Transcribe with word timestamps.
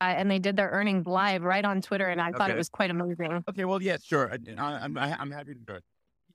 Uh, 0.00 0.04
and 0.16 0.30
they 0.30 0.38
did 0.38 0.56
their 0.56 0.70
earnings 0.70 1.06
live 1.06 1.42
right 1.42 1.64
on 1.64 1.82
Twitter, 1.82 2.06
and 2.06 2.20
I 2.22 2.32
thought 2.32 2.50
it 2.50 2.56
was 2.56 2.70
quite 2.70 2.90
amazing. 2.90 3.44
Okay, 3.48 3.66
well, 3.66 3.82
yeah, 3.82 3.98
sure. 4.02 4.30
I, 4.32 4.38
I, 4.56 4.78
I'm 4.84 4.96
I, 4.96 5.14
I'm 5.18 5.30
happy 5.30 5.52
to 5.52 5.60
do 5.60 5.74
it. 5.74 5.84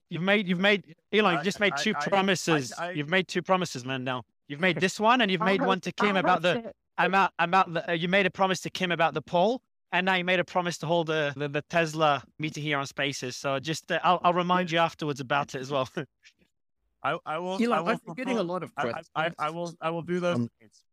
You've 0.08 0.22
made, 0.22 0.46
you've 0.46 0.60
made, 0.60 0.94
Elon, 1.12 1.34
you've 1.34 1.42
just 1.42 1.58
made 1.58 1.72
I- 1.72 1.76
two 1.76 1.92
I- 1.96 1.98
I- 2.00 2.08
promises. 2.08 2.72
I- 2.78 2.90
you've 2.92 3.08
made 3.08 3.26
two 3.26 3.42
promises, 3.42 3.84
man. 3.84 4.04
Now 4.04 4.22
you've 4.46 4.60
made 4.60 4.78
this 4.80 5.00
one, 5.00 5.20
and 5.20 5.30
you've 5.32 5.40
made 5.52 5.62
one 5.62 5.80
to 5.80 5.90
Kim 5.90 6.10
I'll 6.10 6.18
about 6.18 6.42
the 6.42 6.54
host 6.54 6.66
it. 6.66 6.76
about 6.98 7.32
about 7.40 7.72
the. 7.72 7.90
Uh, 7.90 7.94
you 7.94 8.06
made 8.08 8.24
a 8.24 8.30
promise 8.30 8.60
to 8.60 8.70
Kim 8.70 8.92
about 8.92 9.14
the 9.14 9.22
poll, 9.22 9.62
and 9.90 10.06
now 10.06 10.14
you 10.14 10.24
made 10.24 10.38
a 10.38 10.44
promise 10.44 10.78
to 10.78 10.86
hold 10.86 11.08
the 11.08 11.32
the, 11.36 11.48
the 11.48 11.62
Tesla 11.62 12.22
meeting 12.38 12.62
here 12.62 12.78
on 12.78 12.86
Spaces. 12.86 13.36
So 13.36 13.58
just, 13.58 13.90
uh, 13.90 13.98
I'll 14.04 14.20
I'll 14.22 14.32
remind 14.34 14.70
you 14.70 14.78
afterwards 14.78 15.18
about 15.18 15.56
it 15.56 15.60
as 15.60 15.72
well. 15.72 15.88
I, 17.02 17.18
I 17.26 17.38
will. 17.38 17.54
I 17.54 17.64
Elon, 17.64 17.84
will 17.84 17.90
I'm 17.90 17.98
been 18.06 18.14
getting 18.14 18.38
a 18.38 18.42
lot 18.44 18.62
of 18.62 18.70
I, 18.76 18.82
questions. 18.82 19.10
I, 19.16 19.26
I, 19.26 19.32
I 19.38 19.50
will. 19.50 19.74
I 19.80 19.90
will 19.90 20.02
do 20.02 20.20
those. 20.20 20.36
Um, 20.36 20.50
things. 20.60 20.84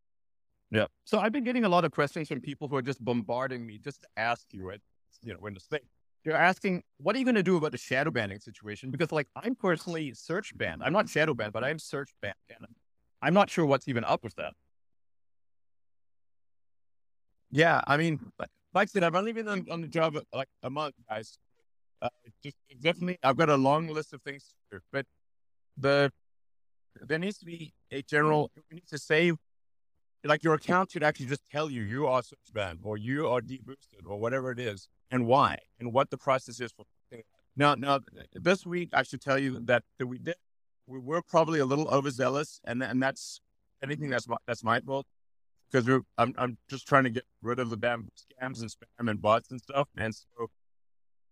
Yeah. 0.74 0.86
So 1.04 1.20
I've 1.20 1.30
been 1.30 1.44
getting 1.44 1.64
a 1.64 1.68
lot 1.68 1.84
of 1.84 1.92
questions 1.92 2.26
from 2.26 2.40
people 2.40 2.66
who 2.66 2.74
are 2.74 2.82
just 2.82 3.02
bombarding 3.02 3.64
me 3.64 3.78
just 3.78 4.02
to 4.02 4.08
ask 4.16 4.44
you 4.50 4.70
it, 4.70 4.82
you 5.22 5.32
know, 5.32 5.46
in 5.46 5.54
the 5.54 5.60
thing. 5.60 5.78
They're 6.24 6.34
asking, 6.34 6.82
what 6.98 7.14
are 7.14 7.18
you 7.20 7.24
going 7.24 7.36
to 7.36 7.44
do 7.44 7.56
about 7.56 7.70
the 7.70 7.78
shadow 7.78 8.10
banning 8.10 8.40
situation? 8.40 8.90
Because 8.90 9.12
like 9.12 9.28
I'm 9.36 9.54
personally 9.54 10.12
search 10.14 10.56
banned. 10.58 10.82
I'm 10.82 10.92
not 10.92 11.08
shadow 11.08 11.32
banned, 11.32 11.52
but 11.52 11.62
I'm 11.62 11.78
search 11.78 12.10
banned. 12.20 12.34
I'm 13.22 13.34
not 13.34 13.50
sure 13.50 13.64
what's 13.64 13.86
even 13.86 14.02
up 14.02 14.24
with 14.24 14.34
that. 14.34 14.54
Yeah, 17.52 17.80
I 17.86 17.96
mean, 17.96 18.18
like 18.40 18.48
like 18.74 18.88
I 18.88 18.90
said, 18.90 19.04
I've 19.04 19.14
only 19.14 19.32
been 19.32 19.46
on, 19.46 19.66
on 19.70 19.80
the 19.80 19.86
job 19.86 20.18
like 20.32 20.48
a 20.64 20.70
month, 20.70 20.96
guys. 21.08 21.38
Uh, 22.02 22.08
just 22.42 22.56
definitely, 22.80 23.18
I've 23.22 23.36
got 23.36 23.48
a 23.48 23.56
long 23.56 23.86
list 23.86 24.12
of 24.12 24.22
things 24.22 24.42
to 24.42 24.78
do, 24.78 24.82
but 24.92 25.06
the 25.76 26.10
there 27.00 27.20
needs 27.20 27.38
to 27.38 27.44
be 27.44 27.74
a 27.92 28.02
general. 28.02 28.50
We 28.70 28.76
need 28.76 28.88
to 28.88 28.98
say, 28.98 29.30
like, 30.24 30.42
your 30.42 30.54
account 30.54 30.92
should 30.92 31.02
actually 31.02 31.26
just 31.26 31.48
tell 31.50 31.70
you 31.70 31.82
you 31.82 32.06
are 32.06 32.22
search 32.22 32.52
banned 32.52 32.80
or 32.82 32.96
you 32.96 33.28
are 33.28 33.40
deboosted 33.40 34.06
or 34.06 34.18
whatever 34.18 34.50
it 34.50 34.58
is, 34.58 34.88
and 35.10 35.26
why, 35.26 35.58
and 35.78 35.92
what 35.92 36.10
the 36.10 36.18
process 36.18 36.60
is 36.60 36.72
for. 36.72 36.84
Now, 37.56 37.74
now, 37.74 38.00
this 38.32 38.66
week 38.66 38.90
I 38.92 39.04
should 39.04 39.20
tell 39.20 39.38
you 39.38 39.60
that, 39.66 39.84
we 40.04 40.18
did. 40.18 40.34
We 40.86 40.98
were 40.98 41.22
probably 41.22 41.60
a 41.60 41.64
little 41.64 41.88
overzealous, 41.88 42.60
and 42.64 42.82
and 42.82 43.02
that's 43.02 43.40
anything 43.82 44.10
that's 44.10 44.28
my, 44.28 44.36
that's 44.46 44.62
my 44.62 44.80
fault 44.80 45.06
because 45.70 45.86
we're, 45.88 46.02
I'm 46.18 46.34
I'm 46.36 46.58
just 46.68 46.86
trying 46.86 47.04
to 47.04 47.10
get 47.10 47.24
rid 47.42 47.58
of 47.58 47.70
the 47.70 47.76
damn 47.76 48.08
scams 48.18 48.60
and 48.60 48.70
spam 48.70 49.10
and 49.10 49.22
bots 49.22 49.50
and 49.50 49.60
stuff. 49.60 49.88
And 49.96 50.14
so, 50.14 50.50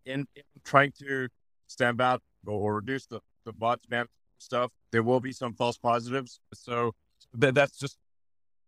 in, 0.04 0.26
in 0.34 0.42
trying 0.64 0.92
to 1.00 1.28
stamp 1.66 2.00
out 2.00 2.22
or, 2.46 2.74
reduce 2.74 3.06
the 3.06 3.20
the 3.44 3.52
bot 3.52 3.80
spam 3.82 4.06
stuff, 4.38 4.72
there 4.90 5.02
will 5.02 5.20
be 5.20 5.32
some 5.32 5.54
false 5.54 5.76
positives. 5.76 6.40
So 6.54 6.92
that 7.34 7.54
that's 7.54 7.78
just 7.78 7.98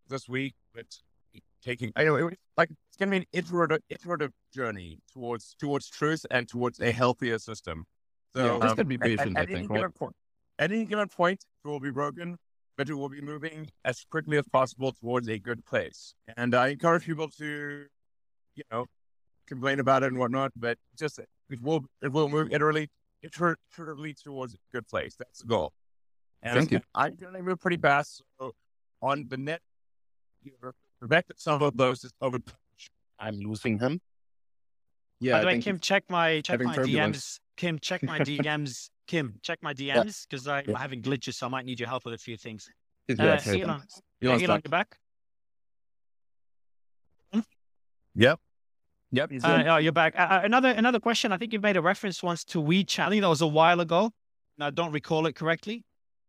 this 0.09 0.29
week. 0.29 0.55
But 0.75 0.87
taking, 1.63 1.93
I 1.97 2.05
know, 2.05 2.17
it, 2.17 2.39
like 2.57 2.71
it's 2.71 2.97
gonna 2.99 3.11
be 3.11 3.17
an 3.19 3.25
iterative 3.33 3.81
iterative 3.89 4.33
journey 4.53 4.99
towards 5.13 5.55
towards 5.59 5.89
truth 5.89 6.25
and 6.31 6.49
towards 6.49 6.81
a 6.81 6.93
healthier 6.93 7.39
system. 7.39 7.85
So 8.35 8.45
Yeah, 8.45 8.53
just 8.53 8.63
um, 8.63 8.77
gotta 8.77 8.85
be 8.85 8.99
patient, 8.99 9.37
at, 9.37 9.41
I 9.41 9.43
at 9.43 9.51
any 9.51 9.59
think, 9.61 9.69
given 9.73 9.83
right? 9.83 9.95
point, 9.95 10.17
at 10.59 10.73
any 10.73 10.85
given 10.85 11.09
point, 11.09 11.45
it 11.65 11.69
will 11.69 11.81
be 11.81 11.91
broken 11.91 12.39
but 12.77 12.89
it 12.89 12.95
will 12.95 13.09
be 13.09 13.21
moving 13.21 13.69
as 13.85 14.05
quickly 14.11 14.39
as 14.39 14.47
possible 14.49 14.93
towards 14.93 15.29
a 15.29 15.39
good 15.39 15.65
place. 15.65 16.15
And 16.37 16.55
I 16.55 16.69
encourage 16.69 17.05
people 17.05 17.29
to, 17.39 17.87
you 18.57 18.63
know, 18.71 18.87
complain 19.47 19.81
about 19.81 20.03
it 20.03 20.07
and 20.07 20.19
whatnot, 20.19 20.53
but 20.57 20.79
just 20.99 21.19
it 21.19 21.29
will 21.63 21.85
it 22.03 22.13
will 22.13 22.29
move 22.29 22.49
iteratively 22.49 22.89
iteratively 23.25 24.21
towards 24.23 24.55
a 24.55 24.59
good 24.73 24.87
place. 24.89 25.15
That's 25.17 25.41
the 25.41 25.47
goal. 25.47 25.73
And 26.43 26.55
Thank 26.55 26.73
you. 26.73 26.81
I'm 26.95 27.17
to 27.17 27.43
move 27.43 27.61
pretty 27.61 27.79
fast. 27.79 28.23
So 28.39 28.53
on 29.01 29.27
the 29.29 29.37
net, 29.37 29.61
you 30.45 30.53
know, 30.63 30.71
Rebecca, 31.01 31.33
some 31.37 31.63
of 31.63 31.77
those 31.77 32.05
is 32.05 32.13
over. 32.21 32.39
I'm 33.19 33.37
losing 33.41 33.79
him. 33.79 34.01
Yeah. 35.21 35.33
By 35.35 35.39
the 35.41 35.43
I 35.43 35.47
way, 35.47 35.53
think 35.55 35.65
Kim, 35.65 35.79
check 35.81 36.05
my 36.09 36.41
check 36.43 36.61
my 36.61 36.75
turbulence. 36.75 37.39
DMs. 37.39 37.41
Kim, 37.57 37.79
check 37.79 38.03
my 38.03 38.19
DMs. 38.31 38.91
Kim, 39.07 39.39
check 39.43 39.59
my 39.63 39.73
DMs 39.75 40.27
because 40.29 40.47
I'm 40.49 40.65
Yeah. 40.69 40.79
having 40.79 41.03
glitches, 41.03 41.35
so 41.35 41.47
I 41.47 41.51
might 41.51 41.65
need 41.65 41.79
your 41.81 41.89
help 41.89 42.05
with 42.05 42.15
a 42.15 42.19
few 42.19 42.37
things. 42.37 42.69
it's- 43.09 43.21
Uh, 43.21 43.25
yeah, 43.29 43.35
it's- 43.35 43.49
Elon, 43.49 43.83
Elon's 44.23 44.43
Elon, 44.43 44.47
back. 44.49 44.65
you 44.65 44.71
back? 44.71 44.99
Yep. 48.17 48.41
Yep. 49.11 49.31
He's 49.31 49.45
Uh, 49.45 49.65
oh, 49.67 49.77
you're 49.79 49.93
back. 49.93 50.15
Uh, 50.17 50.23
uh, 50.23 50.41
another 50.45 50.71
another 50.71 51.01
question. 51.01 51.33
I 51.33 51.37
think 51.37 51.53
you 51.53 51.61
made 51.61 51.77
a 51.77 51.83
reference 51.83 52.23
once 52.23 52.45
to 52.47 52.59
WeChat. 52.63 53.07
I 53.07 53.09
think 53.11 53.23
that 53.23 53.29
was 53.29 53.41
a 53.43 53.47
while 53.47 53.81
ago. 53.81 54.13
and 54.57 54.63
I 54.65 54.71
don't 54.71 54.93
recall 54.93 55.27
it 55.27 55.35
correctly. 55.35 55.85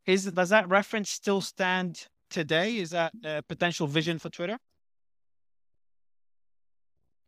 Is 0.08 0.26
does 0.26 0.50
that 0.50 0.68
reference 0.68 1.12
still 1.12 1.42
stand 1.42 2.08
today? 2.36 2.78
Is 2.78 2.90
that 2.92 3.14
a 3.24 3.42
potential 3.42 3.88
vision 3.88 4.20
for 4.20 4.30
Twitter? 4.30 4.58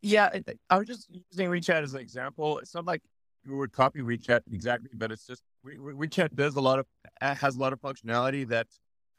Yeah, 0.01 0.29
I 0.69 0.77
was 0.77 0.87
just 0.87 1.09
using 1.31 1.49
WeChat 1.49 1.81
as 1.81 1.93
an 1.93 2.01
example. 2.01 2.59
It's 2.59 2.75
not 2.75 2.85
like 2.85 3.01
we 3.47 3.55
would 3.55 3.71
copy 3.71 4.01
WeChat 4.01 4.41
exactly, 4.51 4.89
but 4.93 5.11
it's 5.11 5.25
just 5.25 5.41
we, 5.63 5.79
we, 5.79 5.93
WeChat 5.93 6.35
does 6.35 6.55
a 6.55 6.61
lot 6.61 6.77
of 6.79 6.85
has 7.21 7.55
a 7.55 7.59
lot 7.59 7.73
of 7.73 7.79
functionality 7.81 8.47
that 8.49 8.67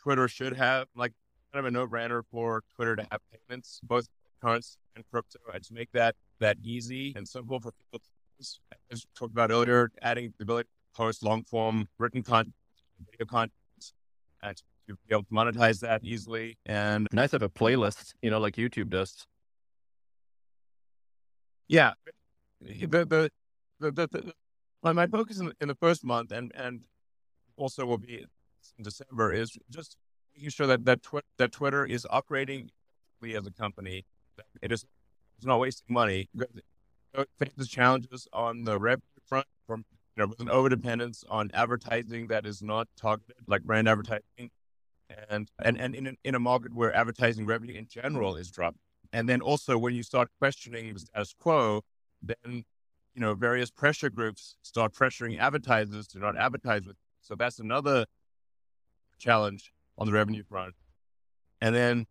Twitter 0.02 0.28
should 0.28 0.54
have, 0.54 0.86
like 0.94 1.12
kind 1.52 1.60
of 1.64 1.66
a 1.66 1.70
no-brainer 1.70 2.22
for 2.30 2.62
Twitter 2.76 2.94
to 2.94 3.06
have 3.10 3.20
payments, 3.32 3.80
both 3.82 4.06
currency 4.42 4.76
and 4.94 5.04
crypto, 5.10 5.38
and 5.52 5.64
to 5.64 5.72
make 5.74 5.90
that 5.92 6.14
that 6.38 6.58
easy 6.62 7.14
and 7.16 7.26
simple 7.26 7.58
for 7.58 7.72
people. 7.72 8.00
As 8.38 8.60
we 8.92 9.10
talked 9.18 9.32
about 9.32 9.50
earlier, 9.50 9.90
adding 10.00 10.32
the 10.38 10.44
ability 10.44 10.68
to 10.68 10.96
post 10.96 11.24
long-form 11.24 11.88
written 11.98 12.22
content, 12.22 12.54
video 13.10 13.26
content, 13.26 13.52
and 14.42 14.62
to 14.88 14.94
be 14.94 15.14
able 15.14 15.24
to 15.24 15.30
monetize 15.30 15.80
that 15.80 16.02
easily. 16.04 16.58
And 16.66 17.06
Nice 17.12 17.30
to 17.30 17.34
have 17.36 17.42
a 17.42 17.48
playlist, 17.48 18.14
you 18.22 18.30
know, 18.30 18.38
like 18.40 18.56
YouTube 18.56 18.90
does. 18.90 19.26
Yeah, 21.68 21.92
the 22.60 23.06
the 23.08 23.30
the, 23.78 24.32
my, 24.82 24.92
my 24.92 25.06
focus 25.06 25.38
in, 25.38 25.52
in 25.60 25.68
the 25.68 25.74
first 25.74 26.04
month 26.04 26.32
and 26.32 26.50
and 26.54 26.84
also 27.56 27.84
will 27.84 27.98
be 27.98 28.24
in 28.78 28.84
December 28.84 29.32
is 29.32 29.56
just 29.70 29.96
making 30.34 30.50
sure 30.50 30.66
that 30.66 30.84
that 30.84 31.02
twi- 31.02 31.28
that 31.36 31.52
Twitter 31.52 31.84
is 31.84 32.06
operating 32.10 32.70
as 33.34 33.46
a 33.46 33.50
company. 33.50 34.04
It 34.62 34.72
is 34.72 34.84
it's 35.36 35.46
not 35.46 35.60
wasting 35.60 35.92
money. 35.92 36.28
faces 37.38 37.68
challenges 37.68 38.28
on 38.32 38.64
the 38.64 38.78
revenue 38.78 39.02
front 39.26 39.46
from 39.66 39.84
you 40.16 40.22
know 40.22 40.28
with 40.28 40.40
an 40.40 40.48
overdependence 40.48 41.24
on 41.28 41.50
advertising 41.54 42.28
that 42.28 42.46
is 42.46 42.62
not 42.62 42.88
targeted 42.96 43.36
like 43.46 43.62
brand 43.62 43.88
advertising, 43.88 44.50
and 45.28 45.50
and 45.62 45.80
and 45.80 45.94
in 45.94 46.06
a, 46.08 46.12
in 46.24 46.34
a 46.34 46.38
market 46.38 46.74
where 46.74 46.94
advertising 46.94 47.46
revenue 47.46 47.74
in 47.74 47.86
general 47.88 48.36
is 48.36 48.50
dropping. 48.50 48.80
And 49.12 49.28
then 49.28 49.40
also 49.40 49.78
when 49.78 49.94
you 49.94 50.02
start 50.02 50.28
questioning 50.38 50.92
the 50.92 51.00
status 51.00 51.34
quo, 51.40 51.82
then 52.22 52.64
you 53.14 53.20
know 53.20 53.34
various 53.34 53.70
pressure 53.70 54.10
groups 54.10 54.56
start 54.62 54.92
pressuring 54.92 55.38
advertisers 55.38 56.06
to 56.08 56.18
not 56.18 56.36
advertise 56.36 56.86
with. 56.86 56.96
So 57.20 57.34
that's 57.34 57.58
another 57.58 58.06
challenge 59.18 59.72
on 59.96 60.06
the 60.06 60.12
revenue 60.12 60.42
front. 60.42 60.74
And 61.60 61.74
then 61.74 62.06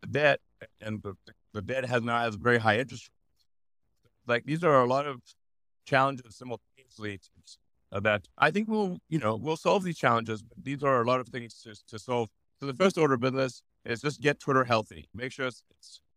the 0.00 0.06
debt, 0.06 0.40
and 0.80 1.02
the, 1.02 1.14
the 1.52 1.62
debt 1.62 1.84
has 1.84 2.02
now 2.02 2.20
has 2.20 2.36
very 2.36 2.58
high 2.58 2.78
interest. 2.78 3.10
Like 4.26 4.44
these 4.44 4.62
are 4.62 4.82
a 4.82 4.86
lot 4.86 5.06
of 5.06 5.20
challenges 5.84 6.36
simultaneously 6.36 7.20
that 7.90 8.26
I 8.38 8.50
think 8.50 8.68
we'll 8.68 8.98
you 9.08 9.18
know 9.18 9.36
we'll 9.36 9.56
solve 9.56 9.84
these 9.84 9.98
challenges. 9.98 10.42
But 10.42 10.64
these 10.64 10.82
are 10.82 11.02
a 11.02 11.04
lot 11.04 11.20
of 11.20 11.28
things 11.28 11.60
to 11.62 11.74
to 11.88 11.98
solve. 11.98 12.28
So 12.62 12.66
the 12.66 12.74
first 12.74 12.96
order 12.96 13.14
of 13.14 13.20
business 13.20 13.60
is 13.84 14.00
just 14.02 14.20
get 14.20 14.38
Twitter 14.38 14.62
healthy. 14.62 15.08
Make 15.12 15.32
sure 15.32 15.46
it's, 15.48 15.64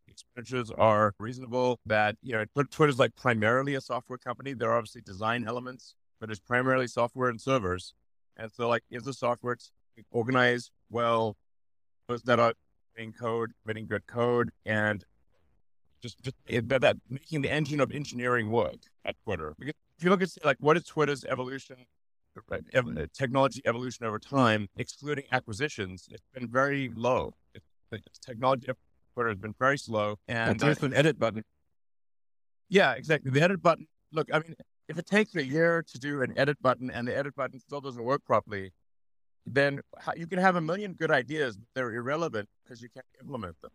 expenditures 0.07 0.69
are 0.69 1.15
reasonable. 1.19 1.79
That 1.87 2.17
you 2.21 2.33
know, 2.33 2.45
Tw- 2.45 2.69
Twitter's 2.69 2.99
like 2.99 3.15
primarily 3.15 3.73
a 3.73 3.81
software 3.81 4.19
company. 4.19 4.53
There 4.53 4.69
are 4.69 4.77
obviously 4.77 5.01
design 5.01 5.47
elements, 5.47 5.95
but 6.21 6.29
it's 6.29 6.39
primarily 6.39 6.85
software 6.85 7.29
and 7.29 7.41
servers. 7.41 7.95
And 8.37 8.51
so, 8.51 8.69
like, 8.69 8.83
is 8.91 9.01
the 9.01 9.13
software 9.13 9.57
organized 10.11 10.69
well, 10.91 11.35
those 12.07 12.21
that 12.23 12.39
are 12.39 12.53
in 12.95 13.11
code, 13.11 13.53
writing 13.65 13.87
good 13.87 14.05
code, 14.05 14.51
and 14.67 15.03
just 16.03 16.21
just 16.21 16.35
that, 16.47 16.81
that 16.81 16.97
making 17.09 17.41
the 17.41 17.51
engine 17.51 17.79
of 17.79 17.91
engineering 17.91 18.51
work 18.51 18.81
at 19.03 19.15
Twitter. 19.23 19.55
Because 19.57 19.73
if 19.97 20.03
you 20.03 20.11
look 20.11 20.21
at 20.21 20.29
like 20.43 20.57
what 20.59 20.77
is 20.77 20.83
Twitter's 20.83 21.25
evolution, 21.25 21.87
right, 22.49 22.63
ev- 22.73 22.97
uh, 22.97 23.05
technology 23.13 23.61
evolution 23.65 24.05
over 24.05 24.19
time, 24.19 24.67
excluding 24.77 25.25
acquisitions, 25.31 26.07
it's 26.11 26.27
been 26.33 26.47
very 26.47 26.91
low. 26.95 27.33
It, 27.53 27.63
the 27.89 27.99
technology 28.25 28.67
Twitter 29.13 29.29
has 29.29 29.37
been 29.37 29.55
very 29.57 29.77
slow, 29.77 30.17
and 30.27 30.51
And 30.51 30.59
there's 30.59 30.83
an 30.83 30.93
edit 30.93 31.17
button. 31.17 31.43
Yeah, 32.69 32.93
exactly. 32.93 33.31
The 33.31 33.41
edit 33.41 33.61
button. 33.61 33.87
Look, 34.11 34.29
I 34.33 34.39
mean, 34.39 34.55
if 34.87 34.97
it 34.97 35.05
takes 35.05 35.35
a 35.35 35.43
year 35.43 35.83
to 35.87 35.99
do 35.99 36.21
an 36.21 36.33
edit 36.37 36.61
button 36.61 36.89
and 36.91 37.07
the 37.07 37.15
edit 37.15 37.35
button 37.35 37.59
still 37.59 37.81
doesn't 37.81 38.03
work 38.03 38.23
properly, 38.25 38.71
then 39.45 39.79
you 40.15 40.27
can 40.27 40.39
have 40.39 40.55
a 40.55 40.61
million 40.61 40.93
good 40.93 41.11
ideas, 41.11 41.57
but 41.57 41.67
they're 41.75 41.93
irrelevant 41.93 42.49
because 42.63 42.81
you 42.81 42.89
can't 42.89 43.05
implement 43.21 43.55
them. 43.61 43.71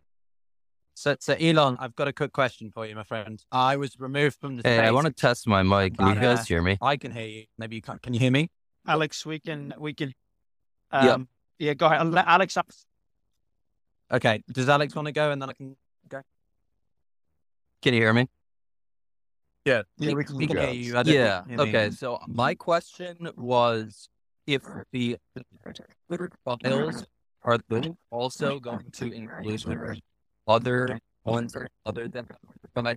So, 1.00 1.17
so 1.19 1.32
Elon, 1.32 1.79
I've 1.81 1.97
got 1.97 2.08
a 2.08 2.12
quick 2.12 2.35
question 2.35 2.70
for 2.70 2.85
you, 2.85 2.94
my 2.94 3.05
friend. 3.05 3.43
I 3.50 3.79
was 3.79 3.99
removed 3.99 4.38
from 4.38 4.56
the. 4.56 4.62
Hey, 4.69 4.76
space. 4.76 4.88
I 4.88 4.91
want 4.91 5.06
to 5.06 5.12
test 5.14 5.49
my 5.49 5.62
mic. 5.62 5.97
Can 5.97 6.08
you 6.08 6.20
guys 6.20 6.47
hear 6.47 6.61
me? 6.61 6.76
I 6.82 6.99
can 6.99 7.11
hear 7.11 7.26
you. 7.26 7.44
Maybe 7.56 7.76
you 7.76 7.81
can't. 7.81 8.02
Can 8.02 8.12
you 8.12 8.20
hear 8.20 8.31
me? 8.31 8.50
Alex, 8.87 9.25
we 9.25 9.38
can 9.41 9.73
we 9.79 9.94
can. 9.94 10.12
Yeah. 10.93 11.14
Um, 11.14 11.29
yeah. 11.58 11.73
Go 11.73 11.87
ahead. 11.87 12.00
I'll 12.00 12.06
let 12.06 12.26
Alex 12.26 12.58
up. 12.58 12.70
Okay. 14.12 14.43
Does 14.52 14.69
Alex 14.69 14.94
want 14.94 15.06
to 15.06 15.12
go, 15.12 15.31
and 15.31 15.41
then 15.41 15.49
I 15.49 15.55
can 15.55 15.75
go? 16.06 16.20
Can 17.81 17.94
you 17.94 18.00
hear 18.03 18.12
me? 18.12 18.29
Yeah. 19.64 19.85
Yeah, 19.96 20.12
we 20.12 20.25
can, 20.25 20.37
we 20.37 20.46
can 20.49 20.58
hear 20.58 20.70
you. 20.73 20.99
I 20.99 21.03
Yeah. 21.06 21.44
hear 21.46 21.56
me. 21.56 21.62
Okay. 21.62 21.91
So 21.93 22.19
my 22.29 22.55
question 22.55 23.26
was 23.38 24.11
if 24.46 24.64
the 24.93 25.17
files 26.44 27.06
are 27.43 27.85
also 28.11 28.61
going 28.61 28.91
to 28.93 29.12
include 29.12 30.03
other 30.50 30.99
ones 31.25 31.55
other 31.87 32.08
than 32.08 32.26
from 32.75 32.85
my 32.85 32.94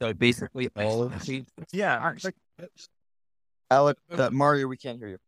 so 0.00 0.12
basically 0.12 0.68
all 0.76 1.02
of 1.04 1.24
these 1.24 1.44
Yeah. 1.72 2.12
Alex, 3.70 3.98
uh, 4.12 4.30
Mario, 4.30 4.66
we 4.68 4.76
can't 4.76 4.98
hear 4.98 5.08
you. 5.08 5.18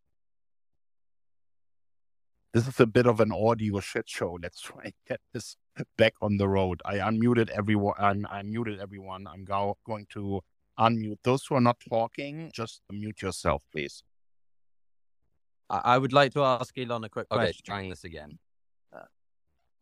This 2.55 2.67
is 2.69 2.79
a 2.81 2.87
bit 2.87 3.07
of 3.07 3.21
an 3.21 3.33
audio 3.33 3.81
shit 3.81 4.09
show. 4.09 4.39
Let's 4.43 4.61
try 4.61 4.83
and 4.85 4.93
get 5.09 5.21
this 5.35 5.57
back 5.97 6.15
on 6.23 6.37
the 6.39 6.49
road. 6.49 6.81
I 6.85 6.97
unmuted 6.97 7.51
everyone. 7.51 7.95
I'm, 7.99 8.27
I 8.31 8.43
muted 8.43 8.81
everyone. 8.81 9.27
I'm 9.27 9.45
go- 9.45 9.77
going 9.87 10.07
to 10.11 10.41
unmute 10.79 11.19
those 11.25 11.45
who 11.47 11.57
are 11.57 11.61
not 11.61 11.79
talking. 11.89 12.51
Just 12.55 12.81
mute 12.91 13.21
yourself, 13.23 13.63
please. 13.73 14.03
I, 15.69 15.81
I 15.95 15.99
would 15.99 16.13
like 16.13 16.33
to 16.35 16.43
ask 16.43 16.77
Elon 16.79 17.05
a 17.05 17.09
quick 17.09 17.27
Okay, 17.31 17.39
question. 17.47 17.65
trying 17.67 17.91
this 17.91 18.05
again. 18.05 18.39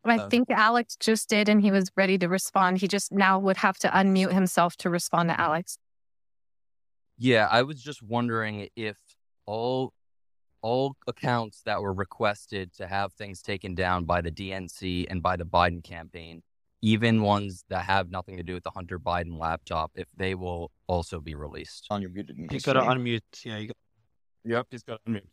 I 0.05 0.29
think 0.29 0.51
Alex 0.51 0.97
just 0.99 1.29
did, 1.29 1.49
and 1.49 1.61
he 1.61 1.71
was 1.71 1.91
ready 1.97 2.17
to 2.19 2.29
respond. 2.29 2.79
He 2.79 2.89
just 2.89 3.13
now 3.13 3.39
would 3.39 3.57
have 3.59 3.79
to 3.79 3.89
unmute 3.89 4.33
himself 4.33 4.77
to 4.79 4.91
respond 4.91 5.31
to 5.31 5.41
Alex. 5.41 5.79
Yeah, 7.19 7.49
I 7.51 7.63
was 7.63 7.83
just 7.83 8.03
wondering 8.03 8.69
if 8.77 8.97
all 9.47 9.93
all 10.63 10.97
accounts 11.07 11.63
that 11.65 11.81
were 11.81 11.93
requested 11.93 12.73
to 12.75 12.87
have 12.87 13.13
things 13.13 13.41
taken 13.41 13.75
down 13.75 14.05
by 14.05 14.21
the 14.21 14.31
DNC 14.31 15.07
and 15.09 15.23
by 15.23 15.37
the 15.37 15.45
Biden 15.45 15.83
campaign, 15.83 16.43
even 16.83 17.23
ones 17.23 17.65
that 17.69 17.85
have 17.85 18.11
nothing 18.11 18.37
to 18.37 18.43
do 18.43 18.55
with 18.55 18.65
the 18.65 18.71
Hunter 18.71 18.99
Biden 18.99 19.39
laptop, 19.39 19.93
if 19.95 20.09
they 20.17 20.35
will 20.35 20.73
also 20.89 21.21
be 21.21 21.35
released. 21.35 21.87
On 21.91 22.03
your 22.03 22.11
muted. 22.11 22.37
You 22.37 22.61
got 22.61 22.73
to 22.73 22.81
unmute. 22.81 23.21
Yeah. 23.45 23.59
You 23.59 23.69
got. 23.69 23.77
Yep. 24.45 24.67
He's 24.71 24.83
got 24.83 25.01
to 25.05 25.13
unmute. 25.13 25.27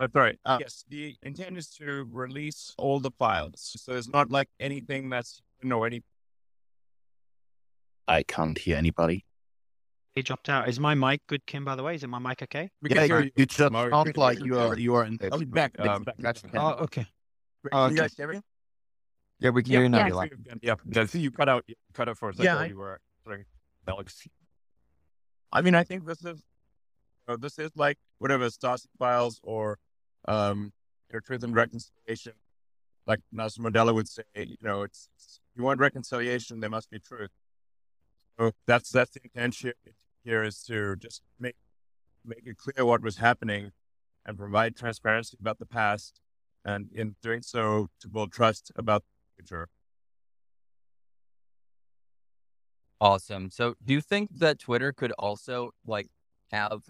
But 0.00 0.12
sorry. 0.14 0.38
Uh, 0.46 0.56
yes, 0.60 0.82
the 0.88 1.14
intent 1.22 1.58
is 1.58 1.68
to 1.72 2.08
release 2.10 2.74
all 2.78 3.00
the 3.00 3.10
files. 3.18 3.76
So 3.76 3.92
it's 3.92 4.08
not 4.08 4.30
like 4.30 4.48
anything 4.58 5.10
that's 5.10 5.42
you 5.62 5.68
know 5.68 5.84
any. 5.84 6.02
I 8.08 8.22
can't 8.22 8.56
hear 8.56 8.78
anybody. 8.78 9.26
He 10.14 10.22
dropped 10.22 10.48
out. 10.48 10.70
Is 10.70 10.80
my 10.80 10.94
mic 10.94 11.20
good, 11.26 11.44
Kim? 11.44 11.66
By 11.66 11.76
the 11.76 11.82
way, 11.82 11.94
is 11.96 12.02
it 12.02 12.06
my 12.08 12.18
mic 12.18 12.42
okay? 12.42 12.70
We 12.80 12.88
yeah, 12.90 13.06
can 13.06 13.24
you, 13.24 13.30
you 13.36 13.44
just 13.46 13.70
Mario. 13.70 13.90
sound 13.90 14.16
like 14.16 14.42
you 14.42 14.58
are 14.58 14.76
you 14.78 14.94
are 14.94 15.04
in. 15.04 15.18
I'll 15.30 15.38
be 15.38 15.44
back. 15.44 15.78
Um, 15.78 16.06
That's 16.18 16.42
Oh, 16.54 16.70
okay. 16.84 17.02
Can 17.62 17.70
Oh, 17.72 17.80
you 17.80 17.92
okay. 17.92 17.96
guys 17.96 18.14
hear 18.16 18.28
me? 18.32 18.40
Yeah, 19.38 19.50
we 19.50 19.62
can 19.62 19.72
Yeah, 19.72 19.78
hear 19.80 19.82
you 19.84 19.88
now. 19.90 19.98
yeah. 20.06 20.12
Elon. 20.12 20.30
Yeah. 20.62 20.74
Yeah, 20.90 21.04
see, 21.06 21.20
you 21.20 21.30
cut 21.30 21.50
out, 21.50 21.62
you 21.66 21.74
cut 21.92 22.08
out 22.08 22.16
for 22.16 22.30
a 22.30 22.32
second. 22.32 22.44
Yeah, 22.46 22.54
while 22.54 22.64
I- 22.64 22.66
you 22.68 22.76
were 22.78 23.00
answering 23.26 23.44
Alex. 23.86 24.26
I 25.52 25.60
mean, 25.60 25.74
I 25.74 25.84
think 25.84 26.06
this 26.06 26.20
is, 26.24 26.38
you 26.40 27.28
know, 27.28 27.36
this 27.36 27.58
is 27.58 27.70
like 27.76 27.98
whatever 28.18 28.46
Stasi 28.48 28.86
files 28.98 29.40
or, 29.42 29.78
um, 30.26 30.72
your 31.10 31.20
truth 31.20 31.42
and 31.42 31.54
reconciliation. 31.54 32.32
Like 33.06 33.20
Nelson 33.32 33.64
Mandela 33.64 33.94
would 33.94 34.08
say, 34.08 34.22
you 34.34 34.56
know, 34.62 34.82
it's, 34.82 35.08
you 35.56 35.64
want 35.64 35.80
reconciliation, 35.80 36.60
there 36.60 36.70
must 36.70 36.90
be 36.90 36.98
truth. 36.98 37.30
So 38.38 38.52
that's 38.66 38.90
that's 38.90 39.10
the 39.10 39.20
intention 39.22 39.72
here 40.24 40.42
is 40.42 40.62
to 40.64 40.96
just 40.96 41.22
make 41.38 41.56
make 42.24 42.42
it 42.46 42.56
clear 42.56 42.84
what 42.84 43.02
was 43.02 43.16
happening, 43.16 43.72
and 44.24 44.38
provide 44.38 44.76
transparency 44.76 45.36
about 45.40 45.58
the 45.58 45.66
past, 45.66 46.20
and 46.64 46.88
in 46.94 47.16
doing 47.22 47.42
so, 47.42 47.88
to 48.00 48.08
build 48.08 48.32
trust 48.32 48.70
about 48.76 49.02
the 49.02 49.42
future. 49.42 49.68
Awesome. 53.00 53.50
So, 53.50 53.74
do 53.84 53.94
you 53.94 54.00
think 54.00 54.38
that 54.38 54.58
Twitter 54.58 54.92
could 54.92 55.12
also 55.12 55.70
like 55.86 56.08
have 56.52 56.82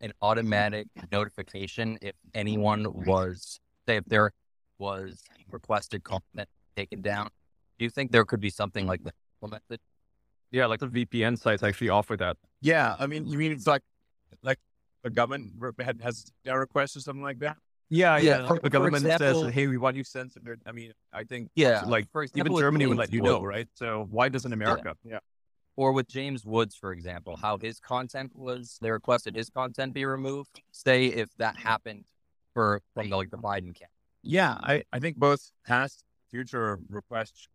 an 0.00 0.12
automatic 0.22 0.88
notification 1.12 1.98
if 2.00 2.14
anyone 2.34 2.86
was, 3.04 3.60
say, 3.86 3.96
if 3.96 4.04
there 4.06 4.32
was 4.78 5.22
requested 5.50 6.02
content 6.04 6.48
taken 6.76 7.02
down? 7.02 7.28
Do 7.78 7.84
you 7.84 7.90
think 7.90 8.12
there 8.12 8.24
could 8.24 8.40
be 8.40 8.50
something 8.50 8.86
like 8.86 9.02
that 9.04 9.14
implemented? 9.42 9.80
Yeah, 10.50 10.66
like 10.66 10.80
the 10.80 10.88
VPN 10.88 11.38
sites 11.38 11.62
actually 11.62 11.90
offer 11.90 12.16
that. 12.16 12.36
Yeah, 12.60 12.96
I 12.98 13.06
mean, 13.06 13.26
you 13.26 13.38
mean 13.38 13.52
it's 13.52 13.66
like 13.66 13.82
like 14.42 14.58
the 15.04 15.10
government 15.10 15.52
re- 15.58 15.72
had- 15.80 16.00
has 16.02 16.26
a 16.46 16.58
request 16.58 16.96
or 16.96 17.00
something 17.00 17.22
like 17.22 17.38
that? 17.40 17.56
Yeah, 17.88 18.18
yeah, 18.18 18.46
for- 18.46 18.58
the 18.60 18.70
government 18.70 19.04
example- 19.04 19.44
says, 19.44 19.54
"Hey, 19.54 19.66
we 19.66 19.76
want 19.76 19.96
you 19.96 20.04
censored." 20.04 20.60
I 20.66 20.72
mean, 20.72 20.92
I 21.12 21.24
think 21.24 21.50
Yeah, 21.54 21.82
like 21.86 22.10
for 22.10 22.22
even 22.22 22.30
example, 22.32 22.54
with 22.56 22.62
Germany 22.62 22.86
would 22.86 22.98
let 22.98 23.12
you 23.12 23.20
know, 23.22 23.42
right? 23.42 23.68
So 23.74 24.06
why 24.10 24.28
doesn't 24.28 24.52
America? 24.52 24.96
Yeah. 25.04 25.18
Or 25.80 25.92
with 25.92 26.08
James 26.08 26.44
Woods, 26.44 26.76
for 26.76 26.92
example, 26.92 27.36
how 27.36 27.56
his 27.56 27.80
content 27.80 28.32
was, 28.34 28.76
they 28.82 28.90
requested 28.90 29.34
his 29.34 29.48
content 29.48 29.94
be 29.94 30.04
removed. 30.04 30.60
Say 30.72 31.06
if 31.06 31.30
that 31.38 31.56
happened 31.56 32.04
for 32.52 32.82
from 32.92 33.08
the, 33.08 33.16
like 33.16 33.30
the 33.30 33.38
Biden 33.38 33.74
camp. 33.74 33.90
Yeah, 34.22 34.58
I, 34.60 34.82
I 34.92 34.98
think 34.98 35.16
both 35.16 35.52
past 35.66 36.04
future 36.30 36.78
requests 36.90 37.48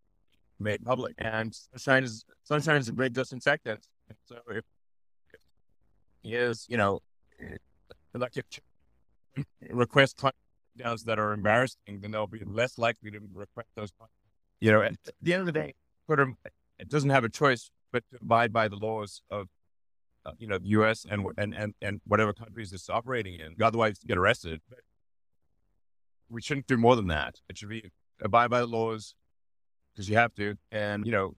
made 0.60 0.83
public, 0.83 1.13
and 1.19 1.54
sunshine 1.54 2.04
is 2.04 2.25
sunshine 2.45 2.77
is 2.77 2.89
a 2.89 2.94
great 2.94 3.13
disinfectant. 3.13 3.86
So 4.27 4.38
if, 4.50 4.63
if 5.31 5.39
he 6.24 6.33
is, 6.33 6.66
you 6.68 6.77
know, 6.77 7.01
if 7.38 7.60
request 9.69 10.19
downs 10.75 11.04
that 11.04 11.19
are 11.19 11.31
embarrassing, 11.31 12.00
then 12.01 12.10
they'll 12.10 12.25
be 12.25 12.44
less 12.44 12.80
likely 12.80 13.12
to 13.12 13.19
request 13.36 13.69
those. 13.75 13.92
You 14.62 14.72
know, 14.72 14.81
at 14.81 14.95
the 15.22 15.33
end 15.36 15.42
of 15.42 15.45
the 15.45 15.51
day, 15.51 15.75
Twitter 16.07 16.33
it 16.80 16.89
doesn't 16.89 17.12
have 17.12 17.24
a 17.24 17.30
choice 17.30 17.69
but 17.96 18.04
to 18.12 18.18
abide 18.22 18.52
by 18.54 18.68
the 18.68 18.76
laws 18.78 19.22
of. 19.30 19.48
Uh, 20.28 20.32
you 20.40 20.48
know, 20.48 20.58
the 20.58 20.70
U.S. 20.70 21.06
and 21.08 21.24
and 21.38 21.54
and 21.54 21.75
and 21.84 22.02
whatever 22.08 22.34
countries 22.34 22.74
it's 22.74 22.90
operating 22.90 23.36
in. 23.40 23.50
Otherwise, 23.62 24.00
get 24.08 24.18
arrested. 24.18 24.60
But 24.72 24.80
we 26.30 26.42
shouldn't 26.42 26.66
do 26.66 26.78
more 26.78 26.96
than 26.96 27.06
that. 27.08 27.36
It 27.48 27.60
should 27.60 27.70
be 27.70 27.92
abide 28.20 28.50
by 28.50 28.62
the 28.62 28.66
laws 28.66 29.14
because 29.94 30.10
you 30.10 30.16
have 30.18 30.34
to. 30.36 30.56
And 30.72 31.06
you 31.06 31.12
know, 31.12 31.36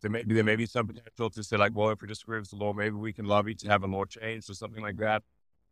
there 0.00 0.10
may 0.10 0.22
be 0.22 0.34
there 0.34 0.42
may 0.44 0.56
be 0.56 0.64
some 0.64 0.86
potential 0.86 1.28
to 1.28 1.42
say 1.42 1.58
like, 1.58 1.72
well, 1.74 1.90
if 1.90 2.00
we 2.00 2.08
disagree 2.08 2.38
with 2.38 2.48
the 2.48 2.56
law, 2.56 2.72
maybe 2.72 2.96
we 2.96 3.12
can 3.12 3.26
lobby 3.26 3.54
to 3.56 3.68
have 3.68 3.82
a 3.82 3.86
law 3.86 4.06
changed 4.06 4.48
or 4.48 4.54
something 4.54 4.82
like 4.82 4.96
that. 4.96 5.22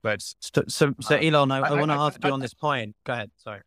But 0.02 0.20
So, 0.20 0.62
so, 0.68 0.94
so 1.00 1.14
Uh, 1.16 1.18
Elon, 1.20 1.50
I, 1.50 1.60
I, 1.60 1.68
I- 1.68 1.72
want 1.78 1.90
to 1.90 1.94
I- 1.96 2.06
ask 2.06 2.22
you 2.22 2.28
I- 2.28 2.32
on 2.34 2.40
this 2.40 2.52
point. 2.52 2.94
Go 3.06 3.14
ahead. 3.14 3.30
Sorry. 3.38 3.62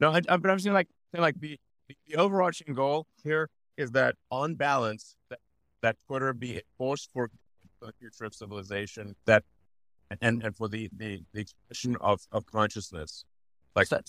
no, 0.00 0.10
I, 0.10 0.20
I, 0.28 0.36
but 0.36 0.50
I'm 0.50 0.58
saying 0.58 0.74
like 0.74 0.88
saying 1.12 1.22
like 1.22 1.38
the, 1.38 1.60
the 1.88 1.96
the 2.08 2.16
overarching 2.16 2.74
goal 2.74 3.06
here 3.22 3.50
is 3.76 3.92
that 3.92 4.16
on 4.32 4.56
balance 4.56 5.14
that 5.30 5.38
that 5.84 5.96
Twitter 6.06 6.32
be 6.32 6.56
a 6.56 6.62
force 6.78 7.06
for 7.12 7.30
the 7.80 7.92
future 8.00 8.24
of 8.24 8.34
civilization 8.34 9.14
that 9.26 9.42
and 10.22 10.42
and 10.44 10.56
for 10.56 10.68
the 10.68 10.88
the, 10.96 11.22
the 11.34 11.40
expression 11.40 11.96
of 12.00 12.20
of 12.32 12.46
consciousness. 12.46 13.24
Like 13.76 13.86
so, 13.88 14.00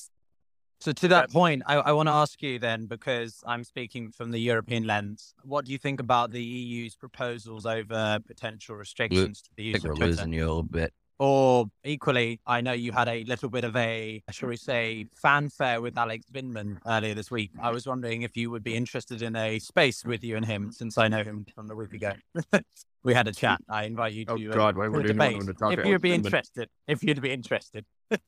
so 0.79 0.91
to 0.93 1.07
that 1.09 1.27
that- 1.27 1.31
point, 1.31 1.63
I, 1.65 1.75
I 1.75 1.91
want 1.91 2.07
to 2.07 2.13
ask 2.13 2.41
you 2.41 2.59
then, 2.59 2.85
because 2.85 3.43
I'm 3.45 3.63
speaking 3.63 4.11
from 4.11 4.31
the 4.31 4.39
European 4.39 4.83
lens. 4.85 5.33
What 5.43 5.65
do 5.65 5.71
you 5.73 5.77
think 5.77 5.99
about 5.99 6.31
the 6.31 6.41
EU's 6.43 6.95
proposals 6.95 7.65
over 7.65 8.19
potential 8.25 8.75
restrictions 8.75 9.41
to 9.41 9.49
the 9.57 9.63
use 9.63 9.75
I 9.75 9.77
use 9.77 9.81
think 9.81 9.89
we're 9.93 9.95
Twitter? 9.95 10.11
losing 10.11 10.33
you 10.33 10.45
a 10.45 10.47
little 10.47 10.63
bit. 10.63 10.93
Or 11.17 11.67
equally, 11.85 12.41
I 12.45 12.59
know 12.59 12.73
you 12.73 12.91
had 12.91 13.07
a 13.07 13.23
little 13.23 13.49
bit 13.49 13.63
of 13.63 13.75
a, 13.77 14.21
shall 14.31 14.49
we 14.49 14.57
say, 14.57 15.07
fanfare 15.15 15.79
with 15.79 15.97
Alex 15.97 16.25
Vindman 16.31 16.77
earlier 16.85 17.13
this 17.13 17.31
week. 17.31 17.51
I 17.61 17.71
was 17.71 17.87
wondering 17.87 18.23
if 18.23 18.35
you 18.35 18.51
would 18.51 18.63
be 18.63 18.75
interested 18.75 19.21
in 19.21 19.35
a 19.35 19.59
space 19.59 20.03
with 20.03 20.23
you 20.25 20.35
and 20.35 20.45
him, 20.45 20.73
since 20.73 20.97
I 20.97 21.07
know 21.07 21.23
him 21.23 21.45
from 21.55 21.67
the 21.67 21.75
week 21.75 21.93
ago. 21.93 22.11
we 23.03 23.13
had 23.13 23.29
a 23.29 23.31
chat. 23.31 23.61
I 23.69 23.83
invite 23.83 24.13
you 24.13 24.25
to, 24.25 24.33
Oh 24.33 24.37
God, 24.53 24.75
why 24.75 24.89
would 24.89 25.05
a 25.05 25.09
anyone 25.09 25.45
debate. 25.45 25.59
want 25.61 25.79
If 25.79 25.85
you'd 25.85 26.01
be 26.01 26.13
interested, 26.13 26.69
if 26.87 27.03
you'd 27.03 27.21
be 27.21 27.31
interested. 27.31 27.85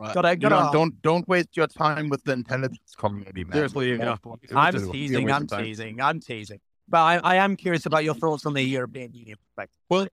Gotta, 0.00 0.30
you 0.30 0.36
gotta, 0.36 0.70
don't 0.72 1.00
don't 1.00 1.28
waste 1.28 1.56
your 1.56 1.68
time 1.68 2.08
with 2.08 2.24
the 2.24 2.32
intelligence 2.32 2.94
community, 2.96 3.44
man. 3.44 3.52
Seriously, 3.52 3.90
you 3.90 3.98
know, 3.98 4.16
I'm 4.56 4.72
teasing, 4.90 5.30
I'm 5.30 5.42
of 5.42 5.48
time. 5.48 5.64
teasing, 5.64 6.00
I'm 6.00 6.18
teasing. 6.18 6.58
But 6.88 6.98
I, 6.98 7.16
I 7.18 7.36
am 7.36 7.56
curious 7.56 7.86
about 7.86 8.02
your 8.02 8.14
thoughts 8.14 8.46
on 8.46 8.54
the 8.54 8.62
European 8.62 9.12
Union 9.12 9.38
perspective. 9.38 9.76
Uh, 9.90 10.06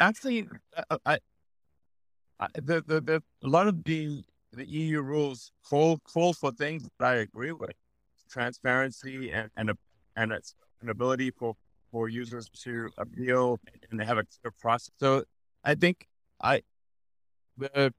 actually, 0.00 0.48
uh, 0.76 0.98
I, 1.04 1.18
I 2.40 2.48
the, 2.54 2.82
the 2.86 3.00
the 3.00 3.22
a 3.42 3.48
lot 3.48 3.66
of 3.68 3.84
the 3.84 4.24
the 4.52 4.66
EU 4.66 5.00
rules 5.02 5.52
call 5.68 5.98
call 5.98 6.32
for 6.32 6.52
things 6.52 6.84
that 6.98 7.06
I 7.06 7.14
agree 7.16 7.52
with, 7.52 7.72
transparency 8.30 9.30
and 9.30 9.50
and 9.56 9.70
a, 9.70 9.76
and 10.16 10.32
an 10.32 10.88
ability 10.88 11.30
for 11.30 11.56
for 11.90 12.08
users 12.08 12.48
to 12.48 12.90
appeal 12.98 13.60
and 13.90 14.02
have 14.02 14.18
a 14.18 14.24
clear 14.24 14.52
process. 14.60 14.90
So 14.98 15.22
I 15.62 15.76
think 15.76 16.08
I, 16.40 16.62
the, 17.56 17.94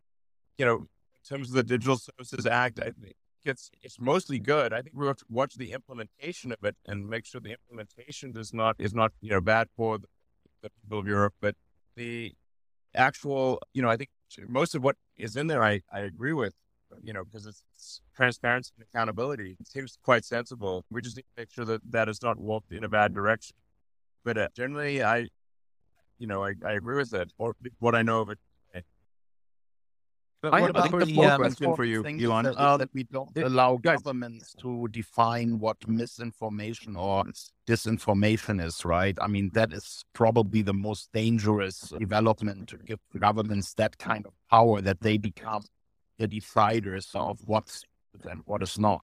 you 0.58 0.66
know, 0.66 0.76
in 0.76 1.22
terms 1.28 1.50
of 1.50 1.56
the 1.56 1.64
Digital 1.64 1.98
Services 1.98 2.46
Act, 2.46 2.80
I 2.80 2.92
think 2.92 3.16
it's 3.46 3.72
it's 3.82 4.00
mostly 4.00 4.40
good. 4.40 4.74
I 4.74 4.82
think 4.82 4.96
we 4.96 5.08
have 5.08 5.18
to 5.18 5.26
watch 5.30 5.56
the 5.56 5.72
implementation 5.72 6.52
of 6.52 6.64
it 6.64 6.76
and 6.86 7.08
make 7.08 7.26
sure 7.26 7.40
the 7.40 7.56
implementation 7.60 8.36
is 8.38 8.54
not 8.54 8.76
is 8.80 8.94
not 8.94 9.14
you 9.22 9.30
know 9.30 9.42
bad 9.42 9.70
for 9.78 9.98
the, 9.98 10.08
the 10.62 10.70
people 10.70 11.00
of 11.00 11.08
Europe, 11.08 11.36
but 11.40 11.56
the 11.96 12.34
actual 12.94 13.60
you 13.74 13.82
know 13.82 13.90
I 13.90 13.98
think 13.98 14.10
most 14.48 14.76
of 14.76 14.84
what 14.84 14.96
is 15.18 15.36
in 15.36 15.48
there 15.48 15.64
I 15.64 15.82
I 15.92 16.02
agree 16.02 16.34
with 16.34 16.54
you 17.04 17.14
know, 17.14 17.24
because 17.24 17.46
it's, 17.46 17.64
it's, 17.74 18.02
transparency 18.16 18.72
and 18.78 18.86
accountability. 18.94 19.58
It 19.60 19.68
seems 19.68 19.98
quite 20.02 20.24
sensible. 20.24 20.86
We 20.90 21.02
just 21.02 21.18
need 21.18 21.24
to 21.24 21.42
make 21.42 21.52
sure 21.52 21.66
that 21.66 21.82
that 21.92 22.08
is 22.08 22.22
not 22.22 22.40
walked 22.40 22.72
in 22.72 22.84
a 22.84 22.90
bad 22.90 23.14
direction. 23.14 23.58
But 24.24 24.38
uh, 24.38 24.48
generally, 24.56 25.04
I, 25.04 25.28
you 26.18 26.28
know, 26.28 26.44
I, 26.44 26.54
I 26.66 26.74
agree 26.74 26.96
with 26.96 27.14
it, 27.14 27.34
or 27.38 27.56
what 27.80 27.94
I 27.94 28.04
know 28.04 28.22
of 28.22 28.30
it. 28.30 28.40
But 30.42 30.54
I 30.54 30.62
what 30.62 30.70
about 30.70 30.92
the, 30.92 31.06
the 31.06 31.22
um, 31.24 31.38
question 31.40 31.76
for 31.76 31.86
you, 31.86 32.06
Elon? 32.06 32.46
That, 32.46 32.56
uh, 32.56 32.78
that 32.78 32.90
we 32.94 33.04
don't 33.04 33.36
allow 33.38 33.78
governments 33.78 34.54
to 34.62 34.88
define 34.90 35.60
what 35.60 35.78
misinformation 35.88 36.96
or 36.96 37.24
disinformation 37.68 38.64
is, 38.64 38.86
right? 38.86 39.18
I 39.20 39.28
mean, 39.28 39.50
that 39.54 39.74
is 39.74 40.04
probably 40.14 40.62
the 40.62 40.74
most 40.74 41.10
dangerous 41.14 41.94
development 41.98 42.70
to 42.70 42.78
give 42.78 43.00
governments 43.18 43.74
that 43.76 43.98
kind 43.98 44.26
of 44.26 44.34
power 44.50 44.82
that 44.82 45.02
they 45.02 45.18
become 45.18 45.64
the 46.18 46.28
deciders 46.28 47.16
of 47.16 47.40
what's 47.46 47.84
and 48.30 48.42
what 48.46 48.62
is 48.62 48.78
not. 48.78 49.02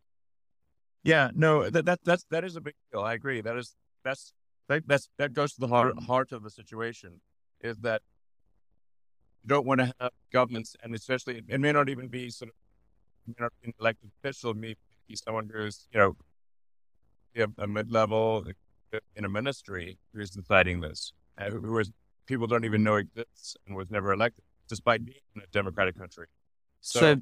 Yeah, 1.04 1.30
no, 1.34 1.68
that, 1.68 1.84
that 1.86 2.00
that's 2.04 2.24
that 2.30 2.44
is 2.44 2.56
a 2.56 2.60
big 2.60 2.74
deal. 2.92 3.02
I 3.02 3.14
agree. 3.14 3.40
That 3.40 3.56
is 3.56 3.74
that's 4.04 4.32
that, 4.68 4.86
that's 4.86 5.08
that 5.18 5.32
goes 5.32 5.54
to 5.54 5.60
the 5.60 5.68
heart 5.68 5.98
heart 6.04 6.32
of 6.32 6.42
the 6.42 6.50
situation. 6.50 7.20
Is 7.60 7.78
that 7.78 8.02
you 9.42 9.49
don't 9.49 9.66
want 9.66 9.80
to 9.80 9.92
have 10.00 10.12
governments, 10.32 10.76
and 10.82 10.94
especially 10.94 11.42
it 11.49 11.61
may 11.61 11.72
not 11.72 11.88
even 11.88 12.08
be 12.08 12.30
sort 12.30 12.50
of 12.50 12.54
may 13.26 13.34
not 13.38 13.52
be 13.61 13.68
an 13.68 13.75
elected 13.80 14.11
official, 14.18 14.54
maybe 14.54 14.76
someone 15.14 15.50
who's 15.52 15.88
you 15.92 15.99
know 16.00 16.16
a, 17.37 17.62
a 17.62 17.66
mid 17.66 17.90
level 17.90 18.44
in 19.16 19.25
a 19.25 19.28
ministry 19.28 19.99
who's 20.14 20.30
deciding 20.30 20.80
this, 20.80 21.12
uh, 21.38 21.50
who 21.50 21.78
is 21.78 21.90
people 22.26 22.46
don't 22.46 22.64
even 22.64 22.82
know 22.82 22.96
exists 22.96 23.56
and 23.66 23.76
was 23.76 23.90
never 23.90 24.12
elected, 24.12 24.44
despite 24.68 25.04
being 25.04 25.18
in 25.34 25.42
a 25.42 25.46
democratic 25.52 25.99
country. 25.99 26.26
So, 26.80 27.00
so 27.00 27.14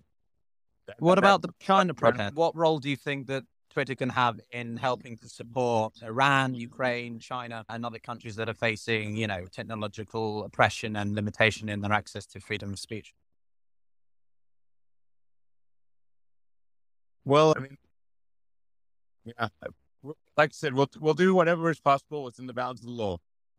that, 0.87 0.97
what 0.99 1.15
that, 1.15 1.19
about 1.21 1.43
the 1.43 1.51
China 1.61 1.95
protest? 1.95 2.35
What 2.35 2.57
role 2.57 2.79
do 2.79 2.91
you 2.91 2.97
think 2.97 3.29
that 3.29 3.45
Twitter 3.71 3.95
can 3.95 4.09
have 4.11 4.41
in 4.51 4.77
helping 4.77 5.17
to 5.19 5.29
support 5.29 5.95
Iran, 6.03 6.55
Ukraine, 6.55 7.19
China, 7.19 7.65
and 7.69 7.87
other 7.87 7.99
countries 7.99 8.37
that 8.37 8.49
are 8.49 8.55
facing, 8.55 9.17
you 9.17 9.27
know, 9.27 9.47
technological 9.51 10.45
oppression 10.45 10.97
and 10.97 11.15
limitation 11.15 11.69
in 11.69 11.81
their 11.81 11.93
access 11.93 12.27
to 12.27 12.41
freedom 12.41 12.73
of 12.73 12.79
speech? 12.79 13.15
Well, 17.25 17.55
I 17.57 17.61
mean, 17.61 17.79
yeah, 19.25 19.49
like 20.37 20.51
I 20.51 20.53
said, 20.53 20.75
we'll 20.75 20.91
we'll 20.99 21.15
do 21.15 21.35
whatever 21.35 21.71
is 21.71 21.81
possible 21.81 22.25
within 22.25 22.47
the 22.47 22.55
bounds 22.55 22.81
of 22.81 22.87
the 22.87 22.93
law. 22.93 23.19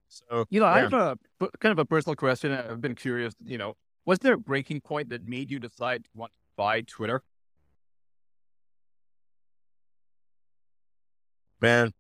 So, 0.10 0.46
you 0.50 0.60
know, 0.60 0.66
yeah. 0.66 0.74
I 0.74 0.80
have 0.80 0.94
a 0.94 1.18
kind 1.60 1.72
of 1.72 1.80
a 1.80 1.86
personal 1.86 2.16
question. 2.16 2.52
I've 2.52 2.82
been 2.82 2.96
curious. 2.96 3.34
You 3.44 3.58
know, 3.58 3.76
was 4.06 4.20
there 4.20 4.34
a 4.34 4.38
breaking 4.38 4.82
point 4.82 5.10
that 5.10 5.28
made 5.28 5.50
you 5.52 5.60
decide 5.60 6.04
to 6.04 6.10
want 6.16 6.32
to 6.34 6.38
buy 6.58 6.82
Twitter? 6.82 7.24
Man, 11.62 11.94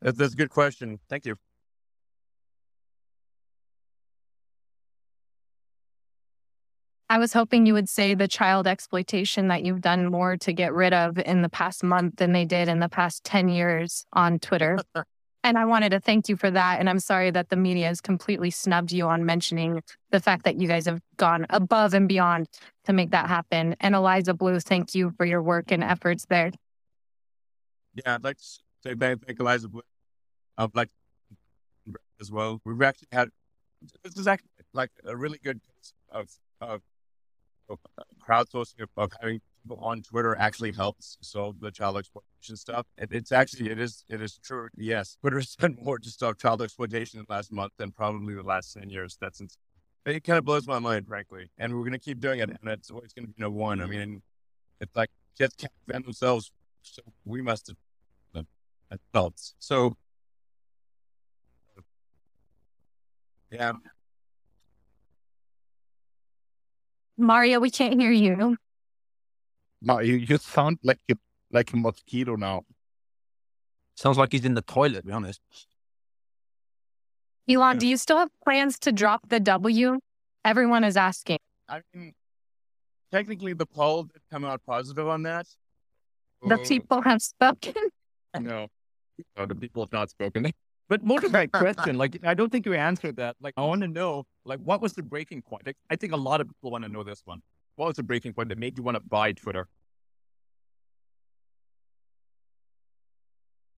that's, 0.00 0.16
that's 0.16 0.34
a 0.34 0.36
good 0.36 0.50
question. 0.50 1.00
Thank 1.08 1.26
you. 1.26 1.36
I 7.08 7.18
was 7.18 7.32
hoping 7.32 7.66
you 7.66 7.74
would 7.74 7.88
say 7.88 8.14
the 8.14 8.26
child 8.26 8.66
exploitation 8.66 9.48
that 9.48 9.64
you've 9.64 9.80
done 9.80 10.10
more 10.10 10.36
to 10.38 10.52
get 10.52 10.74
rid 10.74 10.92
of 10.92 11.18
in 11.18 11.42
the 11.42 11.48
past 11.48 11.84
month 11.84 12.16
than 12.16 12.32
they 12.32 12.44
did 12.44 12.68
in 12.68 12.80
the 12.80 12.88
past 12.88 13.22
10 13.24 13.48
years 13.48 14.06
on 14.12 14.38
Twitter. 14.38 14.78
And 15.44 15.56
I 15.56 15.64
wanted 15.64 15.90
to 15.90 16.00
thank 16.00 16.28
you 16.28 16.34
for 16.34 16.50
that. 16.50 16.80
And 16.80 16.90
I'm 16.90 16.98
sorry 16.98 17.30
that 17.30 17.50
the 17.50 17.56
media 17.56 17.86
has 17.86 18.00
completely 18.00 18.50
snubbed 18.50 18.90
you 18.90 19.06
on 19.06 19.24
mentioning 19.24 19.80
the 20.10 20.18
fact 20.18 20.42
that 20.42 20.60
you 20.60 20.66
guys 20.66 20.86
have 20.86 21.00
gone 21.18 21.46
above 21.50 21.94
and 21.94 22.08
beyond 22.08 22.48
to 22.86 22.92
make 22.92 23.12
that 23.12 23.28
happen. 23.28 23.76
And 23.78 23.94
Eliza 23.94 24.34
Bleu, 24.34 24.58
thank 24.58 24.96
you 24.96 25.12
for 25.16 25.24
your 25.24 25.40
work 25.40 25.70
and 25.70 25.84
efforts 25.84 26.26
there. 26.26 26.50
Yeah, 27.94 28.16
I'd 28.16 28.24
like 28.24 28.38
to 28.38 28.44
say 28.86 28.94
thank, 28.94 29.26
thank 29.26 29.40
Eliza 29.40 29.68
Bleu. 29.68 29.82
I'd 30.58 30.74
like 30.74 30.88
as 32.20 32.30
well. 32.30 32.60
We've 32.64 32.80
actually 32.82 33.08
had 33.12 33.28
this 34.02 34.16
is 34.16 34.26
actually 34.26 34.48
like 34.72 34.90
a 35.04 35.16
really 35.16 35.38
good 35.42 35.60
case 35.62 35.92
of, 36.10 36.30
of, 36.60 36.80
crowdsourcing 38.26 38.80
of, 38.80 38.88
of 38.96 39.12
having 39.20 39.40
people 39.62 39.84
on 39.84 40.02
Twitter 40.02 40.36
actually 40.38 40.72
helps 40.72 41.18
solve 41.20 41.60
the 41.60 41.70
child 41.70 41.98
exploitation 41.98 42.56
stuff. 42.56 42.86
It, 42.96 43.08
it's 43.12 43.32
actually 43.32 43.70
it 43.70 43.78
is 43.78 44.04
it 44.08 44.22
is 44.22 44.38
true. 44.38 44.68
Yes, 44.76 45.16
Twitter 45.20 45.38
has 45.40 45.54
done 45.56 45.76
more 45.82 45.98
to 45.98 46.08
stop 46.08 46.38
child 46.38 46.62
exploitation 46.62 47.18
in 47.20 47.26
the 47.28 47.34
last 47.34 47.52
month 47.52 47.72
than 47.76 47.90
probably 47.90 48.34
the 48.34 48.42
last 48.42 48.72
ten 48.72 48.88
years. 48.88 49.18
That's 49.20 49.40
insane. 49.40 49.56
It 50.06 50.22
kind 50.22 50.38
of 50.38 50.44
blows 50.44 50.68
my 50.68 50.78
mind, 50.78 51.08
frankly. 51.08 51.50
And 51.58 51.76
we're 51.76 51.84
gonna 51.84 51.98
keep 51.98 52.20
doing 52.20 52.38
it, 52.38 52.48
and 52.48 52.70
it's 52.70 52.90
always 52.90 53.12
gonna 53.12 53.28
be 53.28 53.34
no 53.36 53.50
one. 53.50 53.82
I 53.82 53.86
mean, 53.86 54.22
it's 54.80 54.94
like 54.94 55.10
kids 55.36 55.54
can't 55.56 55.72
defend 55.86 56.04
themselves, 56.04 56.52
so 56.82 57.02
we 57.24 57.42
must 57.42 57.66
have 57.66 57.76
adults. 58.90 59.54
So 59.58 59.96
yeah. 63.50 63.72
Mario, 67.16 67.60
we 67.60 67.70
can't 67.70 67.98
hear 67.98 68.10
you. 68.10 68.56
No, 69.80 70.00
you, 70.00 70.16
you 70.16 70.36
sound 70.38 70.78
like 70.82 70.98
a, 71.10 71.14
like 71.50 71.72
a 71.72 71.76
mosquito 71.76 72.36
now. 72.36 72.62
Sounds 73.94 74.18
like 74.18 74.32
he's 74.32 74.44
in 74.44 74.54
the 74.54 74.62
toilet, 74.62 75.02
to 75.02 75.06
be 75.06 75.12
honest. 75.12 75.40
Elon, 77.48 77.76
yeah. 77.76 77.78
do 77.78 77.86
you 77.86 77.96
still 77.96 78.18
have 78.18 78.28
plans 78.44 78.78
to 78.80 78.92
drop 78.92 79.28
the 79.28 79.40
W? 79.40 79.98
Everyone 80.44 80.84
is 80.84 80.96
asking. 80.96 81.38
I 81.68 81.80
mean, 81.94 82.12
technically, 83.12 83.54
the 83.54 83.66
poll 83.66 84.04
did 84.04 84.22
come 84.30 84.44
out 84.44 84.60
positive 84.66 85.08
on 85.08 85.22
that. 85.22 85.46
The 86.46 86.58
people 86.58 87.00
have 87.02 87.22
spoken. 87.22 87.74
no, 88.42 88.68
oh, 89.36 89.46
the 89.46 89.54
people 89.54 89.82
have 89.82 89.92
not 89.92 90.10
spoken. 90.10 90.50
But 90.88 91.02
more 91.02 91.18
to 91.18 91.28
my 91.28 91.46
question, 91.52 91.98
like 91.98 92.20
I 92.22 92.34
don't 92.34 92.52
think 92.52 92.64
you 92.64 92.72
answered 92.74 93.16
that. 93.16 93.34
Like 93.40 93.54
I 93.56 93.62
want 93.62 93.80
to 93.80 93.88
know, 93.88 94.22
like 94.44 94.60
what 94.60 94.80
was 94.80 94.92
the 94.92 95.02
breaking 95.02 95.42
point? 95.42 95.66
Like, 95.66 95.76
I 95.90 95.96
think 95.96 96.12
a 96.12 96.16
lot 96.16 96.40
of 96.40 96.46
people 96.46 96.70
want 96.70 96.84
to 96.84 96.88
know 96.88 97.02
this 97.02 97.22
one. 97.24 97.42
What 97.74 97.86
was 97.86 97.96
the 97.96 98.04
breaking 98.04 98.34
point 98.34 98.50
that 98.50 98.58
made 98.58 98.78
you 98.78 98.84
want 98.84 98.94
to 98.96 99.02
buy 99.02 99.32
Twitter? 99.32 99.66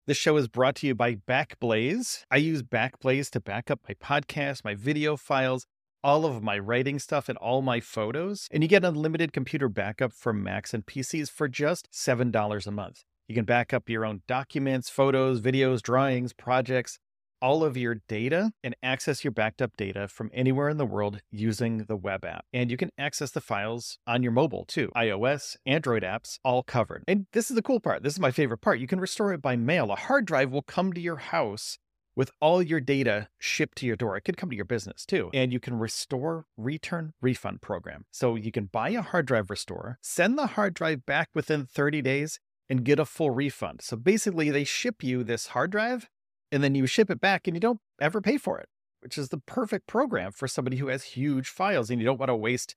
This 0.06 0.16
show 0.16 0.38
is 0.38 0.48
brought 0.48 0.76
to 0.76 0.86
you 0.86 0.94
by 0.94 1.16
Backblaze. 1.16 2.24
I 2.30 2.38
use 2.38 2.62
Backblaze 2.62 3.28
to 3.32 3.40
back 3.40 3.70
up 3.70 3.80
my 3.86 3.94
podcast, 3.94 4.64
my 4.64 4.74
video 4.74 5.18
files, 5.18 5.66
all 6.02 6.24
of 6.24 6.42
my 6.42 6.58
writing 6.58 6.98
stuff, 6.98 7.28
and 7.28 7.36
all 7.36 7.60
my 7.60 7.80
photos. 7.80 8.48
And 8.50 8.62
you 8.62 8.70
get 8.70 8.84
unlimited 8.86 9.34
computer 9.34 9.68
backup 9.68 10.14
for 10.14 10.32
Macs 10.32 10.72
and 10.72 10.86
PCs 10.86 11.30
for 11.30 11.46
just 11.46 11.90
$7 11.92 12.66
a 12.66 12.70
month. 12.70 13.04
You 13.28 13.35
can 13.35 13.44
back 13.44 13.75
up 13.75 13.90
your 13.90 14.06
own 14.06 14.23
documents, 14.26 14.88
photos, 14.88 15.42
videos, 15.42 15.82
drawings, 15.82 16.32
projects, 16.32 16.99
all 17.42 17.62
of 17.62 17.76
your 17.76 17.97
data 18.08 18.52
and 18.64 18.75
access 18.82 19.23
your 19.23 19.30
backed 19.30 19.61
up 19.61 19.76
data 19.76 20.08
from 20.08 20.30
anywhere 20.32 20.70
in 20.70 20.78
the 20.78 20.87
world 20.87 21.20
using 21.30 21.85
the 21.85 21.97
web 21.97 22.25
app. 22.25 22.47
And 22.52 22.70
you 22.70 22.78
can 22.78 22.90
access 22.99 23.30
the 23.30 23.42
files 23.42 23.99
on 24.06 24.23
your 24.23 24.32
mobile 24.32 24.64
too. 24.64 24.90
iOS, 24.97 25.56
Android 25.66 26.02
apps, 26.02 26.38
all 26.42 26.62
covered. 26.62 27.04
And 27.06 27.26
this 27.32 27.50
is 27.50 27.54
the 27.54 27.62
cool 27.62 27.80
part. 27.80 28.02
This 28.02 28.14
is 28.14 28.20
my 28.20 28.30
favorite 28.30 28.62
part. 28.62 28.80
You 28.80 28.87
can 28.87 28.99
restore 28.99 29.32
it 29.32 29.42
by 29.42 29.56
mail. 29.56 29.92
A 29.92 29.97
hard 29.97 30.25
drive 30.25 30.50
will 30.50 30.62
come 30.62 30.92
to 30.94 31.00
your 31.00 31.16
house 31.16 31.78
with 32.16 32.32
all 32.40 32.61
your 32.61 32.80
data 32.80 33.28
shipped 33.38 33.78
to 33.78 33.87
your 33.87 33.94
door. 33.94 34.16
It 34.16 34.23
could 34.23 34.37
come 34.37 34.50
to 34.50 34.56
your 34.56 34.64
business 34.64 35.06
too. 35.06 35.30
And 35.32 35.52
you 35.52 35.61
can 35.61 35.78
restore, 35.78 36.47
return, 36.56 37.12
refund 37.20 37.62
program. 37.62 38.06
So 38.11 38.35
you 38.35 38.50
can 38.50 38.64
buy 38.64 38.88
a 38.88 39.02
hard 39.02 39.26
drive 39.26 39.50
restore, 39.50 39.99
send 40.02 40.37
the 40.37 40.49
hard 40.49 40.75
drive 40.75 41.06
back 41.06 41.28
within 41.32 41.64
30 41.66 42.02
days, 42.02 42.40
and 42.68 42.84
get 42.84 42.98
a 42.98 43.04
full 43.04 43.30
refund. 43.30 43.80
So 43.82 43.96
basically, 43.96 44.50
they 44.50 44.64
ship 44.64 45.02
you 45.02 45.25
this 45.25 45.48
hard 45.48 45.70
drive 45.70 46.08
and 46.50 46.62
then 46.62 46.75
you 46.75 46.87
ship 46.87 47.10
it 47.10 47.20
back 47.20 47.46
and 47.46 47.56
you 47.56 47.60
don't 47.60 47.80
ever 48.00 48.20
pay 48.20 48.37
for 48.37 48.58
it, 48.58 48.68
which 49.00 49.18
is 49.18 49.28
the 49.28 49.38
perfect 49.38 49.87
program 49.87 50.32
for 50.32 50.48
somebody 50.48 50.78
who 50.78 50.88
has 50.88 51.02
huge 51.04 51.48
files 51.48 51.90
and 51.90 52.00
you 52.00 52.06
don't 52.06 52.18
want 52.18 52.30
to 52.30 52.37
waste 52.37 52.75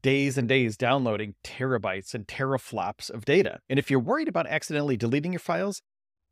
days 0.00 0.38
and 0.38 0.48
days 0.48 0.76
downloading 0.76 1.34
terabytes 1.44 2.14
and 2.14 2.26
teraflops 2.26 3.10
of 3.10 3.24
data. 3.24 3.58
And 3.68 3.78
if 3.78 3.90
you're 3.90 4.00
worried 4.00 4.28
about 4.28 4.46
accidentally 4.46 4.96
deleting 4.96 5.32
your 5.32 5.40
files, 5.40 5.82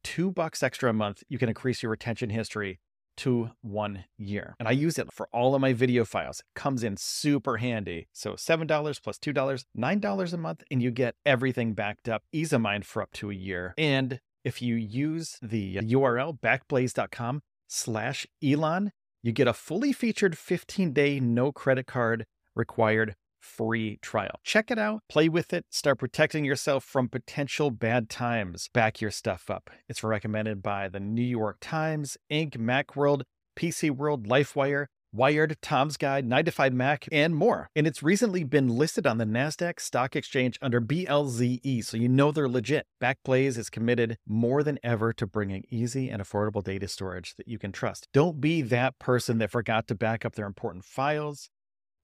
two 0.03 0.31
bucks 0.31 0.63
extra 0.63 0.91
a 0.91 0.95
month, 0.95 1.23
you 1.29 1.39
can 1.39 1.49
increase 1.49 1.83
your 1.83 1.91
retention 1.91 2.31
history 2.31 2.81
to 3.19 3.51
one 3.61 4.05
year. 4.17 4.55
And 4.59 4.69
I 4.69 4.73
use 4.73 4.99
it 4.99 5.13
for 5.13 5.29
all 5.33 5.55
of 5.55 5.61
my 5.61 5.73
video 5.73 6.05
files. 6.05 6.41
It 6.41 6.47
comes 6.55 6.83
in 6.83 6.97
super 6.97 7.59
handy. 7.59 8.09
So 8.13 8.33
$7 8.33 9.03
plus 9.03 9.19
$2, 9.19 9.65
$9 9.77 10.33
a 10.33 10.37
month, 10.37 10.63
and 10.71 10.83
you 10.83 10.91
get 10.91 11.15
everything 11.27 11.75
backed 11.75 12.09
up, 12.09 12.23
ease 12.33 12.53
of 12.53 12.61
mind 12.61 12.87
for 12.87 13.03
up 13.03 13.13
to 13.15 13.31
a 13.31 13.35
year. 13.35 13.75
And 13.77 14.21
if 14.45 14.63
you 14.63 14.75
use 14.75 15.39
the 15.43 15.77
URL 15.77 16.39
backblaze.com 16.41 17.43
slash 17.69 18.27
Elon, 18.43 18.93
you 19.23 19.33
get 19.33 19.49
a 19.49 19.53
fully 19.53 19.93
featured 19.93 20.39
15 20.39 20.93
day 20.93 21.21
no 21.21 21.53
credit 21.53 21.87
card 21.87 22.27
required 22.57 23.15
free 23.41 23.99
trial. 24.03 24.39
Check 24.45 24.71
it 24.71 24.79
out, 24.79 25.03
play 25.09 25.29
with 25.29 25.53
it, 25.53 25.65
start 25.71 25.99
protecting 25.99 26.45
yourself 26.45 26.85
from 26.85 27.09
potential 27.09 27.71
bad 27.71 28.09
times. 28.09 28.69
Back 28.73 29.01
your 29.01 29.11
stuff 29.11 29.51
up. 29.51 29.71
It's 29.89 30.05
recommended 30.05 30.63
by 30.63 30.89
the 30.89 31.01
New 31.01 31.23
York 31.23 31.59
Times, 31.61 32.17
Inc., 32.31 32.57
Macworld, 32.57 33.23
PC 33.57 33.91
World, 33.91 34.27
LifeWire, 34.27 34.87
Wired, 35.13 35.57
Tom's 35.61 35.97
Guide, 35.97 36.25
9 36.25 36.45
to 36.45 36.51
5 36.53 36.73
Mac, 36.73 37.09
and 37.11 37.35
more. 37.35 37.69
And 37.75 37.85
it's 37.87 38.03
recently 38.03 38.45
been 38.45 38.69
listed 38.69 39.09
on 39.09 39.19
the 39.19 39.25
NASDAQ 39.25 39.81
Stock 39.81 40.15
Exchange 40.15 40.57
under 40.63 40.81
BLZE, 40.81 41.85
so 41.85 41.97
you 41.97 42.09
know 42.09 42.31
they're 42.31 42.49
legit. 42.49 42.87
Backblaze 43.03 43.59
is 43.59 43.71
committed 43.71 44.19
more 44.25 44.63
than 44.63 44.79
ever 44.85 45.13
to 45.15 45.27
bringing 45.27 45.65
easy 45.69 46.09
and 46.09 46.23
affordable 46.23 46.63
data 46.63 46.87
storage 46.87 47.35
that 47.37 47.49
you 47.49 47.59
can 47.59 47.73
trust. 47.73 48.07
Don't 48.13 48.41
be 48.41 48.63
that 48.63 49.01
person 49.01 49.39
that 49.39 49.51
forgot 49.51 49.89
to 49.89 49.97
back 49.97 50.25
up 50.25 50.37
their 50.37 50.47
important 50.47 50.85
files. 50.85 51.51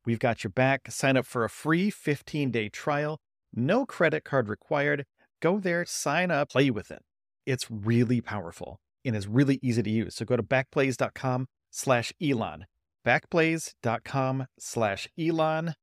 We've 0.07 0.21
got 0.21 0.45
your 0.45 0.53
back. 0.53 0.91
Sign 0.91 1.17
up 1.17 1.27
for 1.27 1.45
a 1.45 1.51
free 1.51 1.91
15 1.91 2.51
day 2.51 2.69
trial, 2.69 3.19
no 3.55 3.85
credit 3.85 4.25
card 4.25 4.49
required. 4.49 5.05
Go 5.43 5.59
there, 5.59 5.85
sign 5.85 6.31
up, 6.31 6.51
play 6.51 6.71
with 6.71 6.91
it. 6.91 7.03
It's 7.45 7.71
really 7.71 8.21
powerful 8.21 8.79
and 9.05 9.15
it's 9.15 9.27
really 9.27 9.59
easy 9.63 9.83
to 9.83 9.91
use. 9.91 10.15
So 10.15 10.25
go 10.25 10.37
to 10.37 10.43
backblaze.com 10.43 11.49
slash 11.71 12.13
Elon. 12.23 12.67
Backblaze.com 13.05 14.47
slash 14.59 15.09
Elon. 15.19 15.75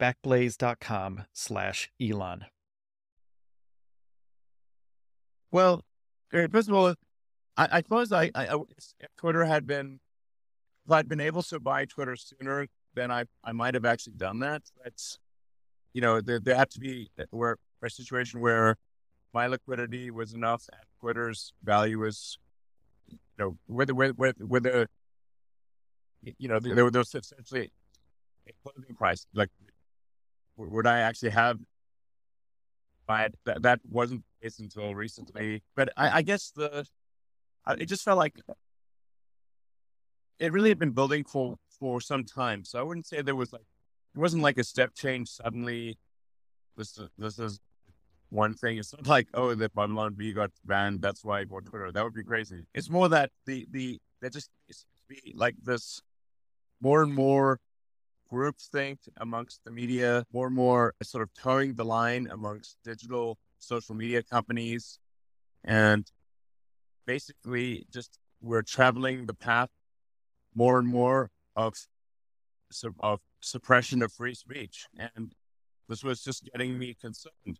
Backblaze.com 0.00 1.24
slash 1.32 1.90
Elon. 2.00 2.46
Well, 5.52 5.84
eh, 6.32 6.48
first 6.50 6.68
of 6.68 6.74
all, 6.74 6.94
I, 7.56 7.68
I 7.72 7.78
suppose 7.78 8.12
I, 8.12 8.30
I, 8.34 8.58
Twitter 9.16 9.44
had 9.44 9.66
been, 9.66 10.00
if 10.84 10.92
I'd 10.92 11.08
been 11.08 11.20
able 11.20 11.42
to 11.44 11.60
buy 11.60 11.86
Twitter 11.86 12.16
sooner, 12.16 12.66
then 12.96 13.12
I, 13.12 13.24
I 13.44 13.52
might 13.52 13.74
have 13.74 13.84
actually 13.84 14.14
done 14.16 14.40
that. 14.40 14.62
That's, 14.82 15.18
you 15.92 16.00
know, 16.00 16.20
there, 16.20 16.40
there 16.40 16.56
had 16.56 16.70
to 16.70 16.80
be 16.80 17.08
where 17.30 17.56
a 17.82 17.90
situation 17.90 18.40
where 18.40 18.76
my 19.32 19.46
liquidity 19.46 20.10
was 20.10 20.34
enough 20.34 20.64
and 20.72 20.82
Twitter's 20.98 21.52
value 21.62 22.00
was, 22.00 22.38
you 23.08 23.18
know, 23.38 23.56
whether, 23.66 23.94
whether, 23.94 24.34
whether, 24.44 24.88
you 26.22 26.48
know, 26.48 26.58
there, 26.58 26.84
was 26.84 27.14
essentially 27.14 27.70
a 28.48 28.52
closing 28.64 28.96
price. 28.96 29.26
Like, 29.32 29.50
would 30.56 30.86
I 30.86 30.98
actually 31.00 31.30
have 31.30 31.58
but 33.06 33.32
that, 33.44 33.62
that 33.62 33.80
wasn't 33.88 34.24
the 34.40 34.46
case 34.46 34.58
until 34.58 34.94
recently. 34.94 35.62
But 35.74 35.90
I, 35.96 36.18
I 36.18 36.22
guess 36.22 36.50
the 36.50 36.84
it 37.78 37.86
just 37.86 38.04
felt 38.04 38.18
like 38.18 38.40
it 40.38 40.52
really 40.52 40.68
had 40.68 40.78
been 40.78 40.90
building 40.90 41.24
for 41.24 41.56
for 41.78 42.00
some 42.00 42.24
time. 42.24 42.64
So 42.64 42.78
I 42.78 42.82
wouldn't 42.82 43.06
say 43.06 43.22
there 43.22 43.36
was 43.36 43.52
like 43.52 43.66
it 44.14 44.18
wasn't 44.18 44.42
like 44.42 44.58
a 44.58 44.64
step 44.64 44.94
change 44.94 45.28
suddenly. 45.28 45.98
This 46.76 46.98
this 47.18 47.38
is 47.38 47.60
one 48.30 48.54
thing. 48.54 48.78
It's 48.78 48.92
not 48.92 49.06
like 49.06 49.28
oh 49.34 49.54
that 49.54 49.74
Babylon 49.74 50.14
Bee 50.14 50.32
got 50.32 50.50
banned. 50.64 51.02
That's 51.02 51.24
why 51.24 51.40
I 51.40 51.44
bought 51.44 51.66
Twitter. 51.66 51.92
That 51.92 52.04
would 52.04 52.14
be 52.14 52.24
crazy. 52.24 52.64
It's 52.74 52.90
more 52.90 53.08
that 53.08 53.30
the 53.46 53.66
the 53.70 53.98
that 54.22 54.32
just 54.32 54.50
it 54.68 54.76
seems 54.76 54.96
to 54.96 55.22
be 55.22 55.34
like 55.36 55.54
this 55.62 56.00
more 56.80 57.02
and 57.02 57.14
more 57.14 57.58
groupthink 58.32 58.98
amongst 59.18 59.60
the 59.64 59.70
media, 59.70 60.24
more 60.32 60.46
and 60.46 60.56
more 60.56 60.94
sort 61.02 61.22
of 61.22 61.32
toeing 61.34 61.74
the 61.74 61.84
line 61.84 62.28
amongst 62.30 62.76
digital 62.84 63.38
social 63.58 63.94
media 63.94 64.22
companies, 64.22 64.98
and 65.64 66.10
basically 67.06 67.86
just 67.92 68.18
we're 68.40 68.62
traveling 68.62 69.26
the 69.26 69.34
path 69.34 69.70
more 70.54 70.78
and 70.78 70.88
more 70.88 71.30
of 71.56 71.74
of 73.00 73.20
suppression 73.40 74.02
of 74.02 74.12
free 74.12 74.34
speech, 74.34 74.86
and 75.14 75.34
this 75.88 76.02
was 76.02 76.22
just 76.22 76.48
getting 76.52 76.78
me 76.78 76.94
concerned. 77.00 77.58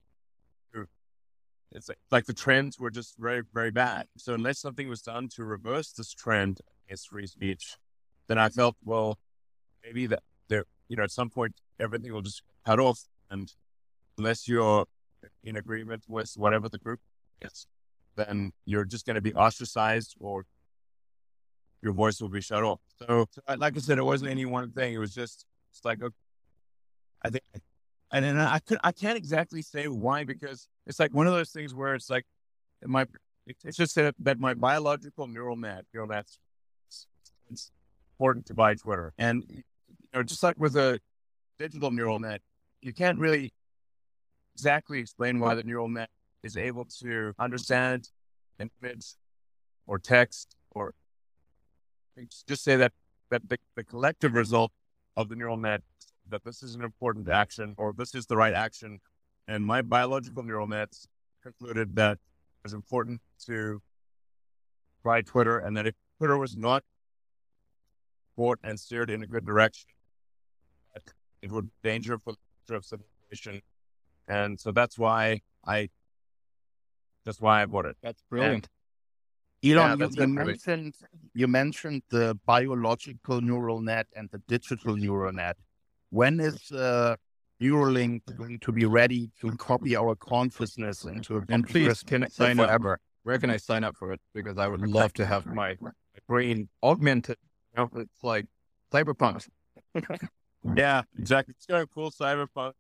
It's 1.72 1.88
like, 1.88 1.98
like 2.10 2.26
the 2.26 2.32
trends 2.32 2.78
were 2.78 2.90
just 2.90 3.16
very, 3.18 3.42
very 3.52 3.70
bad. 3.72 4.06
So 4.16 4.34
unless 4.34 4.60
something 4.60 4.88
was 4.88 5.02
done 5.02 5.28
to 5.34 5.44
reverse 5.44 5.92
this 5.92 6.12
trend 6.12 6.60
against 6.86 7.08
free 7.08 7.26
speech, 7.26 7.76
then 8.28 8.38
I 8.38 8.48
felt, 8.48 8.76
well, 8.84 9.18
maybe 9.84 10.06
that 10.06 10.22
there, 10.48 10.64
you 10.88 10.96
know, 10.96 11.02
at 11.02 11.10
some 11.10 11.28
point 11.28 11.54
everything 11.80 12.12
will 12.12 12.22
just 12.22 12.42
cut 12.64 12.78
off, 12.78 13.00
and 13.30 13.52
unless 14.16 14.46
you're 14.46 14.86
in 15.42 15.56
agreement 15.56 16.04
with 16.08 16.32
whatever 16.36 16.68
the 16.68 16.78
group 16.78 17.00
is, 17.42 17.66
then 18.14 18.52
you're 18.64 18.84
just 18.84 19.04
going 19.04 19.16
to 19.16 19.20
be 19.20 19.34
ostracized 19.34 20.14
or 20.20 20.46
your 21.86 21.94
voice 21.94 22.20
will 22.20 22.28
be 22.28 22.40
shut 22.40 22.64
off. 22.64 22.80
So, 22.98 23.26
like 23.56 23.76
I 23.76 23.78
said, 23.78 23.96
it 23.96 24.02
wasn't 24.02 24.32
any 24.32 24.44
one 24.44 24.72
thing. 24.72 24.92
It 24.92 24.98
was 24.98 25.14
just, 25.14 25.46
it's 25.70 25.84
like, 25.84 26.02
okay, 26.02 26.14
I 27.22 27.30
think, 27.30 27.44
and 28.12 28.24
then 28.24 28.36
I 28.38 28.58
could, 28.58 28.78
I 28.82 28.90
can't 28.90 29.16
exactly 29.16 29.62
say 29.62 29.86
why 29.86 30.24
because 30.24 30.66
it's 30.84 30.98
like 30.98 31.14
one 31.14 31.28
of 31.28 31.32
those 31.32 31.50
things 31.50 31.76
where 31.76 31.94
it's 31.94 32.10
like, 32.10 32.24
my, 32.84 33.06
it's 33.64 33.76
just 33.76 33.94
that, 33.94 34.16
that 34.18 34.40
my 34.40 34.54
biological 34.54 35.28
neural 35.28 35.54
net, 35.54 35.84
neural 35.94 36.08
net's 36.08 36.40
it's, 36.88 37.06
it's 37.50 37.70
important 38.14 38.46
to 38.46 38.54
buy 38.54 38.74
Twitter. 38.74 39.12
And, 39.16 39.44
you 39.48 39.62
know, 40.12 40.24
just 40.24 40.42
like 40.42 40.58
with 40.58 40.74
a 40.76 40.98
digital 41.56 41.92
neural 41.92 42.18
net, 42.18 42.40
you 42.82 42.92
can't 42.92 43.20
really 43.20 43.52
exactly 44.56 44.98
explain 44.98 45.38
why 45.38 45.54
the 45.54 45.62
neural 45.62 45.88
net 45.88 46.10
is 46.42 46.56
able 46.56 46.84
to 47.00 47.32
understand 47.38 48.08
an 48.58 48.70
image 48.82 49.14
or 49.86 50.00
text 50.00 50.56
or 50.72 50.94
just 52.46 52.64
say 52.64 52.76
that 52.76 52.92
that 53.30 53.48
the, 53.48 53.58
the 53.74 53.84
collective 53.84 54.34
result 54.34 54.72
of 55.16 55.28
the 55.28 55.36
neural 55.36 55.56
net 55.56 55.82
that 56.28 56.44
this 56.44 56.62
is 56.62 56.74
an 56.74 56.82
important 56.82 57.28
action 57.28 57.74
or 57.78 57.92
this 57.96 58.14
is 58.14 58.26
the 58.26 58.36
right 58.36 58.54
action. 58.54 59.00
And 59.48 59.64
my 59.64 59.82
biological 59.82 60.42
neural 60.42 60.66
nets 60.66 61.06
concluded 61.42 61.94
that 61.96 62.12
it 62.12 62.18
was 62.64 62.72
important 62.72 63.20
to 63.46 63.80
try 65.02 65.22
Twitter 65.22 65.58
and 65.58 65.76
that 65.76 65.86
if 65.86 65.94
Twitter 66.18 66.36
was 66.36 66.56
not 66.56 66.82
bought 68.36 68.58
and 68.64 68.78
steered 68.78 69.08
in 69.10 69.22
a 69.22 69.26
good 69.26 69.46
direction, 69.46 69.88
it 71.42 71.52
would 71.52 71.66
be 71.66 71.88
danger 71.88 72.18
for 72.18 72.32
the 72.32 72.38
future 72.66 72.76
of 72.76 72.84
civilization. 72.84 73.62
And 74.28 74.58
so 74.58 74.72
that's 74.72 74.98
why 74.98 75.40
I 75.64 75.88
that's 77.24 77.40
why 77.40 77.62
I 77.62 77.66
bought 77.66 77.86
it. 77.86 77.96
That's 78.02 78.22
brilliant. 78.28 78.68
Elon, 79.64 79.98
yeah, 79.98 80.06
you, 80.06 80.22
you 80.22 80.28
mentioned 80.28 80.94
you 81.34 81.48
mentioned 81.48 82.02
the 82.10 82.38
biological 82.46 83.40
neural 83.40 83.80
net 83.80 84.06
and 84.14 84.28
the 84.30 84.38
digital 84.46 84.96
neural 84.96 85.32
net. 85.32 85.56
When 86.10 86.40
is 86.40 86.70
uh, 86.70 87.16
Neuralink 87.60 88.22
going 88.36 88.58
to 88.60 88.72
be 88.72 88.84
ready 88.84 89.30
to 89.40 89.50
copy 89.56 89.96
our 89.96 90.14
consciousness 90.14 91.04
into 91.04 91.38
a 91.38 91.42
and 91.48 91.66
please 91.66 92.02
can 92.02 92.24
I 92.24 92.28
sign 92.28 92.56
forever? 92.56 92.94
Up? 92.94 93.00
Where 93.22 93.38
can 93.38 93.50
I 93.50 93.56
sign 93.56 93.82
up 93.82 93.96
for 93.96 94.12
it? 94.12 94.20
Because 94.34 94.58
I 94.58 94.68
would 94.68 94.86
love 94.86 95.12
to 95.14 95.26
have 95.26 95.46
my, 95.46 95.76
my 95.80 95.90
brain 96.28 96.68
augmented. 96.82 97.38
You 97.76 97.88
know, 97.92 98.00
it's 98.00 98.22
like 98.22 98.46
cyberpunk. 98.92 99.48
yeah, 100.76 101.02
exactly. 101.18 101.54
It's 101.56 101.66
kind 101.66 101.82
of 101.82 101.90
cool 101.90 102.10
cyberpunk 102.10 102.72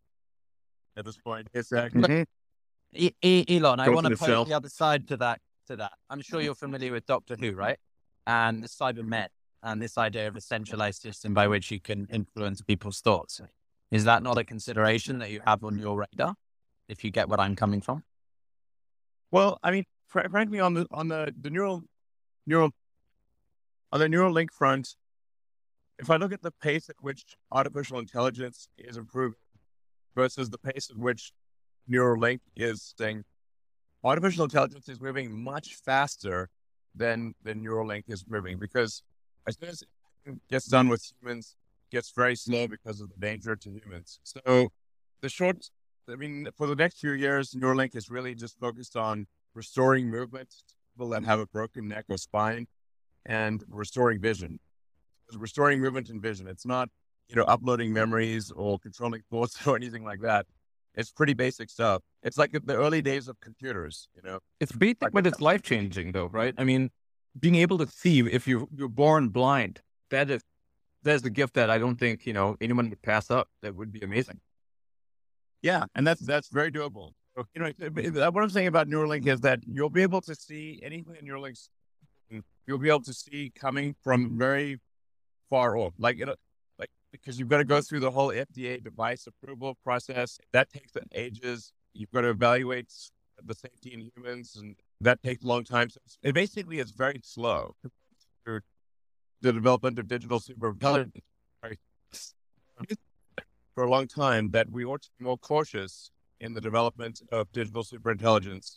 at 0.96 1.04
this 1.04 1.16
point. 1.16 1.48
Exactly. 1.52 2.02
Mm-hmm. 2.02 2.22
E- 2.94 3.14
e- 3.22 3.56
Elon, 3.56 3.80
I 3.80 3.88
want 3.88 4.06
to 4.06 4.16
put 4.16 4.46
the 4.46 4.54
other 4.54 4.68
side 4.68 5.08
to 5.08 5.16
that 5.16 5.40
to 5.66 5.76
that. 5.76 5.92
I'm 6.10 6.20
sure 6.20 6.40
you're 6.40 6.54
familiar 6.54 6.92
with 6.92 7.06
Doctor 7.06 7.36
Who, 7.38 7.50
mm-hmm. 7.50 7.58
right? 7.58 7.78
And 8.26 8.62
the 8.62 8.68
Cybermen 8.68 9.28
and 9.62 9.80
this 9.80 9.98
idea 9.98 10.28
of 10.28 10.36
a 10.36 10.40
centralized 10.40 11.02
system 11.02 11.34
by 11.34 11.48
which 11.48 11.70
you 11.70 11.80
can 11.80 12.06
influence 12.10 12.60
people's 12.60 13.00
thoughts. 13.00 13.40
Is 13.90 14.04
that 14.04 14.22
not 14.22 14.38
a 14.38 14.44
consideration 14.44 15.18
that 15.18 15.30
you 15.30 15.40
have 15.46 15.64
on 15.64 15.78
your 15.78 15.98
radar? 15.98 16.34
If 16.88 17.04
you 17.04 17.10
get 17.10 17.28
what 17.28 17.40
I'm 17.40 17.56
coming 17.56 17.80
from. 17.80 18.04
Well, 19.32 19.58
I 19.62 19.72
mean, 19.72 19.84
fr- 20.06 20.28
frankly, 20.30 20.60
on 20.60 20.74
the 20.74 20.86
on 20.92 21.08
the 21.08 21.34
the 21.40 21.50
neural 21.50 21.82
neural 22.46 22.70
on 23.92 24.00
the 24.00 24.06
Neuralink 24.06 24.52
front, 24.52 24.94
if 25.98 26.10
I 26.10 26.16
look 26.16 26.32
at 26.32 26.42
the 26.42 26.52
pace 26.62 26.88
at 26.88 26.96
which 27.00 27.24
artificial 27.50 27.98
intelligence 27.98 28.68
is 28.78 28.96
improving 28.96 29.38
versus 30.14 30.50
the 30.50 30.58
pace 30.58 30.90
at 30.90 30.96
which 30.96 31.32
Neuralink 31.90 32.40
is 32.54 32.94
saying 32.98 33.24
artificial 34.06 34.44
intelligence 34.44 34.88
is 34.88 35.00
moving 35.00 35.42
much 35.44 35.74
faster 35.74 36.48
than 36.94 37.34
the 37.42 37.54
Neuralink 37.54 38.04
is 38.08 38.24
moving 38.28 38.58
because 38.58 39.02
as 39.46 39.56
soon 39.58 39.68
as 39.70 39.82
it 40.24 40.34
gets 40.50 40.66
done 40.66 40.88
with 40.88 41.02
humans, 41.20 41.56
gets 41.90 42.10
very 42.10 42.36
slow 42.36 42.66
because 42.68 43.00
of 43.00 43.10
the 43.10 43.16
danger 43.16 43.56
to 43.56 43.70
humans. 43.70 44.18
So 44.24 44.70
the 45.22 45.28
short, 45.28 45.70
I 46.10 46.16
mean, 46.16 46.48
for 46.56 46.66
the 46.66 46.74
next 46.76 46.98
few 46.98 47.12
years, 47.12 47.52
Neuralink 47.52 47.94
is 47.96 48.10
really 48.10 48.34
just 48.34 48.58
focused 48.58 48.96
on 48.96 49.26
restoring 49.54 50.10
movement 50.10 50.50
to 50.50 50.74
people 50.94 51.08
that 51.10 51.24
have 51.24 51.40
a 51.40 51.46
broken 51.46 51.88
neck 51.88 52.06
or 52.08 52.18
spine 52.18 52.66
and 53.24 53.64
restoring 53.68 54.20
vision. 54.20 54.58
restoring 55.36 55.80
movement 55.80 56.08
and 56.10 56.22
vision. 56.22 56.46
It's 56.46 56.66
not, 56.66 56.88
you 57.28 57.36
know, 57.36 57.44
uploading 57.44 57.92
memories 57.92 58.50
or 58.52 58.78
controlling 58.78 59.22
thoughts 59.30 59.66
or 59.66 59.76
anything 59.76 60.04
like 60.04 60.20
that. 60.20 60.46
It's 60.96 61.10
pretty 61.10 61.34
basic 61.34 61.68
stuff. 61.70 62.02
It's 62.22 62.38
like 62.38 62.52
the 62.52 62.74
early 62.74 63.02
days 63.02 63.28
of 63.28 63.38
computers, 63.40 64.08
you 64.14 64.22
know. 64.22 64.40
It's 64.60 64.72
basic, 64.72 65.12
but 65.12 65.26
it's 65.26 65.40
life 65.40 65.62
changing, 65.62 66.12
though, 66.12 66.26
right? 66.26 66.54
I 66.56 66.64
mean, 66.64 66.90
being 67.38 67.56
able 67.56 67.78
to 67.78 67.86
see 67.86 68.20
if 68.20 68.48
you 68.48 68.68
you're 68.74 68.88
born 68.88 69.28
blind, 69.28 69.82
that 70.10 70.30
is 70.30 70.42
that's 71.02 71.24
a 71.24 71.30
gift 71.30 71.54
that 71.54 71.70
I 71.70 71.78
don't 71.78 71.96
think 71.96 72.26
you 72.26 72.32
know 72.32 72.56
anyone 72.60 72.88
would 72.88 73.02
pass 73.02 73.30
up. 73.30 73.48
That 73.62 73.74
would 73.76 73.92
be 73.92 74.00
amazing. 74.00 74.40
Yeah, 75.62 75.84
and 75.94 76.06
that's 76.06 76.20
that's 76.20 76.48
very 76.48 76.72
doable. 76.72 77.10
You 77.54 77.62
know, 77.62 78.30
what 78.30 78.42
I'm 78.42 78.50
saying 78.50 78.66
about 78.66 78.88
Neuralink 78.88 79.26
is 79.26 79.40
that 79.42 79.60
you'll 79.66 79.90
be 79.90 80.00
able 80.00 80.22
to 80.22 80.34
see 80.34 80.80
anything 80.82 81.16
in 81.20 81.26
Neuralink. 81.26 81.58
You'll 82.66 82.78
be 82.78 82.88
able 82.88 83.02
to 83.02 83.12
see 83.12 83.52
coming 83.54 83.94
from 84.02 84.38
very 84.38 84.80
far 85.50 85.76
off, 85.76 85.92
like 85.98 86.16
you 86.16 86.24
know, 86.24 86.30
like 86.32 86.38
because 87.12 87.38
you've 87.38 87.48
got 87.48 87.58
to 87.58 87.64
go 87.64 87.80
through 87.80 88.00
the 88.00 88.10
whole 88.10 88.28
FDA 88.28 88.82
device 88.82 89.26
approval 89.26 89.76
process. 89.82 90.38
That 90.52 90.70
takes 90.70 90.92
ages. 91.14 91.72
You've 91.94 92.10
got 92.10 92.22
to 92.22 92.30
evaluate 92.30 92.92
the 93.44 93.54
safety 93.54 93.92
in 93.94 94.10
humans, 94.14 94.56
and 94.56 94.76
that 95.00 95.22
takes 95.22 95.44
a 95.44 95.46
long 95.46 95.64
time. 95.64 95.90
So 95.90 96.00
it 96.22 96.34
basically 96.34 96.78
is 96.78 96.90
very 96.90 97.20
slow. 97.22 97.74
The 98.44 98.62
development 99.52 99.98
of 99.98 100.08
digital 100.08 100.40
superintelligence 100.40 101.22
for 103.74 103.84
a 103.84 103.90
long 103.90 104.06
time 104.08 104.50
that 104.52 104.70
we 104.70 104.84
ought 104.84 105.02
to 105.02 105.10
be 105.18 105.24
more 105.24 105.36
cautious 105.36 106.10
in 106.40 106.54
the 106.54 106.60
development 106.60 107.20
of 107.30 107.52
digital 107.52 107.84
superintelligence. 107.84 108.76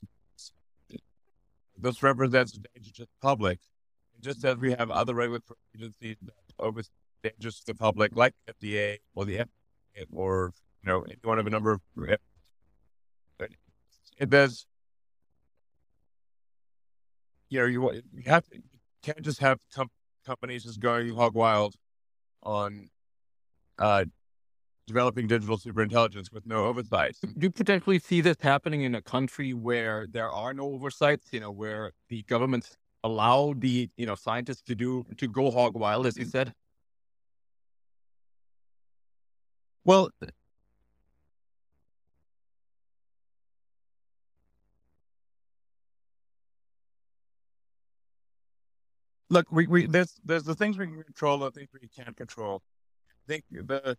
This 1.77 2.03
represents 2.03 2.57
a 2.57 2.59
danger 2.73 2.91
to 2.95 3.01
the 3.03 3.07
public, 3.21 3.59
just 4.19 4.43
as 4.43 4.57
we 4.57 4.71
have 4.71 4.91
other 4.91 5.13
regulatory 5.15 5.57
agencies 5.75 6.17
that 6.21 6.33
oversee 6.59 6.89
to 7.23 7.65
the 7.65 7.75
public, 7.75 8.15
like 8.15 8.33
FDA 8.47 8.97
or 9.15 9.25
the 9.25 9.37
FDA, 9.37 10.05
or 10.13 10.53
you 10.83 10.91
know, 10.91 11.05
one 11.23 11.39
of 11.39 11.47
a 11.47 11.49
number 11.49 11.71
of. 11.71 11.81
It 14.19 14.29
does. 14.29 14.65
You 17.49 17.59
know, 17.59 17.65
you 17.65 17.91
you 18.13 18.23
have 18.25 18.47
to, 18.49 18.57
you 18.57 18.61
can't 19.01 19.21
just 19.21 19.39
have 19.39 19.59
com- 19.73 19.89
companies 20.25 20.63
just 20.63 20.79
going 20.79 21.15
hog 21.15 21.33
wild 21.33 21.75
on 22.43 22.89
uh, 23.79 24.05
developing 24.87 25.27
digital 25.27 25.57
superintelligence 25.57 26.31
with 26.31 26.45
no 26.45 26.65
oversight. 26.65 27.15
Do 27.21 27.45
you 27.45 27.49
potentially 27.49 27.99
see 27.99 28.21
this 28.21 28.37
happening 28.41 28.81
in 28.81 28.93
a 28.93 29.01
country 29.01 29.53
where 29.53 30.05
there 30.09 30.29
are 30.29 30.53
no 30.53 30.65
oversights? 30.73 31.27
You 31.31 31.39
know, 31.39 31.51
where 31.51 31.91
the 32.09 32.23
governments 32.23 32.75
allow 33.03 33.53
the 33.57 33.89
you 33.95 34.05
know 34.05 34.15
scientists 34.15 34.61
to 34.63 34.75
do 34.75 35.05
to 35.17 35.27
go 35.27 35.49
hog 35.49 35.75
wild, 35.75 36.05
as 36.05 36.17
you 36.17 36.25
said. 36.25 36.53
Well, 39.89 40.11
look, 49.31 49.51
we, 49.51 49.65
we 49.65 49.87
there's 49.87 50.13
there's 50.23 50.43
the 50.43 50.53
things 50.53 50.77
we 50.77 50.85
can 50.85 51.01
control, 51.01 51.39
the 51.39 51.49
things 51.49 51.69
we 51.73 51.87
can't 51.87 52.15
control. 52.15 52.61
I 53.07 53.33
think 53.33 53.45
the 53.49 53.97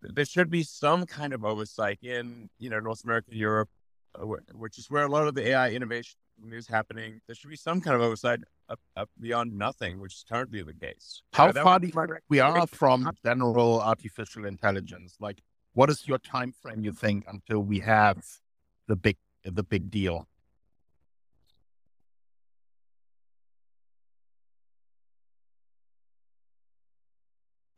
there 0.00 0.24
should 0.24 0.48
be 0.48 0.62
some 0.62 1.06
kind 1.06 1.32
of 1.32 1.44
oversight 1.44 1.98
in 2.02 2.48
you 2.60 2.70
know 2.70 2.78
North 2.78 3.02
America, 3.02 3.34
Europe, 3.34 3.70
uh, 4.14 4.24
which 4.54 4.78
is 4.78 4.88
where 4.92 5.02
a 5.02 5.08
lot 5.08 5.26
of 5.26 5.34
the 5.34 5.48
AI 5.48 5.70
innovation 5.70 6.20
is 6.52 6.66
happening. 6.66 7.20
There 7.26 7.34
should 7.34 7.50
be 7.50 7.56
some 7.56 7.80
kind 7.80 7.96
of 7.96 8.02
oversight 8.02 8.40
up, 8.68 8.80
up 8.96 9.08
beyond 9.20 9.56
nothing, 9.56 10.00
which 10.00 10.14
is 10.14 10.24
currently 10.28 10.62
the 10.62 10.74
case. 10.74 11.22
How 11.32 11.48
uh, 11.48 11.52
far 11.52 11.78
do 11.78 11.86
you 11.86 11.92
think 11.92 12.10
we 12.28 12.40
are 12.40 12.66
from 12.66 13.10
general 13.24 13.80
artificial 13.80 14.44
intelligence? 14.44 15.16
Like, 15.20 15.40
what 15.74 15.90
is 15.90 16.06
your 16.06 16.18
time 16.18 16.52
frame? 16.52 16.84
You 16.84 16.92
think 16.92 17.24
until 17.28 17.60
we 17.60 17.80
have 17.80 18.24
the 18.88 18.96
big 18.96 19.16
the 19.44 19.62
big 19.62 19.90
deal? 19.90 20.26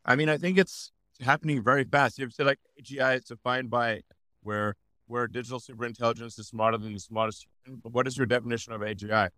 I 0.05 0.15
mean, 0.15 0.29
I 0.29 0.37
think 0.37 0.57
it's 0.59 0.91
happening 1.19 1.63
very 1.63 1.83
fast. 1.83 2.19
You 2.19 2.25
have 2.25 2.33
to 2.35 2.43
like 2.43 2.59
AGI 2.79 3.17
is 3.17 3.23
defined 3.25 3.69
by 3.69 4.01
where 4.43 4.75
where 5.07 5.27
digital 5.27 5.59
superintelligence 5.59 6.39
is 6.39 6.47
smarter 6.47 6.77
than 6.77 6.93
the 6.93 6.99
smartest. 6.99 7.47
human. 7.63 7.81
What 7.83 8.07
is 8.07 8.17
your 8.17 8.25
definition 8.25 8.73
of 8.73 8.81
AGI? 8.81 9.29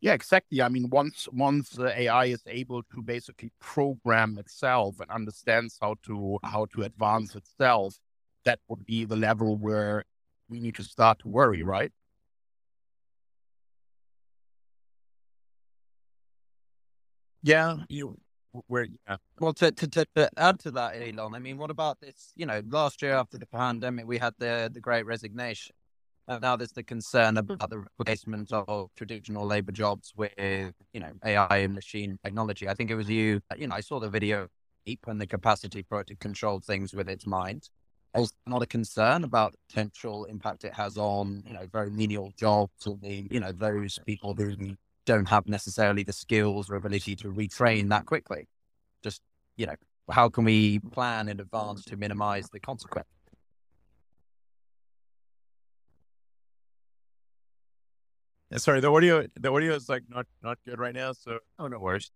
Yeah, 0.00 0.14
exactly. 0.14 0.60
I 0.60 0.68
mean, 0.68 0.90
once 0.90 1.28
once 1.32 1.70
the 1.70 1.96
AI 1.96 2.24
is 2.26 2.42
able 2.46 2.82
to 2.92 3.02
basically 3.02 3.52
program 3.60 4.36
itself 4.36 4.98
and 4.98 5.08
understands 5.10 5.78
how 5.80 5.94
to 6.06 6.38
how 6.42 6.66
to 6.74 6.82
advance 6.82 7.36
itself, 7.36 7.96
that 8.44 8.58
would 8.68 8.84
be 8.84 9.04
the 9.04 9.16
level 9.16 9.56
where 9.56 10.04
we 10.48 10.58
need 10.60 10.74
to 10.76 10.82
start 10.82 11.20
to 11.20 11.28
worry, 11.28 11.62
right? 11.62 11.92
Yeah, 17.42 17.78
you 17.88 18.18
where 18.66 18.86
yeah. 19.08 19.16
Well, 19.38 19.52
to, 19.54 19.72
to, 19.72 19.86
to, 19.86 20.30
add 20.36 20.58
to 20.60 20.70
that, 20.72 20.96
Elon, 20.96 21.34
I 21.34 21.38
mean, 21.38 21.58
what 21.58 21.70
about 21.70 22.00
this? 22.00 22.32
You 22.36 22.46
know, 22.46 22.62
last 22.68 23.02
year 23.02 23.14
after 23.14 23.38
the 23.38 23.46
pandemic, 23.46 24.06
we 24.06 24.18
had 24.18 24.34
the 24.38 24.70
the 24.72 24.80
Great 24.80 25.06
Resignation. 25.06 25.74
Uh, 26.28 26.38
now 26.40 26.54
there's 26.56 26.72
the 26.72 26.82
concern 26.82 27.36
about 27.36 27.68
the 27.68 27.84
replacement 27.98 28.52
of 28.52 28.90
traditional 28.96 29.44
labor 29.44 29.72
jobs 29.72 30.12
with, 30.16 30.32
you 30.38 31.00
know, 31.00 31.12
AI 31.24 31.56
and 31.58 31.74
machine 31.74 32.16
technology. 32.24 32.68
I 32.68 32.74
think 32.74 32.90
it 32.90 32.94
was 32.94 33.08
you. 33.08 33.40
Uh, 33.50 33.56
you 33.58 33.66
know, 33.66 33.74
I 33.74 33.80
saw 33.80 33.98
the 33.98 34.08
video 34.08 34.46
deep 34.86 35.00
and 35.08 35.20
the 35.20 35.26
capacity 35.26 35.84
for 35.88 36.00
it 36.00 36.06
to 36.08 36.16
control 36.16 36.60
things 36.60 36.94
with 36.94 37.08
its 37.08 37.26
mind. 37.26 37.68
Is 38.14 38.30
not 38.46 38.62
a 38.62 38.66
concern 38.66 39.24
about 39.24 39.52
the 39.52 39.58
potential 39.68 40.26
impact 40.26 40.64
it 40.64 40.74
has 40.74 40.98
on, 40.98 41.42
you 41.46 41.54
know, 41.54 41.66
very 41.72 41.90
menial 41.90 42.30
jobs 42.38 42.86
or 42.86 42.98
the, 43.00 43.26
you 43.30 43.40
know, 43.40 43.52
those 43.52 43.98
people 44.06 44.34
who 44.34 44.54
don't 45.04 45.28
have 45.28 45.48
necessarily 45.48 46.02
the 46.02 46.12
skills 46.12 46.70
or 46.70 46.76
ability 46.76 47.16
to 47.16 47.28
retrain 47.28 47.88
that 47.90 48.06
quickly. 48.06 48.48
Just, 49.02 49.20
you 49.56 49.66
know, 49.66 49.74
how 50.10 50.28
can 50.28 50.44
we 50.44 50.78
plan 50.78 51.28
in 51.28 51.40
advance 51.40 51.84
to 51.86 51.96
minimize 51.96 52.48
the 52.50 52.60
consequence? 52.60 53.08
Sorry, 58.56 58.80
the 58.80 58.92
audio 58.92 59.26
the 59.40 59.50
audio 59.50 59.74
is 59.74 59.88
like 59.88 60.02
not 60.10 60.26
not 60.42 60.58
good 60.66 60.78
right 60.78 60.94
now, 60.94 61.12
so 61.12 61.38
oh 61.58 61.68
no 61.68 61.78
worries. 61.78 62.10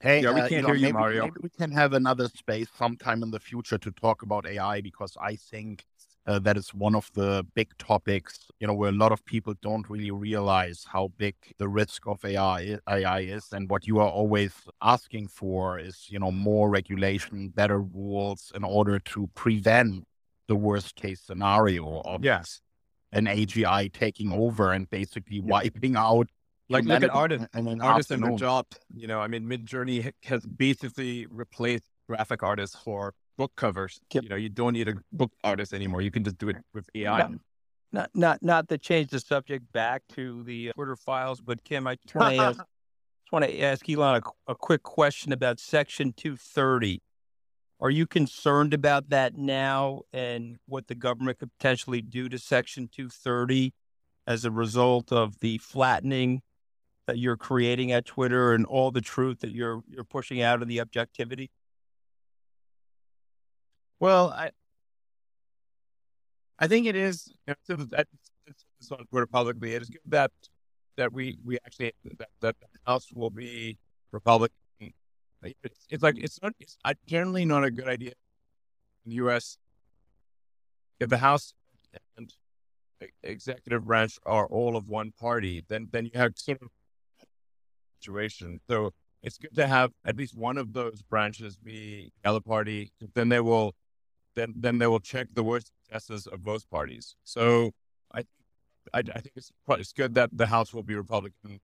Hey, 0.00 0.20
yeah, 0.20 0.32
we 0.32 0.40
uh, 0.40 0.48
can't 0.48 0.50
you 0.50 0.62
know, 0.62 0.66
hear 0.68 0.74
you, 0.74 0.82
maybe, 0.86 0.92
Mario. 0.94 1.22
Maybe 1.22 1.36
we 1.44 1.48
can 1.48 1.70
have 1.70 1.92
another 1.92 2.26
space 2.26 2.66
sometime 2.76 3.22
in 3.22 3.30
the 3.30 3.38
future 3.38 3.78
to 3.78 3.92
talk 3.92 4.22
about 4.22 4.46
AI 4.46 4.80
because 4.80 5.16
I 5.20 5.36
think 5.36 5.84
uh, 6.26 6.38
that 6.38 6.56
is 6.56 6.72
one 6.72 6.94
of 6.94 7.10
the 7.14 7.44
big 7.54 7.76
topics, 7.78 8.48
you 8.60 8.66
know, 8.66 8.74
where 8.74 8.90
a 8.90 8.94
lot 8.94 9.12
of 9.12 9.24
people 9.24 9.54
don't 9.60 9.88
really 9.90 10.10
realize 10.10 10.86
how 10.88 11.10
big 11.16 11.34
the 11.58 11.68
risk 11.68 12.06
of 12.06 12.24
AI, 12.24 12.78
AI 12.88 13.20
is. 13.20 13.48
And 13.52 13.68
what 13.68 13.86
you 13.86 13.98
are 13.98 14.08
always 14.08 14.52
asking 14.80 15.28
for 15.28 15.78
is, 15.78 16.06
you 16.08 16.18
know, 16.18 16.30
more 16.30 16.70
regulation, 16.70 17.48
better 17.48 17.80
rules 17.80 18.52
in 18.54 18.62
order 18.62 18.98
to 19.00 19.28
prevent 19.34 20.06
the 20.48 20.56
worst 20.56 20.94
case 20.94 21.20
scenario 21.20 22.02
of 22.02 22.24
yes. 22.24 22.60
an 23.12 23.26
AGI 23.26 23.92
taking 23.92 24.32
over 24.32 24.72
and 24.72 24.88
basically 24.90 25.36
yeah. 25.36 25.42
wiping 25.44 25.96
out 25.96 26.28
like 26.68 26.84
look 26.84 27.02
at 27.02 27.10
artists 27.10 27.48
and 27.52 27.68
an 27.68 27.80
artists 27.80 28.10
and 28.10 28.22
their 28.22 28.36
job. 28.36 28.66
You 28.94 29.06
know, 29.06 29.20
I 29.20 29.26
mean, 29.26 29.44
Midjourney 29.44 30.12
has 30.24 30.46
basically 30.46 31.26
replaced 31.26 31.84
graphic 32.08 32.42
artists 32.42 32.76
for 32.76 33.14
book 33.36 33.52
covers. 33.56 34.00
Yep. 34.12 34.22
You 34.24 34.28
know, 34.28 34.36
you 34.36 34.48
don't 34.48 34.72
need 34.72 34.88
a 34.88 34.94
book 35.12 35.32
artist 35.44 35.72
anymore. 35.72 36.02
You 36.02 36.10
can 36.10 36.24
just 36.24 36.38
do 36.38 36.48
it 36.48 36.56
with 36.74 36.88
AI. 36.94 37.28
Not 37.92 38.10
not 38.14 38.42
not 38.42 38.68
to 38.70 38.78
change 38.78 39.10
the 39.10 39.20
subject 39.20 39.70
back 39.72 40.02
to 40.14 40.42
the 40.44 40.70
uh, 40.70 40.72
Twitter 40.72 40.96
files, 40.96 41.40
but 41.40 41.62
Kim, 41.62 41.86
I 41.86 41.96
just 41.96 42.14
want 42.14 42.34
to 42.34 42.42
ask, 42.42 42.60
want 43.30 43.44
to 43.44 43.60
ask 43.60 43.88
Elon 43.88 44.22
a, 44.48 44.52
a 44.52 44.54
quick 44.54 44.82
question 44.82 45.32
about 45.32 45.60
Section 45.60 46.14
230. 46.16 47.02
Are 47.80 47.90
you 47.90 48.06
concerned 48.06 48.72
about 48.72 49.10
that 49.10 49.36
now 49.36 50.02
and 50.12 50.56
what 50.66 50.86
the 50.86 50.94
government 50.94 51.40
could 51.40 51.50
potentially 51.58 52.00
do 52.00 52.28
to 52.28 52.38
Section 52.38 52.88
230 52.88 53.74
as 54.26 54.44
a 54.44 54.50
result 54.50 55.12
of 55.12 55.40
the 55.40 55.58
flattening 55.58 56.42
that 57.08 57.18
you're 57.18 57.36
creating 57.36 57.90
at 57.90 58.06
Twitter 58.06 58.54
and 58.54 58.64
all 58.64 58.92
the 58.92 59.00
truth 59.00 59.40
that 59.40 59.50
you're 59.50 59.82
you're 59.88 60.04
pushing 60.04 60.40
out 60.40 60.62
of 60.62 60.68
the 60.68 60.80
objectivity? 60.80 61.50
Well, 64.02 64.30
I 64.30 64.50
I 66.58 66.66
think 66.66 66.88
it 66.88 66.96
is 66.96 67.32
you 67.46 67.54
know, 67.68 67.86
it's 68.48 68.90
on 68.90 69.06
Twitter 69.06 69.28
publicly. 69.28 69.74
It 69.76 69.82
is 69.82 69.90
good 69.90 70.00
that 70.06 70.32
that 70.96 71.12
we 71.12 71.38
we 71.44 71.58
actually 71.64 71.92
that, 72.18 72.28
that 72.40 72.56
the 72.60 72.66
House 72.84 73.12
will 73.14 73.30
be 73.30 73.78
Republican. 74.10 74.56
It's, 75.44 75.86
it's 75.88 76.02
like 76.02 76.18
it's 76.18 76.42
not. 76.42 76.52
It's 76.58 76.76
generally 77.06 77.44
not 77.44 77.62
a 77.62 77.70
good 77.70 77.86
idea 77.86 78.14
in 79.04 79.10
the 79.10 79.14
U.S. 79.26 79.56
if 80.98 81.08
the 81.08 81.18
House 81.18 81.54
and 82.16 82.28
executive 83.22 83.84
branch 83.84 84.18
are 84.26 84.46
all 84.48 84.76
of 84.76 84.88
one 84.88 85.12
party, 85.12 85.64
then 85.68 85.86
then 85.92 86.06
you 86.06 86.12
have 86.16 86.32
sort 86.34 86.60
of 86.60 86.70
situation. 88.00 88.58
So 88.68 88.90
it's 89.22 89.38
good 89.38 89.54
to 89.54 89.68
have 89.68 89.92
at 90.04 90.16
least 90.16 90.36
one 90.36 90.58
of 90.58 90.72
those 90.72 91.02
branches 91.02 91.56
be 91.56 92.10
the 92.24 92.30
other 92.30 92.40
party. 92.40 92.90
Then 93.14 93.28
they 93.28 93.38
will 93.38 93.76
then 94.34 94.54
then 94.56 94.78
they 94.78 94.86
will 94.86 95.00
check 95.00 95.28
the 95.34 95.42
worst 95.42 95.70
successes 95.84 96.26
of 96.26 96.42
both 96.42 96.68
parties. 96.70 97.16
So 97.24 97.72
I, 98.14 98.20
I, 98.94 98.98
I 98.98 99.02
think 99.02 99.32
it's 99.36 99.52
probably 99.64 99.82
it's 99.82 99.92
good 99.92 100.14
that 100.14 100.30
the 100.32 100.46
House 100.46 100.72
will 100.72 100.82
be 100.82 100.94
Republican. 100.94 101.60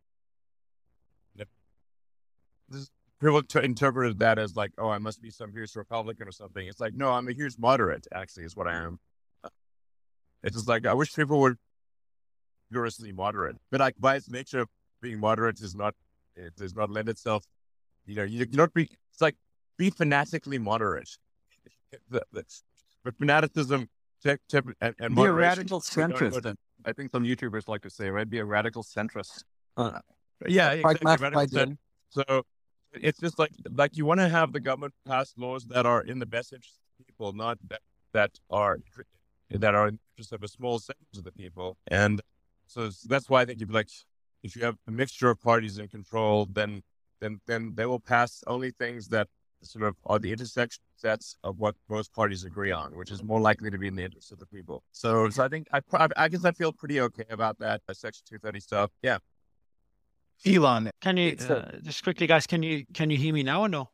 People 3.21 3.43
to 3.43 3.61
interpret 3.61 4.21
that 4.21 4.39
as 4.39 4.55
like, 4.55 4.71
oh, 4.79 4.91
I 4.91 4.99
must 4.99 5.21
be 5.21 5.31
some 5.31 5.51
huge 5.51 5.75
Republican 5.75 6.29
or 6.29 6.31
something. 6.31 6.65
It's 6.69 6.79
like, 6.79 6.95
no, 6.95 7.11
I'm 7.11 7.27
a 7.27 7.33
huge 7.33 7.57
moderate. 7.59 8.07
Actually, 8.15 8.45
is 8.45 8.55
what 8.55 8.69
I 8.69 8.75
am. 8.75 9.01
It's 10.45 10.55
just 10.55 10.69
like 10.69 10.87
I 10.87 10.95
wish 10.95 11.17
people 11.17 11.41
were 11.41 11.57
rigorously 12.71 13.11
moderate, 13.11 13.57
but 13.73 13.81
like 13.81 13.97
by 13.99 14.15
its 14.15 14.31
nature, 14.31 14.67
being 15.03 15.19
moderate 15.19 15.61
is 15.61 15.75
not 15.75 15.97
it 16.37 16.55
does 16.55 16.77
not 16.77 16.91
lend 16.91 17.09
itself. 17.09 17.45
You 18.07 18.17
know, 18.17 18.23
you 18.23 18.47
not 18.53 18.73
be. 18.73 18.89
It's 19.13 19.21
like 19.21 19.35
be 19.77 19.91
fanatically 19.91 20.59
moderate. 20.59 21.11
But 22.11 23.17
fanaticism 23.19 23.89
tip, 24.23 24.41
tip, 24.49 24.67
and, 24.81 24.95
and 24.99 25.15
be 25.15 25.23
a 25.23 25.33
radical 25.33 25.81
centrist. 25.81 26.57
I 26.85 26.93
think 26.93 27.11
some 27.11 27.25
YouTubers 27.25 27.69
like 27.69 27.83
to 27.83 27.91
say, 27.91 28.09
right? 28.11 28.29
Be 28.29 28.39
a 28.39 28.45
radical 28.45 28.83
centrist. 28.83 29.45
Uh, 29.77 29.99
yeah, 30.47 30.73
exactly. 30.73 31.77
So 32.11 32.43
it's 32.93 33.19
just 33.19 33.39
like 33.39 33.53
like 33.73 33.97
you 33.97 34.05
want 34.07 34.21
to 34.21 34.29
have 34.29 34.53
the 34.53 34.61
government 34.61 34.95
pass 35.07 35.35
laws 35.37 35.65
that 35.67 35.87
are 35.87 36.03
in 36.03 36.19
the 36.19 36.27
best 36.27 36.53
interest 36.53 36.79
of 37.01 37.07
people, 37.07 37.33
not 37.33 37.59
that 37.69 37.81
that 38.13 38.39
are 38.51 38.79
that 39.51 39.75
are 39.75 39.89
in 39.89 39.95
the 39.95 40.01
interest 40.13 40.33
of 40.33 40.43
a 40.43 40.49
small 40.49 40.79
segment 40.79 41.17
of 41.17 41.25
the 41.25 41.33
people. 41.33 41.77
And 41.89 42.21
so 42.67 42.91
that's 43.07 43.29
why 43.29 43.43
I 43.43 43.45
think 43.45 43.61
you'd 43.61 43.69
be 43.69 43.75
like, 43.75 43.91
if 44.43 44.57
you 44.57 44.65
have 44.65 44.77
a 44.87 44.91
mixture 44.91 45.31
of 45.31 45.41
parties 45.41 45.79
in 45.79 45.89
control, 45.89 46.47
then 46.51 46.83
then 47.21 47.41
then 47.47 47.75
they 47.75 47.87
will 47.87 48.01
pass 48.01 48.45
only 48.47 48.71
things 48.71 49.09
that 49.09 49.29
sort 49.63 49.85
of 49.85 49.97
are 50.07 50.19
the 50.19 50.33
intersection 50.33 50.83
sets 50.97 51.37
of 51.45 51.59
what 51.59 51.75
both 51.89 52.13
parties 52.13 52.45
agree 52.45 52.73
on, 52.73 52.97
which 52.97 53.11
is 53.11 53.23
more 53.23 53.41
likely 53.41 53.71
to 53.71 53.79
be 53.79 53.89
in 53.89 53.97
the 53.97 54.05
interest 54.05 54.33
of 54.33 54.39
the 54.39 54.47
people. 54.47 54.83
So, 54.93 55.29
so 55.31 55.45
I 55.45 55.49
think 55.49 55.69
I, 55.73 55.81
I 56.17 56.29
guess 56.29 56.45
I 56.45 56.53
feel 56.53 56.73
pretty 56.73 57.01
okay 57.01 57.25
about 57.31 57.59
that 57.59 57.83
uh, 57.89 57.95
Section 57.95 58.23
230 58.29 58.61
stuff. 58.61 58.91
Yeah. 59.03 59.19
Elon, 60.47 60.91
can 61.01 61.17
you 61.17 61.37
uh, 61.49 61.79
just 61.83 62.05
quickly, 62.05 62.27
guys? 62.27 62.47
Can 62.47 62.63
you 62.63 62.85
can 62.95 63.11
you 63.11 63.17
hear 63.17 63.35
me 63.35 63.43
now 63.43 63.63
or 63.63 63.69
no? 63.69 63.91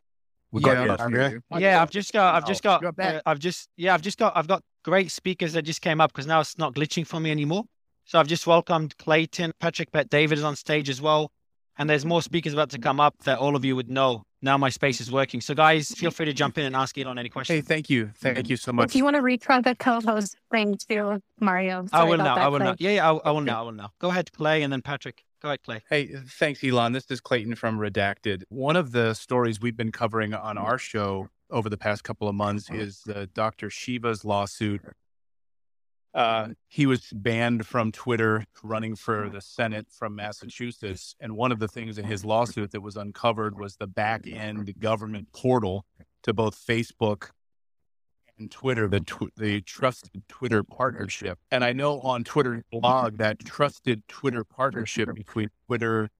We 0.55 0.61
got 0.61 0.87
yeah, 0.87 1.59
yeah, 1.59 1.83
I've 1.83 1.91
just 1.91 2.13
got, 2.13 2.37
I've 2.37 2.47
just 2.47 2.63
got, 2.63 2.85
uh, 2.85 3.21
I've 3.27 3.41
just, 3.41 3.69
yeah, 3.77 3.93
I've 3.93 4.03
just 4.03 4.19
got, 4.19 4.37
I've 4.37 4.47
got 4.47 4.63
great 4.85 5.11
speakers 5.11 5.53
that 5.55 5.63
just 5.63 5.81
came 5.81 6.01
up 6.01 6.13
because 6.13 6.29
now 6.29 6.39
it's 6.39 6.57
not 6.59 6.77
glitching 6.77 7.05
for 7.05 7.19
me 7.19 7.33
anymore. 7.33 7.65
So 8.05 8.21
I've 8.21 8.29
just 8.29 8.47
welcomed 8.47 8.97
Clayton, 8.99 9.53
Patrick, 9.59 9.91
Bet 9.91 10.11
David 10.11 10.39
is 10.39 10.45
on 10.45 10.55
stage 10.55 10.89
as 10.89 11.03
well. 11.03 11.33
And 11.77 11.91
there's 11.91 12.05
more 12.05 12.23
speakers 12.23 12.53
about 12.53 12.71
to 12.71 12.79
come 12.79 13.01
up 13.01 13.17
that 13.25 13.39
all 13.39 13.57
of 13.57 13.65
you 13.65 13.75
would 13.75 13.91
know. 13.91 14.23
Now 14.45 14.59
my 14.59 14.69
space 14.69 15.01
is 15.01 15.11
working. 15.11 15.41
So 15.41 15.55
guys, 15.55 15.89
feel 15.89 16.11
free 16.11 16.27
to 16.27 16.35
jump 16.35 16.59
in 16.59 16.67
and 16.67 16.77
ask 16.77 16.99
Elon 16.99 17.19
any 17.19 17.31
questions. 17.31 17.57
Hey, 17.57 17.63
thank 17.63 17.89
you. 17.89 18.11
Thank 18.17 18.51
you 18.51 18.59
so 18.59 18.75
much. 18.75 18.91
If 18.91 18.97
you 18.97 19.03
want 19.03 19.17
to 19.17 19.23
retry 19.23 19.65
the 19.65 19.75
co-host 19.75 20.37
thing 20.51 20.77
to 20.91 21.23
Mario. 21.41 21.87
I 21.95 22.05
will 22.05 22.19
now. 22.19 22.37
I 22.37 22.49
will 22.49 22.59
now. 22.59 22.77
Yeah, 22.79 22.91
yeah, 22.91 23.11
I, 23.11 23.15
I 23.15 23.31
will 23.31 23.41
now. 23.41 23.61
I 23.61 23.65
will 23.65 23.73
now. 23.73 23.93
Go 23.99 24.11
ahead, 24.11 24.33
Clay, 24.33 24.63
and 24.63 24.71
then 24.71 24.83
Patrick. 24.83 25.25
Go 25.41 25.49
ahead, 25.49 25.63
Clay. 25.63 25.81
Hey, 25.89 26.15
thanks, 26.29 26.63
Elon. 26.63 26.93
This 26.93 27.07
is 27.11 27.23
Clayton 27.23 27.55
from 27.55 27.79
Redacted. 27.79 28.43
One 28.51 28.77
of 28.77 28.93
the 28.93 29.15
stories 29.15 29.63
we've 29.63 29.79
been 29.79 29.93
covering 29.93 30.35
on 30.35 30.59
our 30.59 30.77
show 30.77 31.31
over 31.49 31.71
the 31.71 31.79
past 31.79 32.05
couple 32.05 32.29
of 32.29 32.35
months 32.35 32.69
uh-huh. 32.69 32.81
is 32.81 33.01
the 33.07 33.27
Dr. 33.29 33.71
Shiva's 33.71 34.27
lawsuit 34.27 34.83
uh, 36.15 36.49
he 36.69 36.87
was 36.87 37.11
banned 37.13 37.67
from 37.67 37.91
Twitter 37.91 38.47
running 38.63 38.95
for 38.95 39.29
the 39.29 39.41
Senate 39.41 39.87
from 39.91 40.15
Massachusetts. 40.15 41.17
And 41.21 41.37
one 41.37 41.51
of 41.51 41.59
the 41.59 41.67
things 41.67 41.99
in 41.99 42.05
his 42.05 42.25
lawsuit 42.25 42.71
that 42.71 42.81
was 42.81 42.97
uncovered 42.97 43.59
was 43.59 43.77
the 43.77 43.89
back 43.89 44.25
end 44.27 44.79
government 44.79 45.33
portal 45.33 45.85
to 46.23 46.33
both 46.33 46.55
Facebook 46.55 47.31
and 48.39 48.51
Twitter, 48.51 48.89
the, 48.89 49.01
tw- 49.01 49.35
the 49.37 49.61
trusted 49.63 50.23
Twitter 50.29 50.63
partnership. 50.63 51.39
And 51.51 51.65
I 51.65 51.73
know 51.73 52.01
on 52.01 52.23
Twitter 52.23 52.65
blog 52.71 53.19
that 53.19 53.41
trusted 53.41 54.07
Twitter 54.07 54.45
partnership 54.45 55.13
between 55.15 55.51
Twitter 55.67 56.01
and 56.01 56.11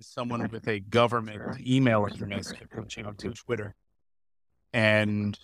someone 0.00 0.48
with 0.48 0.68
a 0.68 0.78
government 0.78 1.60
email 1.60 2.06
address 2.06 2.52
reaching 2.72 3.04
out 3.04 3.18
to 3.18 3.30
Twitter. 3.30 3.74
And 4.72 5.38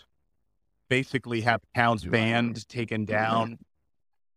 basically 0.88 1.40
have 1.42 1.60
accounts 1.74 2.04
banned, 2.04 2.68
taken 2.68 3.04
down. 3.18 3.58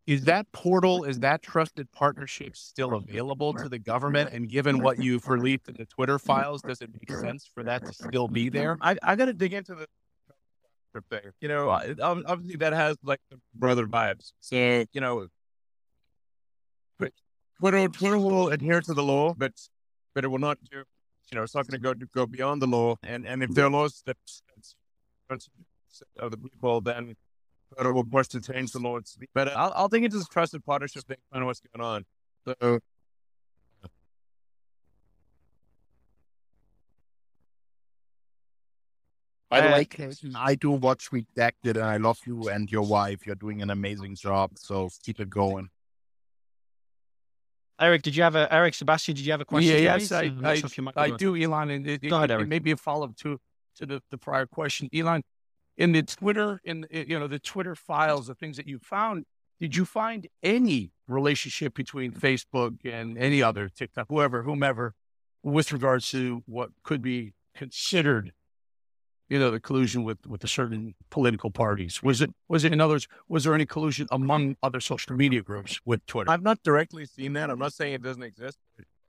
Is 0.05 0.23
that 0.23 0.49
portal, 0.53 1.03
is 1.03 1.19
that 1.19 1.41
trusted 1.41 1.91
partnership 1.91 2.55
still 2.55 2.93
available 2.93 3.53
to 3.55 3.67
the 3.67 3.77
government? 3.77 4.29
And 4.31 4.47
given 4.47 4.79
what 4.79 5.03
you've 5.03 5.27
released 5.27 5.67
in 5.67 5.75
the 5.77 5.85
Twitter 5.85 6.17
files, 6.17 6.61
does 6.61 6.81
it 6.81 6.89
make 6.93 7.11
sense 7.19 7.49
for 7.53 7.61
that 7.63 7.85
to 7.85 7.91
still 7.91 8.29
be 8.29 8.47
there? 8.47 8.77
I, 8.79 8.95
I 9.03 9.17
got 9.17 9.25
to 9.25 9.33
dig 9.33 9.53
into 9.53 9.75
the 9.75 9.85
thing. 11.09 11.31
You 11.41 11.49
know, 11.49 11.69
obviously 11.69 12.55
that 12.57 12.71
has 12.71 12.95
like 13.03 13.19
brother 13.53 13.85
vibes. 13.85 14.31
So, 14.39 14.85
you 14.93 15.01
know, 15.01 15.27
Twitter, 17.59 17.87
Twitter 17.89 18.17
will 18.17 18.49
adhere 18.49 18.81
to 18.81 18.93
the 18.93 19.03
law, 19.03 19.33
but 19.35 19.53
but 20.13 20.23
it 20.23 20.27
will 20.27 20.39
not 20.39 20.57
do. 20.69 20.83
You 21.31 21.35
know, 21.35 21.43
it's 21.43 21.55
not 21.55 21.67
going 21.67 21.81
to 21.81 21.93
go 21.93 22.05
go 22.13 22.25
beyond 22.25 22.61
the 22.61 22.67
law. 22.67 22.95
And 23.03 23.25
and 23.25 23.43
if 23.43 23.51
there 23.51 23.65
are 23.65 23.69
laws 23.69 24.03
that 24.05 24.17
of 26.19 26.31
the 26.31 26.37
people, 26.37 26.81
then 26.81 27.15
Twitter 27.73 27.93
will 27.93 28.03
push 28.03 28.27
to 28.29 28.41
change 28.41 28.71
the 28.71 28.79
law. 28.79 28.99
But 29.33 29.49
I'll, 29.55 29.73
I'll 29.75 29.87
think 29.87 30.05
it's 30.05 30.15
a 30.15 30.23
trusted 30.25 30.65
partnership 30.65 31.03
thing. 31.03 31.17
I 31.31 31.39
know 31.39 31.45
what's 31.45 31.61
going 31.61 31.85
on. 31.85 32.05
So. 32.45 32.79
By 39.49 39.61
the 39.61 39.67
way, 39.69 39.87
I 40.35 40.55
do 40.55 40.71
watch 40.71 41.09
Redacted 41.09 41.75
and 41.75 41.83
I 41.83 41.97
love 41.97 42.19
you 42.25 42.49
and 42.49 42.69
your 42.69 42.81
wife. 42.81 43.25
You're 43.25 43.35
doing 43.35 43.61
an 43.61 43.69
amazing 43.69 44.15
job. 44.15 44.51
So 44.55 44.89
keep 45.03 45.21
it 45.21 45.29
going. 45.29 45.69
Eric, 47.79 48.01
did 48.01 48.15
you 48.15 48.23
have 48.23 48.35
a 48.35 48.53
Eric 48.53 48.73
Sebastian? 48.73 49.15
Did 49.15 49.25
you 49.25 49.31
have 49.31 49.39
a 49.39 49.45
question? 49.45 49.71
Yeah, 49.71 49.95
yes, 49.97 50.11
I, 50.11 50.33
I, 50.43 50.61
I, 50.97 51.11
do, 51.11 51.37
Elon. 51.37 51.69
And 51.69 51.87
it, 51.87 52.01
Go 52.01 52.17
ahead, 52.17 52.31
Eric. 52.31 52.47
Maybe 52.47 52.71
a 52.71 52.77
follow 52.77 53.05
up 53.05 53.15
to 53.17 53.39
to 53.77 53.85
the, 53.85 54.01
the 54.09 54.17
prior 54.17 54.45
question, 54.45 54.89
Elon 54.93 55.21
in 55.77 55.91
the 55.91 56.01
Twitter, 56.01 56.59
in 56.63 56.85
eh, 56.91 57.05
you 57.07 57.19
know 57.19 57.27
the 57.27 57.39
Twitter 57.39 57.75
files, 57.75 58.27
the 58.27 58.35
things 58.35 58.57
that 58.57 58.67
you 58.67 58.79
found, 58.79 59.25
did 59.59 59.75
you 59.75 59.85
find 59.85 60.27
any 60.43 60.91
relationship 61.07 61.73
between 61.73 62.11
Facebook 62.11 62.77
and 62.83 63.17
any 63.17 63.41
other 63.41 63.69
TikTok, 63.69 64.07
whoever, 64.09 64.43
whomever, 64.43 64.93
with 65.43 65.71
regards 65.71 66.09
to 66.11 66.43
what 66.45 66.69
could 66.83 67.01
be 67.01 67.33
considered, 67.55 68.33
you 69.29 69.39
know, 69.39 69.51
the 69.51 69.59
collusion 69.59 70.03
with 70.03 70.25
with 70.25 70.41
the 70.41 70.47
certain 70.47 70.95
political 71.09 71.51
parties? 71.51 72.01
Was 72.01 72.21
it 72.21 72.31
was 72.47 72.63
it 72.63 72.73
in 72.73 72.81
others? 72.81 73.07
Was 73.29 73.43
there 73.43 73.53
any 73.53 73.65
collusion 73.65 74.07
among 74.11 74.57
other 74.63 74.79
social 74.79 75.15
media 75.15 75.41
groups 75.41 75.79
with 75.85 76.05
Twitter? 76.07 76.29
I've 76.31 76.43
not 76.43 76.61
directly 76.63 77.05
seen 77.05 77.33
that. 77.33 77.49
I'm 77.49 77.59
not 77.59 77.73
saying 77.73 77.93
it 77.93 78.03
doesn't 78.03 78.23
exist. 78.23 78.57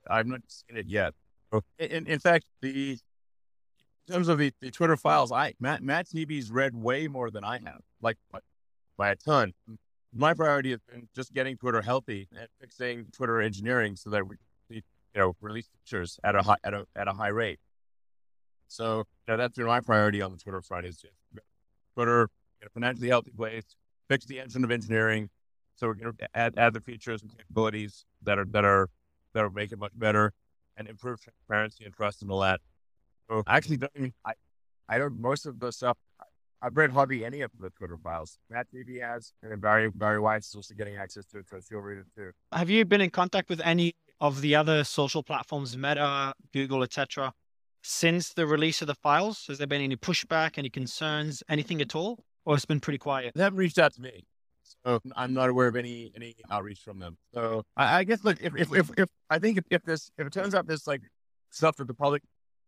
I've 0.09 0.27
not 0.27 0.41
seen 0.47 0.77
it 0.77 0.87
yet. 0.87 1.13
Oh. 1.51 1.61
In, 1.79 2.05
in 2.05 2.19
fact, 2.19 2.45
the 2.61 2.99
terms 4.09 4.27
of 4.27 4.37
the, 4.37 4.51
the 4.61 4.71
Twitter 4.71 4.97
files, 4.97 5.31
I 5.31 5.53
Matt 5.59 5.83
Matt 5.83 6.07
Taibbi's 6.07 6.51
read 6.51 6.75
way 6.75 7.07
more 7.07 7.29
than 7.31 7.43
I 7.43 7.59
have, 7.59 7.81
like 8.01 8.17
by, 8.31 8.39
by 8.97 9.09
a 9.09 9.15
ton. 9.15 9.53
My 10.13 10.33
priority 10.33 10.71
has 10.71 10.79
been 10.91 11.07
just 11.15 11.33
getting 11.33 11.57
Twitter 11.57 11.81
healthy 11.81 12.27
and 12.37 12.47
fixing 12.59 13.05
Twitter 13.11 13.41
engineering 13.41 13.95
so 13.95 14.09
that 14.09 14.27
we, 14.27 14.37
you 14.69 14.81
know, 15.15 15.35
release 15.41 15.67
features 15.67 16.19
at 16.23 16.35
a 16.35 16.41
high 16.41 16.57
at 16.63 16.73
a 16.73 16.85
at 16.95 17.07
a 17.07 17.13
high 17.13 17.27
rate. 17.27 17.59
So 18.67 18.97
you 18.97 19.05
know, 19.27 19.37
that's 19.37 19.57
been 19.57 19.67
my 19.67 19.81
priority 19.81 20.21
on 20.21 20.31
the 20.31 20.37
Twitter 20.37 20.61
front 20.61 20.85
is 20.85 20.97
just 20.97 21.13
Twitter 21.95 22.29
in 22.61 22.67
a 22.67 22.69
financially 22.69 23.09
healthy 23.09 23.31
place, 23.31 23.63
fix 24.07 24.25
the 24.25 24.39
engine 24.39 24.63
of 24.63 24.71
engineering, 24.71 25.29
so 25.79 25.87
we're 25.87 25.93
going 25.93 26.13
to 26.13 26.27
add 26.33 26.55
add 26.57 26.73
the 26.73 26.81
features 26.81 27.21
and 27.21 27.31
capabilities 27.31 28.03
that 28.23 28.37
are 28.37 28.45
that 28.45 28.65
are 28.65 28.89
that 29.33 29.43
are 29.43 29.49
make 29.49 29.71
it 29.71 29.79
much 29.79 29.93
better 29.95 30.33
and 30.75 30.87
improve 30.87 31.21
transparency 31.21 31.85
and 31.85 31.93
trust 31.93 32.21
and 32.21 32.29
all 32.29 32.41
that. 32.41 32.59
So 33.29 33.43
I 33.45 33.57
actually 33.57 33.77
don't. 33.77 34.13
I 34.25 34.33
I 34.87 34.97
don't. 34.97 35.19
Most 35.19 35.45
of 35.45 35.59
the 35.59 35.71
stuff 35.71 35.97
I've 36.61 36.75
read 36.75 36.91
hardly 36.91 37.23
any 37.23 37.41
of 37.41 37.51
the 37.59 37.69
Twitter 37.69 37.97
files. 37.97 38.37
Matt 38.49 38.67
Taibbi 38.73 39.01
has, 39.01 39.31
and 39.41 39.51
then 39.51 39.59
Barry 39.59 39.89
Bari 39.89 40.19
Weiss 40.19 40.47
is 40.47 40.55
also 40.55 40.73
getting 40.73 40.97
access 40.97 41.25
to 41.27 41.39
it, 41.39 41.45
so 41.49 41.59
he'll 41.69 41.79
read 41.79 41.99
it 41.99 42.05
too. 42.15 42.31
Have 42.51 42.69
you 42.69 42.83
been 42.85 43.01
in 43.01 43.09
contact 43.09 43.49
with 43.49 43.61
any 43.63 43.95
of 44.19 44.41
the 44.41 44.55
other 44.55 44.83
social 44.83 45.23
platforms, 45.23 45.77
Meta, 45.77 46.33
Google, 46.53 46.83
etc., 46.83 47.33
since 47.81 48.33
the 48.33 48.45
release 48.45 48.81
of 48.81 48.87
the 48.87 48.95
files? 48.95 49.45
Has 49.47 49.57
there 49.57 49.67
been 49.67 49.81
any 49.81 49.95
pushback, 49.95 50.57
any 50.57 50.69
concerns, 50.69 51.43
anything 51.47 51.81
at 51.81 51.95
all, 51.95 52.19
or 52.45 52.55
it's 52.55 52.65
been 52.65 52.81
pretty 52.81 52.97
quiet? 52.97 53.33
They 53.35 53.43
haven't 53.43 53.59
reached 53.59 53.79
out 53.79 53.93
to 53.93 54.01
me, 54.01 54.25
so 54.83 54.99
I'm 55.15 55.33
not 55.33 55.49
aware 55.49 55.67
of 55.67 55.77
any 55.77 56.11
any 56.15 56.35
outreach 56.51 56.79
from 56.79 56.99
them. 56.99 57.17
So 57.33 57.63
I, 57.77 57.99
I 57.99 58.03
guess 58.03 58.23
look, 58.25 58.37
if 58.41 58.55
if, 58.57 58.73
if, 58.73 58.91
if 58.97 59.09
I 59.29 59.39
think 59.39 59.59
if, 59.59 59.63
if 59.69 59.83
this 59.83 60.11
if 60.17 60.27
it 60.27 60.33
turns 60.33 60.53
out 60.53 60.67
this 60.67 60.87
like 60.87 61.03
stuff 61.51 61.77
that 61.77 61.87
the 61.87 61.93
public 61.93 62.21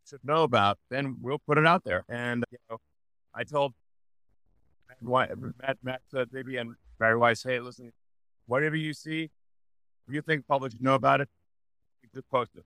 should 0.07 0.23
know 0.23 0.43
about, 0.43 0.77
then 0.89 1.17
we'll 1.21 1.39
put 1.39 1.57
it 1.57 1.65
out 1.65 1.83
there. 1.83 2.03
And 2.09 2.43
you 2.51 2.57
know, 2.69 2.77
I 3.33 3.43
told 3.43 3.73
Matt, 5.01 5.37
Matt, 5.59 5.77
Matt 5.83 6.01
said 6.09 6.29
maybe 6.31 6.57
and 6.57 6.75
Bari 6.99 7.17
Weiss, 7.17 7.43
hey, 7.43 7.59
listen, 7.59 7.91
whatever 8.45 8.75
you 8.75 8.93
see, 8.93 9.29
if 10.07 10.13
you 10.13 10.21
think 10.21 10.47
public 10.47 10.73
should 10.73 10.83
know 10.83 10.95
about 10.95 11.21
it, 11.21 11.29
just 12.13 12.29
post 12.29 12.51
it. 12.55 12.63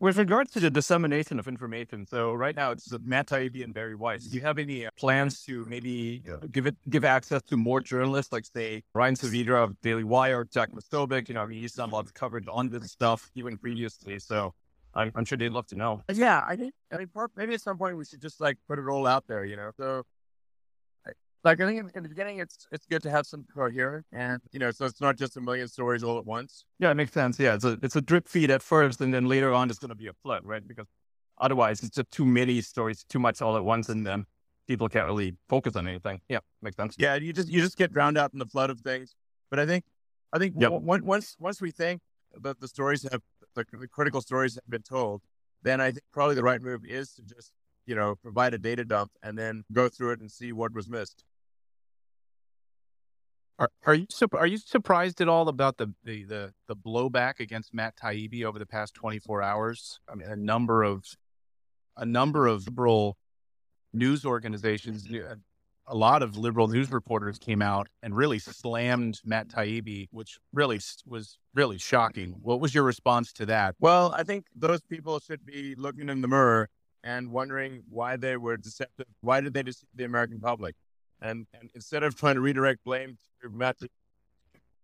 With 0.00 0.16
regards 0.16 0.52
to 0.52 0.60
the 0.60 0.70
dissemination 0.70 1.40
of 1.40 1.48
information, 1.48 2.06
so 2.06 2.32
right 2.32 2.54
now 2.54 2.70
it's 2.70 2.92
Matt 3.02 3.26
Taibbi 3.26 3.64
and 3.64 3.74
Bari 3.74 3.96
Weiss. 3.96 4.26
Do 4.26 4.36
you 4.36 4.42
have 4.42 4.58
any 4.58 4.86
uh, 4.86 4.90
plans 4.96 5.42
to 5.42 5.64
maybe 5.68 6.22
uh, 6.32 6.46
give 6.52 6.68
it 6.68 6.76
give 6.88 7.04
access 7.04 7.42
to 7.44 7.56
more 7.56 7.80
journalists, 7.80 8.32
like 8.32 8.46
say 8.46 8.84
Ryan 8.94 9.16
Saavedra 9.16 9.64
of 9.64 9.80
Daily 9.80 10.04
Wire, 10.04 10.44
Jack 10.44 10.70
Posobiec? 10.70 11.28
You 11.28 11.34
know, 11.34 11.42
I 11.42 11.46
mean, 11.46 11.60
he's 11.60 11.72
done 11.72 11.90
a 11.90 11.92
lot 11.92 12.04
of 12.04 12.14
coverage 12.14 12.46
on 12.48 12.68
this 12.68 12.92
stuff 12.92 13.28
even 13.34 13.58
previously. 13.58 14.20
So 14.20 14.54
I'm, 14.94 15.12
I'm 15.14 15.24
sure 15.24 15.38
they'd 15.38 15.50
love 15.50 15.66
to 15.68 15.76
know. 15.76 16.02
Uh, 16.08 16.14
yeah, 16.14 16.44
I 16.46 16.56
think 16.56 16.74
I 16.92 16.98
mean 16.98 17.08
maybe 17.36 17.54
at 17.54 17.60
some 17.60 17.78
point 17.78 17.96
we 17.96 18.04
should 18.04 18.20
just 18.20 18.40
like 18.40 18.58
put 18.66 18.78
it 18.78 18.86
all 18.88 19.06
out 19.06 19.24
there. 19.26 19.44
You 19.44 19.56
know, 19.56 19.70
so 19.76 20.04
like 21.44 21.60
I 21.60 21.66
think 21.66 21.80
in, 21.80 21.90
in, 21.94 22.02
the 22.02 22.08
beginning, 22.08 22.38
it's 22.38 22.66
it's 22.72 22.84
good 22.86 23.02
to 23.04 23.10
have 23.10 23.26
some 23.26 23.44
coherence, 23.54 24.06
and 24.12 24.40
you 24.52 24.58
know, 24.58 24.70
so 24.70 24.86
it's 24.86 25.00
not 25.00 25.16
just 25.16 25.36
a 25.36 25.40
million 25.40 25.68
stories 25.68 26.02
all 26.02 26.18
at 26.18 26.26
once. 26.26 26.64
Yeah, 26.78 26.90
it 26.90 26.94
makes 26.94 27.12
sense. 27.12 27.38
Yeah, 27.38 27.54
it's 27.54 27.64
a 27.64 27.78
it's 27.82 27.96
a 27.96 28.00
drip 28.00 28.28
feed 28.28 28.50
at 28.50 28.62
first, 28.62 29.00
and 29.00 29.14
then 29.14 29.26
later 29.26 29.54
on, 29.54 29.70
it's 29.70 29.78
going 29.78 29.90
to 29.90 29.94
be 29.94 30.08
a 30.08 30.12
flood, 30.12 30.44
right? 30.44 30.66
Because 30.66 30.86
otherwise, 31.38 31.82
it's 31.82 31.94
just 31.94 32.10
too 32.10 32.26
many 32.26 32.60
stories, 32.60 33.04
too 33.08 33.20
much 33.20 33.40
all 33.40 33.56
at 33.56 33.64
once, 33.64 33.88
and 33.88 34.06
then 34.06 34.26
people 34.66 34.88
can't 34.88 35.06
really 35.06 35.36
focus 35.48 35.76
on 35.76 35.86
anything. 35.86 36.20
Yeah, 36.28 36.40
makes 36.60 36.76
sense. 36.76 36.96
Yeah, 36.98 37.14
you 37.14 37.32
just 37.32 37.48
you 37.48 37.60
just 37.60 37.76
get 37.76 37.92
drowned 37.92 38.18
out 38.18 38.32
in 38.32 38.40
the 38.40 38.46
flood 38.46 38.70
of 38.70 38.80
things. 38.80 39.14
But 39.48 39.60
I 39.60 39.66
think 39.66 39.84
I 40.32 40.38
think 40.38 40.54
yep. 40.58 40.72
w- 40.72 41.04
once 41.04 41.36
once 41.38 41.60
we 41.60 41.70
think 41.70 42.02
that 42.42 42.60
the 42.60 42.66
stories 42.66 43.06
have 43.10 43.22
the, 43.58 43.78
the 43.78 43.88
critical 43.88 44.20
stories 44.20 44.54
have 44.54 44.68
been 44.68 44.82
told, 44.82 45.22
then 45.62 45.80
I 45.80 45.90
think 45.90 46.04
probably 46.12 46.34
the 46.34 46.42
right 46.42 46.62
move 46.62 46.84
is 46.84 47.12
to 47.14 47.22
just 47.22 47.52
you 47.88 47.94
know, 47.94 48.16
provide 48.16 48.52
a 48.52 48.58
data 48.58 48.84
dump 48.84 49.10
and 49.22 49.36
then 49.36 49.64
go 49.72 49.88
through 49.88 50.10
it 50.10 50.20
and 50.20 50.30
see 50.30 50.52
what 50.52 50.74
was 50.74 50.90
missed. 50.90 51.24
Are, 53.58 53.70
are 53.86 53.94
you 53.94 54.06
are 54.34 54.46
you 54.46 54.58
surprised 54.58 55.22
at 55.22 55.28
all 55.28 55.48
about 55.48 55.78
the, 55.78 55.92
the 56.04 56.22
the 56.24 56.52
the 56.68 56.76
blowback 56.76 57.40
against 57.40 57.74
Matt 57.74 57.96
Taibbi 57.96 58.44
over 58.44 58.58
the 58.58 58.66
past 58.66 58.94
24 58.94 59.42
hours? 59.42 59.98
I 60.08 60.14
mean, 60.14 60.28
a 60.28 60.36
number 60.36 60.84
of 60.84 61.04
a 61.96 62.04
number 62.04 62.46
of 62.46 62.66
liberal 62.66 63.16
news 63.92 64.24
organizations, 64.24 65.08
uh, 65.10 65.36
a 65.88 65.94
lot 65.96 66.22
of 66.22 66.36
liberal 66.36 66.68
news 66.68 66.92
reporters 66.92 67.38
came 67.38 67.62
out 67.62 67.88
and 68.02 68.14
really 68.14 68.38
slammed 68.38 69.20
Matt 69.24 69.48
Taibbi, 69.48 70.08
which 70.10 70.38
really 70.52 70.80
was 71.06 71.38
really 71.54 71.78
shocking. 71.78 72.34
What 72.42 72.60
was 72.60 72.74
your 72.74 72.84
response 72.84 73.32
to 73.34 73.46
that? 73.46 73.74
Well, 73.80 74.14
I 74.16 74.22
think 74.22 74.46
those 74.54 74.80
people 74.82 75.18
should 75.18 75.44
be 75.44 75.74
looking 75.76 76.08
in 76.08 76.20
the 76.20 76.28
mirror 76.28 76.68
and 77.02 77.30
wondering 77.30 77.82
why 77.88 78.16
they 78.16 78.36
were 78.36 78.56
deceptive. 78.56 79.06
Why 79.20 79.40
did 79.40 79.54
they 79.54 79.62
deceive 79.62 79.88
the 79.94 80.04
American 80.04 80.40
public? 80.40 80.74
And, 81.20 81.46
and 81.58 81.70
instead 81.74 82.02
of 82.02 82.16
trying 82.16 82.34
to 82.34 82.40
redirect 82.40 82.84
blame 82.84 83.16
to 83.42 83.48
Matt, 83.48 83.76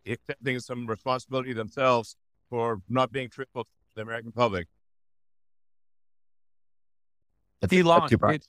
accepting 0.07 0.59
some 0.61 0.87
responsibility 0.87 1.53
themselves 1.53 2.17
for 2.51 2.81
not 2.89 3.13
being 3.13 3.29
truthful 3.29 3.65
to 3.65 3.71
the 3.97 4.03
American 4.03 4.33
public. 4.33 4.69
Elon, 7.73 8.09
it's, 8.35 8.49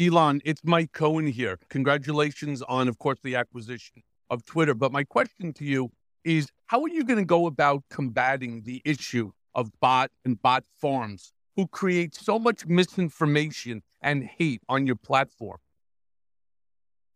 Elon, 0.00 0.40
it's 0.44 0.62
Mike 0.62 0.92
Cohen 0.92 1.26
here. 1.26 1.58
Congratulations 1.70 2.62
on, 2.62 2.86
of 2.86 2.98
course, 2.98 3.18
the 3.24 3.34
acquisition 3.34 4.04
of 4.30 4.44
Twitter. 4.44 4.72
But 4.72 4.92
my 4.92 5.02
question 5.02 5.52
to 5.54 5.64
you 5.64 5.90
is 6.22 6.48
how 6.66 6.82
are 6.82 6.88
you 6.88 7.02
going 7.02 7.18
to 7.18 7.24
go 7.24 7.46
about 7.46 7.82
combating 7.90 8.62
the 8.62 8.80
issue 8.84 9.32
of 9.56 9.72
bot 9.80 10.12
and 10.24 10.40
bot 10.40 10.62
farms 10.80 11.32
who 11.56 11.66
create 11.66 12.14
so 12.14 12.38
much 12.38 12.64
misinformation 12.64 13.82
and 14.00 14.22
hate 14.22 14.62
on 14.68 14.86
your 14.86 14.94
platform? 14.94 15.58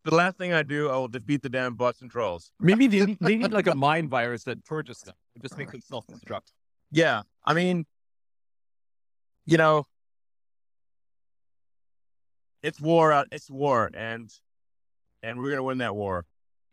The 0.05 0.16
last 0.16 0.37
thing 0.37 0.53
I 0.53 0.64
do, 0.64 0.88
I 0.90 0.97
will 0.97 1.07
defeat 1.07 1.42
the 1.42 1.49
damn 1.49 1.77
bots 1.77 2.03
and 2.03 2.11
trolls. 2.11 2.51
Maybe 2.59 2.88
they, 2.88 3.16
they 3.21 3.37
need 3.37 3.53
like 3.53 3.68
a 3.68 3.77
mind 3.77 4.11
virus 4.11 4.42
that 4.45 4.64
purges 4.64 4.99
them. 5.03 5.14
It 5.37 5.42
just 5.42 5.57
makes 5.57 5.71
them 5.71 5.83
self-destruct. 5.83 6.51
Yeah, 6.90 7.23
I 7.45 7.55
mean, 7.55 7.87
you 9.47 9.57
know, 9.57 9.87
it's 12.62 12.81
war. 12.81 13.12
Out, 13.12 13.29
it's 13.33 13.51
war, 13.51 13.90
and 13.94 14.31
and 15.22 15.38
we're 15.38 15.51
gonna 15.51 15.62
win 15.62 15.79
that 15.79 15.94
war, 15.94 16.25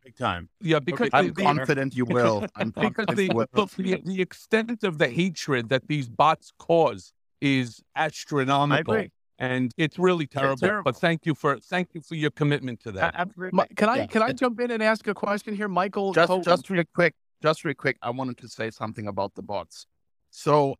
big 0.03 0.15
time. 0.15 0.49
Yeah, 0.61 0.79
because 0.79 1.09
I'm 1.13 1.33
the, 1.33 1.43
confident 1.43 1.95
you 1.95 2.05
will. 2.05 2.45
I'm 2.55 2.71
because 2.71 3.07
the, 3.15 3.29
will. 3.29 3.47
the, 3.53 4.01
the 4.05 4.21
extent 4.21 4.83
of 4.83 4.97
the 4.97 5.09
hatred 5.09 5.69
that 5.69 5.87
these 5.87 6.09
bots 6.09 6.51
cause 6.57 7.13
is 7.41 7.81
astronomical 7.95 9.05
and 9.39 9.71
it's 9.77 9.97
really 9.97 10.27
terrible. 10.27 10.53
It's 10.53 10.61
terrible. 10.61 10.83
But 10.83 10.97
thank 10.97 11.25
you 11.25 11.33
for 11.33 11.57
thank 11.59 11.89
you 11.93 12.01
for 12.01 12.15
your 12.15 12.29
commitment 12.29 12.81
to 12.81 12.91
that. 12.91 13.15
Absolutely. 13.17 13.67
Can 13.75 13.89
I 13.89 13.95
yeah. 13.97 14.05
can 14.07 14.21
I 14.21 14.33
jump 14.33 14.59
in 14.59 14.69
and 14.69 14.83
ask 14.83 15.07
a 15.07 15.13
question 15.13 15.55
here, 15.55 15.69
Michael? 15.69 16.13
Just 16.13 16.43
just 16.43 16.69
real 16.69 16.83
quick, 16.93 17.15
just 17.41 17.63
real 17.63 17.73
quick. 17.73 17.97
I 18.01 18.09
wanted 18.11 18.37
to 18.39 18.49
say 18.49 18.69
something 18.69 19.07
about 19.07 19.35
the 19.35 19.41
bots. 19.41 19.87
So 20.29 20.75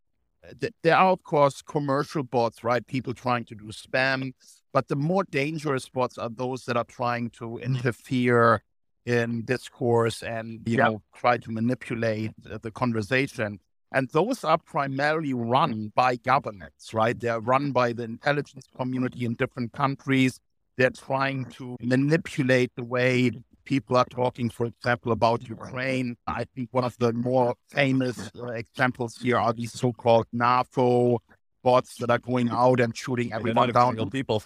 Uh, 0.48 0.54
th- 0.60 0.74
there 0.84 0.96
are 0.96 1.12
of 1.12 1.24
course 1.24 1.62
commercial 1.62 2.24
bots, 2.24 2.64
right? 2.64 2.86
People 2.86 3.14
trying 3.14 3.46
to 3.46 3.56
do 3.56 3.66
spam, 3.66 4.34
but 4.74 4.88
the 4.88 4.96
more 4.96 5.24
dangerous 5.26 5.90
bots 5.90 6.18
are 6.18 6.30
those 6.30 6.66
that 6.66 6.78
are 6.78 6.86
trying 6.86 7.30
to 7.32 7.58
interfere 7.58 8.64
in 9.06 9.44
discourse 9.44 10.22
and 10.22 10.62
you 10.66 10.78
yeah. 10.78 10.84
know 10.86 11.02
try 11.16 11.38
to 11.38 11.52
manipulate 11.52 12.32
the 12.44 12.72
conversation. 12.72 13.60
And 13.92 14.08
those 14.10 14.44
are 14.44 14.60
primarily 14.60 15.34
run 15.34 15.92
by 15.96 16.18
governments, 16.18 16.94
right? 16.94 17.20
They're 17.20 17.40
run 17.40 17.72
by 17.72 17.94
the 17.94 18.04
intelligence 18.04 18.68
community 18.78 19.26
in 19.26 19.34
different 19.34 19.74
countries. 19.74 20.40
They're 20.78 20.92
trying 20.92 21.46
to 21.58 21.76
manipulate 21.82 22.72
the 22.76 22.84
way 22.84 23.32
people 23.74 23.96
are 24.02 24.10
talking, 24.22 24.50
for 24.50 24.66
example, 24.74 25.12
about 25.12 25.40
Ukraine. 25.58 26.08
I 26.28 26.44
think 26.54 26.68
one 26.72 26.86
of 26.92 26.96
the 27.04 27.12
more 27.14 27.50
famous 27.80 28.18
uh, 28.36 28.48
examples 28.64 29.12
here 29.24 29.38
are 29.38 29.54
these 29.54 29.74
so 29.84 29.90
called 30.04 30.26
NAFO 30.44 31.20
bots 31.64 31.92
that 32.00 32.10
are 32.16 32.24
going 32.32 32.50
out 32.50 32.80
and 32.84 32.92
shooting 33.04 33.32
everyone 33.38 33.72
down. 33.72 34.10
People. 34.10 34.44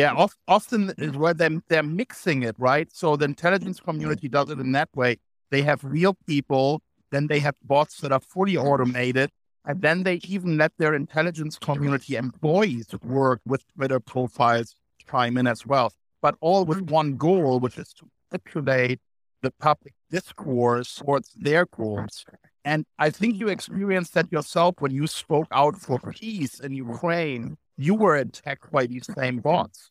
Yeah, 0.00 0.26
often 0.56 0.80
is 0.96 1.14
where 1.22 1.34
they, 1.34 1.50
they're 1.68 1.90
mixing 2.02 2.44
it, 2.44 2.56
right? 2.70 2.88
So 3.00 3.16
the 3.16 3.26
intelligence 3.34 3.78
community 3.88 4.28
does 4.28 4.48
it 4.50 4.58
in 4.60 4.70
that 4.72 4.90
way. 4.94 5.12
They 5.50 5.62
have 5.62 5.80
real 5.84 6.14
people 6.26 6.82
then 7.12 7.26
they 7.26 7.38
have 7.40 7.54
bots 7.62 8.00
that 8.00 8.10
are 8.10 8.20
fully 8.20 8.56
automated. 8.56 9.30
And 9.64 9.80
then 9.80 10.02
they 10.02 10.16
even 10.24 10.56
let 10.56 10.72
their 10.78 10.94
intelligence 10.94 11.56
community 11.56 12.16
employees 12.16 12.88
work 13.04 13.40
with 13.46 13.62
Twitter 13.76 14.00
profiles 14.00 14.74
chime 15.08 15.36
in 15.38 15.46
as 15.46 15.64
well. 15.64 15.92
But 16.20 16.34
all 16.40 16.64
with 16.64 16.90
one 16.90 17.16
goal, 17.16 17.60
which 17.60 17.78
is 17.78 17.92
to 17.98 18.08
manipulate 18.32 19.00
the 19.42 19.50
public 19.50 19.94
discourse 20.10 20.94
towards 20.96 21.32
their 21.34 21.66
goals. 21.66 22.24
And 22.64 22.86
I 22.98 23.10
think 23.10 23.40
you 23.40 23.48
experienced 23.48 24.14
that 24.14 24.30
yourself 24.30 24.76
when 24.78 24.92
you 24.92 25.06
spoke 25.06 25.48
out 25.50 25.76
for 25.76 25.98
peace 25.98 26.60
in 26.60 26.72
Ukraine. 26.72 27.56
You 27.76 27.94
were 27.94 28.16
attacked 28.16 28.70
by 28.70 28.86
these 28.86 29.08
same 29.16 29.38
bots. 29.38 29.90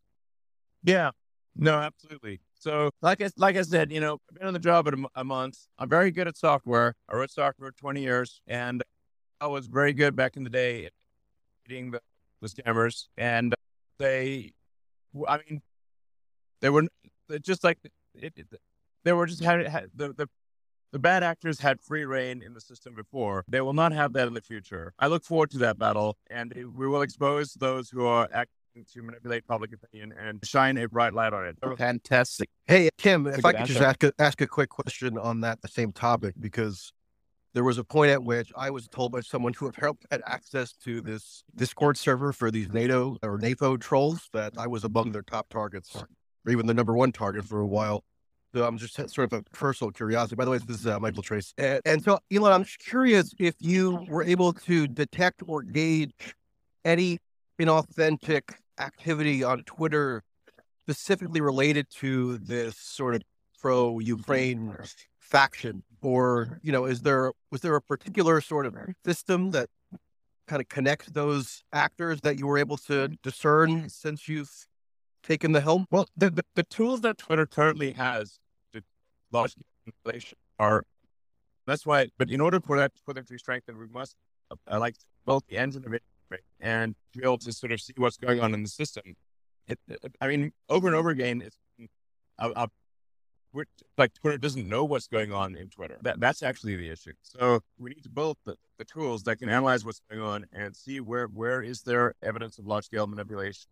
Yeah, 0.84 1.12
no, 1.56 1.80
absolutely. 1.80 2.40
So, 2.58 2.92
like 3.02 3.22
I, 3.22 3.30
like 3.38 3.58
I 3.58 3.64
said, 3.64 3.92
you 3.92 4.00
know, 4.00 4.20
I've 4.30 4.38
been 4.38 4.48
on 4.48 4.54
the 4.54 4.60
job 4.60 4.88
a, 4.88 4.94
a 5.20 5.24
month. 5.24 5.58
I'm 5.78 5.90
very 5.90 6.12
good 6.12 6.28
at 6.28 6.38
software. 6.38 6.96
I 7.10 7.16
wrote 7.16 7.32
software 7.32 7.72
20 7.72 8.02
years, 8.02 8.40
and 8.48 8.84
I 9.42 9.48
was 9.48 9.68
very 9.68 9.94
good 9.94 10.16
back 10.16 10.38
in 10.38 10.44
the 10.44 10.50
day 10.50 10.86
at 10.86 10.94
beating 11.68 11.92
the, 11.92 12.02
the 12.42 12.48
scammers. 12.48 13.08
And 13.18 13.54
they, 13.98 14.54
I 15.28 15.40
mean, 15.40 15.62
they 16.62 16.70
were 16.70 16.88
just 17.42 17.64
like 17.64 17.80
it, 18.16 18.34
it, 18.36 18.48
they 19.04 19.14
were 19.14 19.26
just 19.26 19.44
had, 19.44 19.68
had 19.68 19.90
the, 19.96 20.14
the 20.14 20.28
the 20.92 21.00
bad 21.00 21.24
actors 21.24 21.60
had 21.60 21.82
free 21.82 22.04
reign 22.04 22.42
in 22.42 22.54
the 22.54 22.62
system 22.62 22.94
before. 22.94 23.46
They 23.48 23.62
will 23.62 23.74
not 23.74 23.94
have 23.94 24.14
that 24.14 24.28
in 24.28 24.34
the 24.34 24.42
future. 24.42 24.94
I 25.00 25.08
look 25.08 25.24
forward 25.24 25.50
to 25.52 25.58
that 25.60 25.80
battle, 25.80 26.18
and 26.30 26.54
we 26.76 26.88
will 26.88 27.02
expose 27.02 27.54
those 27.54 27.90
who 27.90 28.06
are 28.06 28.28
acting 28.34 28.86
to 28.94 29.02
manipulate 29.02 29.48
public 29.48 29.72
opinion 29.74 30.14
and 30.20 30.46
shine 30.46 30.78
a 30.78 30.88
bright 30.88 31.14
light 31.14 31.34
on 31.34 31.46
it. 31.46 31.58
Fantastic. 31.78 32.50
Hey, 32.66 32.90
Kim, 32.98 33.26
if 33.28 33.46
I 33.46 33.52
could 33.52 33.62
answer. 33.62 33.74
just 33.74 33.86
ask 33.86 34.04
a, 34.04 34.14
ask 34.20 34.42
a 34.42 34.48
quick 34.48 34.70
question 34.70 35.18
on 35.18 35.42
that, 35.42 35.62
the 35.62 35.68
same 35.70 35.94
topic, 35.94 36.36
because 36.40 36.92
there 37.54 37.64
was 37.64 37.78
a 37.78 37.84
point 37.84 38.12
at 38.12 38.24
which 38.24 38.52
I 38.56 38.70
was 38.70 38.88
told 38.88 39.12
by 39.12 39.22
someone 39.22 39.54
who 39.54 39.68
apparently 39.68 40.06
had 40.12 40.22
access 40.26 40.74
to 40.84 41.02
this 41.02 41.44
Discord 41.56 41.98
server 41.98 42.32
for 42.32 42.50
these 42.50 42.70
NATO 42.70 43.18
or 43.24 43.38
NAFO 43.38 43.80
trolls 43.80 44.30
that 44.34 44.54
I 44.58 44.68
was 44.68 44.84
among 44.84 45.12
their 45.12 45.22
top 45.22 45.50
targets, 45.50 46.04
or 46.46 46.52
even 46.52 46.66
the 46.66 46.74
number 46.74 46.94
one 46.94 47.12
target 47.12 47.46
for 47.46 47.60
a 47.60 47.68
while. 47.68 48.04
So 48.54 48.66
I'm 48.66 48.78
just 48.78 48.96
sort 48.96 49.32
of 49.32 49.34
a 49.34 49.44
personal 49.52 49.92
curiosity. 49.92 50.36
By 50.36 50.46
the 50.46 50.52
way, 50.52 50.58
this 50.58 50.82
is 50.82 50.88
uh, 50.88 51.00
Michael 51.00 51.24
Tracey. 51.24 51.54
And, 51.58 51.82
and 51.86 52.04
so, 52.04 52.20
Elon, 52.34 52.52
I'm 52.52 52.64
just 52.66 52.80
curious 52.80 53.34
if 53.40 53.56
you 53.60 54.06
were 54.10 54.24
able 54.24 54.52
to 54.54 54.88
detect 54.88 55.42
or 55.48 55.62
gauge 55.62 56.36
any 56.84 57.20
inauthentic 57.60 58.42
activity 58.78 59.44
on 59.44 59.64
Twitter 59.64 60.24
specifically 60.84 61.40
related 61.40 61.88
to 62.00 62.40
this 62.40 62.76
sort 62.78 63.16
of 63.16 63.22
pro 63.62 64.00
Ukraine 64.00 64.76
faction? 65.20 65.84
Or, 66.02 66.60
you 66.64 66.72
know, 66.72 66.86
is 66.86 67.02
there 67.02 67.32
was 67.52 67.62
there 67.62 67.76
a 67.76 67.82
particular 67.82 68.42
sort 68.42 68.66
of 68.66 68.76
system 69.06 69.52
that 69.52 69.70
kind 70.48 70.62
of 70.62 70.68
connects 70.68 71.08
those 71.12 71.64
actors 71.72 72.20
that 72.22 72.40
you 72.40 72.48
were 72.48 72.58
able 72.58 72.78
to 72.78 73.10
discern 73.24 73.88
since 73.88 74.28
you've 74.28 74.52
taken 75.24 75.52
the 75.52 75.62
helm? 75.62 75.86
Well, 75.92 76.08
the, 76.16 76.30
the, 76.30 76.44
the 76.56 76.64
tools 76.64 77.02
that 77.02 77.18
Twitter 77.18 77.46
currently 77.46 77.92
has 77.94 78.40
to 78.74 78.82
launch 79.32 79.56
manipulation 79.86 80.38
are 80.60 80.86
that's 81.66 81.86
why. 81.86 82.10
But 82.18 82.30
in 82.32 82.42
order 82.42 82.60
for 82.60 82.78
that 82.78 82.92
for 83.06 83.14
them 83.14 83.26
to 83.26 83.34
be 83.34 83.38
strengthened, 83.38 83.78
we 83.78 83.88
must 83.88 84.16
uh, 84.52 84.80
like 84.80 84.96
built 85.26 85.46
the 85.48 85.58
engine 85.58 85.86
of 85.86 85.94
it 85.94 86.04
and 86.60 86.96
be 87.14 87.24
able 87.24 87.38
to 87.40 87.52
sort 87.52 87.72
of 87.72 87.82
see 87.82 87.94
what's 87.98 88.18
going 88.18 88.40
on 88.40 88.54
in 88.54 88.64
the 88.64 88.70
system. 88.70 89.16
It, 89.68 89.80
it, 89.88 90.16
I 90.22 90.28
mean, 90.28 90.54
over 90.70 90.88
and 90.88 90.96
over 90.96 91.10
again, 91.10 91.42
it's 91.42 91.58
uh, 92.40 92.50
uh, 92.56 92.68
like 93.98 94.14
Twitter 94.14 94.38
doesn't 94.38 94.68
know 94.68 94.86
what's 94.86 95.08
going 95.08 95.34
on 95.34 95.56
in 95.56 95.70
Twitter. 95.70 95.98
That 96.02 96.20
that's 96.20 96.42
actually 96.42 96.78
the 96.78 96.90
issue. 96.90 97.14
So 97.22 97.62
we 97.78 97.90
need 97.92 98.04
to 98.04 98.10
build 98.10 98.38
the, 98.46 98.56
the 98.78 98.86
tools 98.86 99.24
that 99.24 99.38
can 99.38 99.50
analyze 99.50 99.84
what's 99.84 100.02
going 100.10 100.22
on 100.22 100.46
and 100.54 100.76
see 100.76 101.00
where 101.00 101.28
where 101.28 101.62
is 101.62 101.82
there 101.82 102.16
evidence 102.24 102.58
of 102.60 102.66
large 102.66 102.86
scale 102.86 103.08
manipulation, 103.08 103.70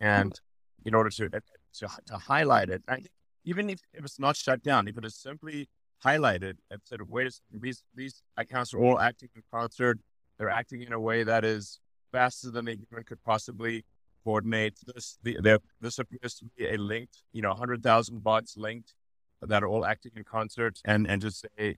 and 0.00 0.38
in 0.84 0.94
order 0.94 1.10
to 1.10 1.28
to, 1.28 1.88
to 2.06 2.16
highlight 2.16 2.70
it. 2.70 2.82
I 2.88 3.02
even 3.44 3.70
if, 3.70 3.80
if 3.92 4.04
it's 4.04 4.20
not 4.20 4.36
shut 4.36 4.62
down, 4.62 4.88
if 4.88 4.96
it 4.96 5.04
is 5.04 5.16
simply 5.16 5.68
highlighted 6.04 6.54
and 6.70 6.80
said, 6.84 7.00
wait 7.08 7.26
a 7.26 7.30
second, 7.30 7.62
these 7.62 7.82
these 7.94 8.22
accounts 8.36 8.74
are 8.74 8.78
all 8.78 8.98
acting 8.98 9.30
in 9.34 9.42
concert. 9.52 9.98
They're 10.38 10.50
acting 10.50 10.82
in 10.82 10.92
a 10.92 11.00
way 11.00 11.22
that 11.24 11.44
is 11.44 11.78
faster 12.10 12.50
than 12.50 12.66
human 12.66 13.04
could 13.04 13.22
possibly 13.24 13.84
coordinate. 14.24 14.78
This 14.86 15.18
the, 15.22 15.60
this 15.80 15.98
appears 15.98 16.34
to 16.36 16.46
be 16.56 16.66
a 16.66 16.76
linked, 16.76 17.22
you 17.32 17.42
know, 17.42 17.54
hundred 17.54 17.82
thousand 17.82 18.22
bots 18.22 18.56
linked 18.56 18.94
that 19.40 19.62
are 19.62 19.68
all 19.68 19.84
acting 19.84 20.12
in 20.16 20.24
concert, 20.24 20.80
and 20.84 21.08
and 21.08 21.22
just 21.22 21.46
say, 21.58 21.76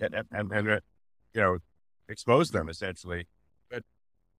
and 0.00 0.14
and, 0.30 0.52
and 0.52 0.66
you 1.34 1.40
know, 1.40 1.58
expose 2.08 2.50
them 2.50 2.68
essentially. 2.68 3.26
But 3.70 3.84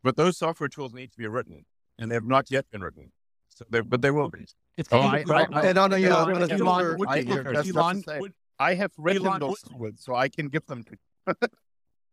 but 0.04 0.16
those 0.18 0.38
software 0.38 0.70
tools 0.70 0.94
need 0.94 1.12
to 1.12 1.18
be 1.18 1.28
written, 1.28 1.66
and 1.98 2.10
they 2.10 2.16
have 2.16 2.26
not 2.26 2.52
yet 2.52 2.70
been 2.72 2.82
written. 2.82 3.12
So 3.50 3.66
they, 3.70 3.82
but 3.82 4.02
they 4.02 4.12
will 4.12 4.30
be. 4.30 4.46
It's 4.78 4.90
oh, 4.92 5.00
I, 5.00 5.24
I, 5.30 5.48
I, 5.52 5.62
and 5.68 5.78
on, 5.78 5.92
you 6.00 6.10
know, 6.10 6.30
Elon, 6.30 6.52
Elon, 6.52 6.98
would, 6.98 7.10
I, 7.10 7.20
Elon, 7.20 8.04
would, 8.20 8.34
I 8.60 8.74
have 8.76 8.92
written 8.98 9.28
Elon, 9.28 9.40
those 9.42 9.62
tools, 9.62 9.96
so 9.98 10.16
I 10.16 10.30
can 10.30 10.48
give 10.48 10.66
them 10.66 10.84
to 10.84 10.92
you. 10.92 11.36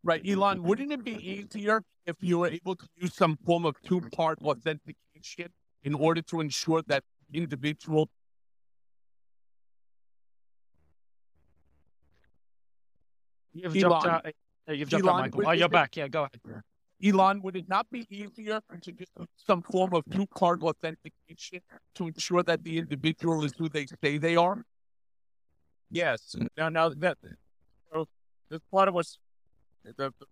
Right, 0.04 0.22
Elon, 0.24 0.62
wouldn't 0.62 0.92
it 0.92 1.02
be 1.02 1.16
easier 1.16 1.82
if 2.06 2.14
you 2.20 2.38
were 2.38 2.46
able 2.46 2.76
to 2.76 2.86
use 2.96 3.12
some 3.12 3.36
form 3.44 3.66
of 3.66 3.74
two-part 3.82 4.38
authentication 4.40 5.48
in 5.82 5.94
order 5.94 6.22
to 6.22 6.40
ensure 6.40 6.82
that 6.86 7.02
individual 7.34 8.08
You've 13.52 13.76
Elon, 13.76 14.02
jumped 14.02 14.06
out. 14.06 14.32
You've 14.68 14.88
jumped 14.88 15.08
Elon, 15.08 15.18
out, 15.18 15.22
Michael. 15.22 15.48
Oh, 15.48 15.52
you're 15.52 15.68
back. 15.68 15.96
Yeah, 15.96 16.08
go 16.08 16.28
ahead. 16.44 16.62
Elon, 17.04 17.42
would 17.42 17.56
it 17.56 17.68
not 17.68 17.86
be 17.90 18.06
easier 18.10 18.60
to 18.80 18.92
just 18.92 19.12
some 19.36 19.62
form 19.62 19.92
of 19.92 20.02
two 20.10 20.26
card 20.28 20.62
authentication 20.62 21.60
to 21.94 22.06
ensure 22.06 22.42
that 22.42 22.64
the 22.64 22.78
individual 22.78 23.44
is 23.44 23.52
who 23.58 23.68
they 23.68 23.86
say 24.02 24.16
they 24.16 24.36
are? 24.36 24.64
Yes. 25.90 26.34
Now, 26.56 26.68
now 26.68 26.88
that 26.88 27.18
so 27.92 28.06
there's 28.48 28.62
part 28.72 28.88
of 28.88 28.94
what's 28.94 29.18
the, 29.84 29.92
the 30.18 30.26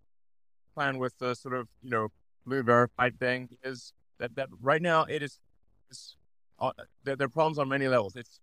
plan 0.75 0.99
with 0.99 1.17
the 1.19 1.35
sort 1.35 1.55
of 1.55 1.69
you 1.83 1.91
know 1.91 2.09
blue 2.47 2.63
verified 2.63 3.19
thing 3.19 3.49
is 3.63 3.93
that 4.19 4.35
that 4.37 4.49
right 4.61 4.83
now 4.83 5.05
it 5.05 5.23
is, 5.23 5.39
is 5.91 6.17
uh, 6.59 6.73
there, 7.05 7.17
there, 7.17 7.27
are 7.27 7.29
problems 7.29 7.59
on 7.59 7.69
many 7.69 7.89
levels. 7.89 8.17
It's 8.17 8.41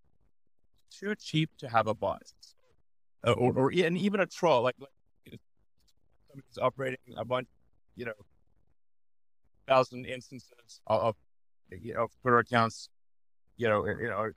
too 0.91 1.15
cheap 1.15 1.49
to 1.57 1.69
have 1.69 1.87
a 1.87 1.95
bot, 1.95 2.21
uh, 3.25 3.31
or, 3.31 3.53
or 3.53 3.71
and 3.71 3.97
even 3.97 4.19
a 4.19 4.25
troll. 4.25 4.61
Like, 4.61 4.75
like 4.79 5.39
somebody's 6.29 6.57
operating 6.61 7.15
a 7.17 7.25
bunch 7.25 7.47
you 7.95 8.05
know, 8.05 8.13
thousand 9.67 10.05
instances 10.05 10.81
of, 10.87 11.15
you 11.69 11.93
know, 11.93 12.07
Twitter 12.21 12.39
accounts, 12.39 12.89
you 13.57 13.67
know, 13.67 13.85
you 13.85 14.07
uh, 14.07 14.09
know, 14.09 14.31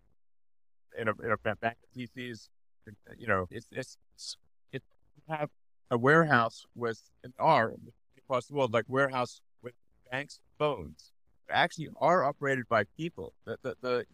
in 0.98 1.09
a, 1.09 1.12
in 1.24 1.32
a 1.32 1.36
bank 1.36 1.59
of 1.64 1.96
PCs, 1.96 2.48
you 3.18 3.26
know, 3.26 3.46
it's, 3.50 3.66
it's, 3.72 3.96
it's, 4.16 4.36
have 5.28 5.50
a 5.90 5.98
warehouse 5.98 6.66
with 6.74 7.00
an 7.22 7.32
R 7.38 7.74
across 8.18 8.46
the 8.46 8.55
world, 8.55 8.72
like 8.72 8.84
warehouse 8.88 9.40
with 9.62 9.74
banks 10.11 10.40
phones 10.59 11.12
actually 11.50 11.88
are 12.00 12.24
operated 12.24 12.68
by 12.68 12.84
people. 12.96 13.32
The, 13.44 13.59
the, 13.62 13.76
the, 13.80 14.07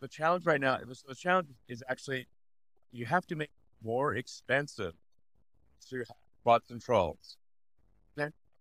the, 0.00 0.08
challenge 0.08 0.44
right 0.44 0.60
now, 0.60 0.78
the 1.06 1.14
challenge 1.14 1.48
is 1.68 1.82
actually 1.88 2.26
you 2.92 3.06
have 3.06 3.26
to 3.28 3.36
make 3.36 3.50
more 3.82 4.14
expensive 4.14 4.94
to 5.88 6.04
bots 6.44 6.70
and 6.70 6.80
trolls. 6.80 7.36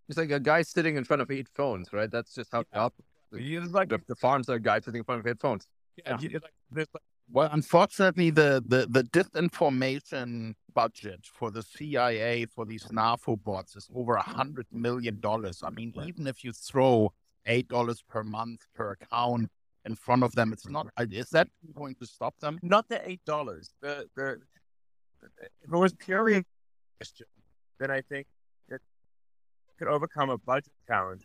It's 0.10 0.18
like 0.18 0.32
a 0.32 0.39
guy 0.39 0.64
sitting 0.64 0.97
in 0.97 1.03
front 1.03 1.22
of 1.22 1.32
eight 1.32 1.47
phones, 1.55 1.93
right? 1.93 2.10
That's 2.10 2.34
just 2.34 2.51
how 2.51 2.64
yeah. 2.74 2.89
the, 3.32 3.70
like, 3.72 3.89
the, 3.89 4.01
the 4.07 4.16
farms 4.16 4.49
are 4.49 4.55
a 4.55 4.60
guy 4.60 4.80
sitting 4.80 4.99
in 4.99 5.03
front 5.05 5.20
of 5.20 5.28
eight 5.28 5.39
phones. 5.39 5.68
Yeah. 5.95 6.18
yeah. 6.20 6.39
Like, 6.74 6.88
well, 7.32 7.49
unfortunately, 7.51 8.32
the, 8.32 8.64
the, 8.66 8.88
the 8.89 9.03
disinformation 9.03 10.55
budget 10.74 11.28
for 11.32 11.51
the 11.51 11.62
CIA 11.62 12.45
for 12.45 12.66
these 12.66 12.86
NAFO 12.86 13.43
bots 13.43 13.76
is 13.76 13.88
over 13.93 14.16
a 14.16 14.22
hundred 14.22 14.66
million 14.72 15.20
dollars. 15.20 15.62
I 15.64 15.70
mean, 15.70 15.93
right. 15.95 16.07
even 16.07 16.26
if 16.26 16.43
you 16.43 16.51
throw 16.51 17.14
eight 17.45 17.68
dollars 17.68 18.01
per 18.01 18.24
month 18.24 18.62
per 18.74 18.91
account 18.91 19.51
in 19.86 19.95
front 19.95 20.24
of 20.24 20.34
them, 20.34 20.51
it's 20.53 20.68
not. 20.68 20.88
Is 21.12 21.30
that 21.30 21.47
going 21.76 21.95
to 21.95 22.05
stop 22.07 22.36
them? 22.39 22.60
Not 22.64 22.89
the 22.89 23.07
eight 23.07 23.24
dollars. 23.26 23.74
The 23.82 24.07
the 24.16 24.39
if 25.62 25.72
it 25.72 25.78
was 25.78 25.93
purely 25.93 26.43
question, 26.97 27.28
then 27.80 27.91
I 27.91 28.01
think 28.01 28.26
could 29.80 29.88
overcome 29.88 30.30
a 30.30 30.38
budget 30.38 30.73
challenge. 30.88 31.23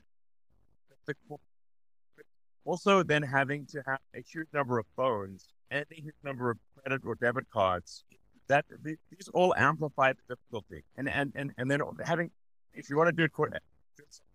Also, 2.64 3.02
then 3.02 3.22
having 3.22 3.66
to 3.66 3.82
have 3.86 3.98
a 4.14 4.22
huge 4.22 4.46
number 4.54 4.78
of 4.78 4.86
phones 4.96 5.48
and 5.70 5.84
a 5.90 5.94
huge 5.94 6.14
number 6.22 6.50
of 6.50 6.58
credit 6.78 7.02
or 7.04 7.16
debit 7.16 7.50
cards. 7.50 8.04
That 8.46 8.64
these 8.82 9.28
all 9.32 9.54
amplify 9.54 10.12
the 10.12 10.36
difficulty, 10.36 10.84
and 10.96 11.08
and 11.08 11.32
and 11.34 11.52
and 11.58 11.70
then 11.70 11.80
having, 12.04 12.30
if 12.74 12.88
you 12.88 12.96
want 12.96 13.08
to 13.08 13.12
do 13.12 13.24
it, 13.24 13.62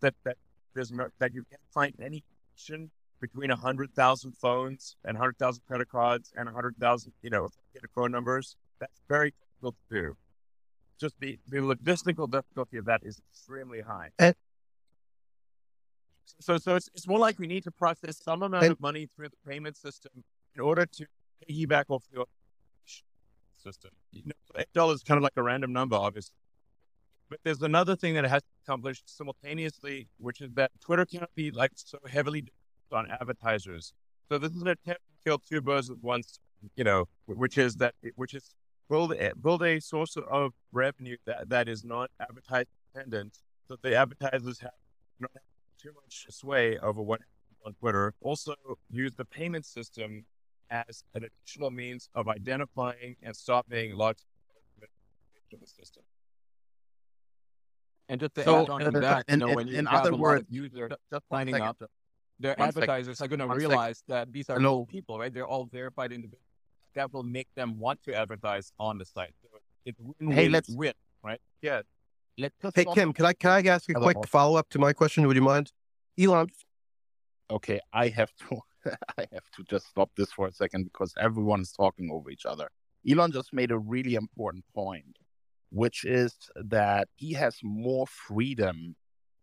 that 0.00 0.14
that 0.24 0.36
there's 0.74 0.92
no 0.92 1.08
that 1.18 1.32
you 1.32 1.44
can't 1.48 1.62
find 1.72 1.94
any 2.00 2.22
connection 2.28 2.90
between 3.20 3.50
hundred 3.50 3.94
thousand 3.94 4.36
phones 4.36 4.96
and 5.04 5.16
hundred 5.16 5.38
thousand 5.38 5.62
credit 5.66 5.88
cards 5.88 6.32
and 6.36 6.48
hundred 6.48 6.76
thousand, 6.78 7.12
you 7.22 7.30
know, 7.30 7.48
phone 7.94 8.10
numbers. 8.10 8.56
That's 8.80 9.00
very 9.08 9.32
difficult 9.40 9.76
to 9.90 10.02
do 10.02 10.16
just 11.00 11.18
the, 11.18 11.38
the 11.48 11.58
logistical 11.58 12.30
difficulty 12.30 12.76
of 12.76 12.84
that 12.84 13.00
is 13.04 13.20
extremely 13.32 13.80
high. 13.80 14.10
And, 14.18 14.34
so, 16.38 16.58
so 16.58 16.76
it's, 16.76 16.88
it's 16.94 17.08
more 17.08 17.18
like 17.18 17.38
we 17.38 17.46
need 17.46 17.64
to 17.64 17.70
process 17.70 18.18
some 18.22 18.42
amount 18.42 18.64
and, 18.64 18.72
of 18.72 18.80
money 18.80 19.08
through 19.16 19.28
the 19.30 19.50
payment 19.50 19.76
system 19.76 20.12
in 20.54 20.60
order 20.60 20.86
to 20.86 21.06
piggyback 21.48 21.84
off 21.88 22.04
the 22.12 22.24
system. 23.56 23.90
You 24.12 24.22
know, 24.26 24.32
eight 24.56 24.72
dollars 24.72 24.96
is 24.96 25.02
kind 25.02 25.16
of 25.16 25.22
like 25.22 25.32
a 25.36 25.42
random 25.42 25.72
number, 25.72 25.96
obviously. 25.96 26.34
But 27.28 27.40
there's 27.44 27.62
another 27.62 27.96
thing 27.96 28.14
that 28.14 28.24
it 28.24 28.30
has 28.30 28.42
accomplished 28.64 29.16
simultaneously, 29.16 30.08
which 30.18 30.40
is 30.40 30.50
that 30.54 30.70
Twitter 30.80 31.06
cannot 31.06 31.34
be 31.34 31.50
like 31.50 31.72
so 31.74 31.98
heavily 32.08 32.44
on 32.92 33.08
advertisers. 33.10 33.92
So 34.28 34.38
this 34.38 34.52
is 34.52 34.62
an 34.62 34.68
attempt 34.68 35.00
to 35.00 35.28
kill 35.28 35.38
two 35.38 35.60
birds 35.60 35.90
with 35.90 36.00
one, 36.02 36.22
you 36.76 36.84
know, 36.84 37.06
which 37.26 37.56
is 37.58 37.76
that, 37.76 37.94
which 38.16 38.34
is 38.34 38.54
build 38.90 39.12
a, 39.12 39.32
build 39.36 39.62
a 39.62 39.80
source 39.80 40.16
of 40.16 40.52
revenue 40.72 41.16
that, 41.24 41.48
that 41.48 41.68
is 41.68 41.84
not 41.84 42.10
advertising 42.20 42.66
dependent, 42.92 43.38
so 43.68 43.76
the 43.82 43.94
advertisers 43.94 44.58
have 44.60 44.72
not 45.20 45.30
too 45.80 45.92
much 45.94 46.26
sway 46.28 46.76
over 46.78 47.00
what 47.00 47.20
happens 47.20 47.60
on 47.64 47.72
Twitter. 47.74 48.12
Also, 48.20 48.54
use 48.90 49.14
the 49.14 49.24
payment 49.24 49.64
system 49.64 50.26
as 50.70 51.04
an 51.14 51.24
additional 51.24 51.70
means 51.70 52.10
of 52.14 52.28
identifying 52.28 53.16
and 53.22 53.34
stopping 53.34 53.94
large 53.96 54.18
the 55.50 55.66
system. 55.66 56.02
And 58.08 58.20
just 58.20 58.34
to 58.36 58.44
so, 58.44 58.62
add 58.62 58.70
on 58.70 58.80
to 58.80 58.90
that, 59.00 59.24
in, 59.26 59.40
you 59.40 59.46
know, 59.46 59.54
when 59.54 59.66
in, 59.66 59.72
you 59.72 59.78
in 59.80 59.86
other 59.88 60.14
words, 60.14 60.46
users 60.48 60.92
just 61.12 61.24
signing 61.28 61.56
up, 61.56 61.76
their 62.38 62.60
advertisers 62.60 63.18
second. 63.18 63.40
are 63.40 63.46
going 63.46 63.50
to 63.50 63.56
realize 63.56 63.98
second. 64.06 64.28
that 64.28 64.32
these 64.32 64.48
are 64.48 64.58
Hello. 64.58 64.86
people, 64.86 65.18
right? 65.18 65.34
They're 65.34 65.46
all 65.46 65.66
verified 65.66 66.12
individuals 66.12 66.49
that 66.94 67.12
will 67.12 67.22
make 67.22 67.48
them 67.54 67.78
want 67.78 68.02
to 68.04 68.14
advertise 68.14 68.72
on 68.78 68.98
the 68.98 69.04
site. 69.04 69.34
So 69.42 69.48
it's 69.84 69.98
win, 70.00 70.32
hey, 70.32 70.48
let's 70.48 70.68
win, 70.68 70.92
right? 71.22 71.40
Yeah. 71.62 71.82
Let's 72.38 72.54
hey 72.74 72.86
Kim, 72.94 73.12
can 73.12 73.26
I 73.26 73.32
can 73.32 73.50
I 73.50 73.68
ask 73.68 73.88
a 73.90 73.94
quick 73.94 74.16
follow 74.26 74.56
up 74.58 74.68
to 74.70 74.78
my 74.78 74.92
question? 74.92 75.26
Would 75.26 75.36
you 75.36 75.42
mind, 75.42 75.72
Elon? 76.18 76.48
Okay, 77.50 77.80
I 77.92 78.08
have 78.08 78.30
to 78.48 78.60
I 79.18 79.26
have 79.32 79.50
to 79.56 79.64
just 79.68 79.88
stop 79.88 80.10
this 80.16 80.32
for 80.32 80.46
a 80.46 80.52
second 80.52 80.84
because 80.84 81.12
everyone 81.20 81.60
is 81.60 81.72
talking 81.72 82.10
over 82.10 82.30
each 82.30 82.46
other. 82.46 82.70
Elon 83.08 83.32
just 83.32 83.52
made 83.52 83.70
a 83.70 83.78
really 83.78 84.14
important 84.14 84.64
point, 84.74 85.18
which 85.70 86.04
is 86.04 86.34
that 86.54 87.08
he 87.16 87.32
has 87.34 87.58
more 87.62 88.06
freedom 88.06 88.96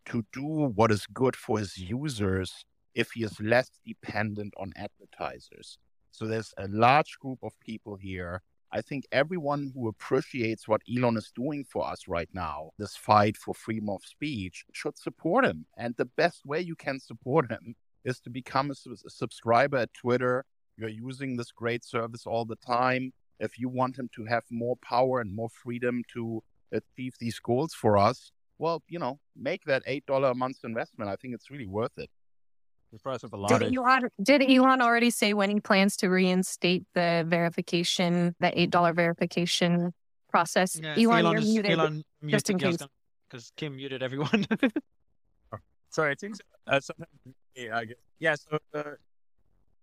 to 0.05 0.23
do 0.31 0.71
what 0.75 0.91
is 0.91 1.05
good 1.13 1.35
for 1.35 1.59
his 1.59 1.77
users 1.77 2.65
if 2.95 3.11
he 3.11 3.23
is 3.23 3.39
less 3.39 3.69
dependent 3.85 4.53
on 4.57 4.73
advertisers. 4.75 5.77
So 6.17 6.25
there's 6.25 6.51
a 6.57 6.67
large 6.69 7.19
group 7.19 7.37
of 7.43 7.53
people 7.59 7.95
here. 7.95 8.41
I 8.71 8.81
think 8.81 9.05
everyone 9.11 9.71
who 9.75 9.87
appreciates 9.87 10.67
what 10.67 10.81
Elon 10.91 11.15
is 11.15 11.31
doing 11.35 11.63
for 11.63 11.87
us 11.87 12.07
right 12.07 12.27
now, 12.33 12.71
this 12.79 12.97
fight 12.97 13.37
for 13.37 13.53
freedom 13.53 13.87
of 13.91 14.03
speech, 14.03 14.65
should 14.73 14.97
support 14.97 15.45
him. 15.45 15.67
And 15.77 15.93
the 15.95 16.05
best 16.05 16.43
way 16.43 16.59
you 16.59 16.75
can 16.75 16.99
support 16.99 17.51
him 17.51 17.75
is 18.03 18.19
to 18.21 18.31
become 18.31 18.71
a, 18.71 18.73
a 19.05 19.09
subscriber 19.11 19.77
at 19.77 19.93
Twitter. 19.93 20.43
You're 20.75 20.89
using 20.89 21.37
this 21.37 21.51
great 21.51 21.85
service 21.85 22.25
all 22.25 22.45
the 22.45 22.55
time. 22.55 23.13
If 23.39 23.59
you 23.59 23.69
want 23.69 23.99
him 23.99 24.09
to 24.15 24.25
have 24.25 24.43
more 24.49 24.75
power 24.77 25.21
and 25.21 25.35
more 25.35 25.49
freedom 25.49 26.01
to 26.13 26.41
achieve 26.71 27.13
these 27.19 27.37
goals 27.37 27.75
for 27.75 27.95
us, 27.95 28.31
well, 28.57 28.81
you 28.89 28.97
know, 28.97 29.19
make 29.35 29.65
that 29.65 29.83
eight 29.85 30.07
dollar 30.07 30.31
a 30.31 30.35
month 30.35 30.57
investment. 30.63 31.11
I 31.11 31.15
think 31.15 31.35
it's 31.35 31.51
really 31.51 31.67
worth 31.67 31.95
it. 31.99 32.09
The 32.93 32.99
price 32.99 33.23
of 33.23 33.33
a 33.33 33.37
lot. 33.37 33.49
Did 33.59 33.75
Elon, 33.75 34.09
did 34.21 34.41
Elon 34.49 34.81
already 34.81 35.09
say 35.09 35.33
when 35.33 35.49
he 35.49 35.59
plans 35.59 35.97
to 35.97 36.07
reinstate 36.07 36.85
the 36.93 37.25
verification, 37.27 38.33
the 38.39 38.57
eight 38.59 38.69
dollar 38.69 38.93
verification 38.93 39.93
process? 40.29 40.79
Yeah, 40.81 40.95
Elon, 40.97 41.19
Elon 41.19 41.31
you're 41.33 41.41
is- 41.41 41.47
muted. 41.47 41.71
Elon 41.71 42.03
just 42.27 42.49
in 42.49 42.55
muted, 42.55 42.61
yeah, 42.61 42.67
I 42.67 42.77
case. 42.77 42.87
Because 43.29 43.51
Kim 43.57 43.75
muted 43.75 44.01
everyone. 44.01 44.45
Sorry, 45.89 46.11
I 46.11 46.15
think 46.15 46.35
so. 46.35 46.41
uh, 46.67 46.79
sometime 46.79 47.07
yeah, 47.55 47.77
I 47.77 47.85
guess. 47.85 47.97
Yeah, 48.19 48.35
so 48.35 48.57
uh, 48.73 48.83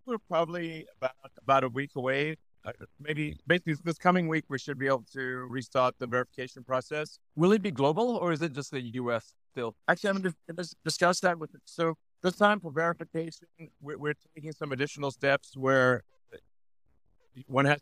we're 0.07 0.19
probably 0.29 0.87
about 0.99 1.13
about 1.43 1.65
a 1.65 1.69
week 1.69 1.91
away. 1.97 2.37
Uh, 2.65 2.73
maybe 2.99 3.37
basically 3.47 3.75
this 3.85 3.99
coming 3.99 4.29
week 4.29 4.45
we 4.49 4.59
should 4.59 4.79
be 4.79 4.87
able 4.87 5.05
to 5.13 5.47
restart 5.51 5.95
the 5.99 6.07
verification 6.07 6.65
process. 6.65 7.19
Will 7.37 7.53
it 7.53 7.61
be 7.61 7.71
global 7.71 8.17
or 8.17 8.33
is 8.33 8.41
it 8.41 8.53
just 8.55 8.71
the 8.71 8.81
U.S. 8.81 9.35
still? 9.53 9.75
Actually, 9.89 10.11
I'm 10.11 10.23
going 10.23 10.35
to 10.57 10.77
discuss 10.85 11.21
that 11.21 11.39
with. 11.39 11.51
So 11.67 11.95
this 12.25 12.37
time 12.37 12.59
for 12.59 12.73
verification, 12.73 13.47
we're, 13.83 13.99
we're 13.99 14.15
taking 14.35 14.51
some 14.51 14.73
additional 14.73 15.11
steps 15.11 15.57
where 15.57 16.03
one 17.47 17.67
has 17.67 17.81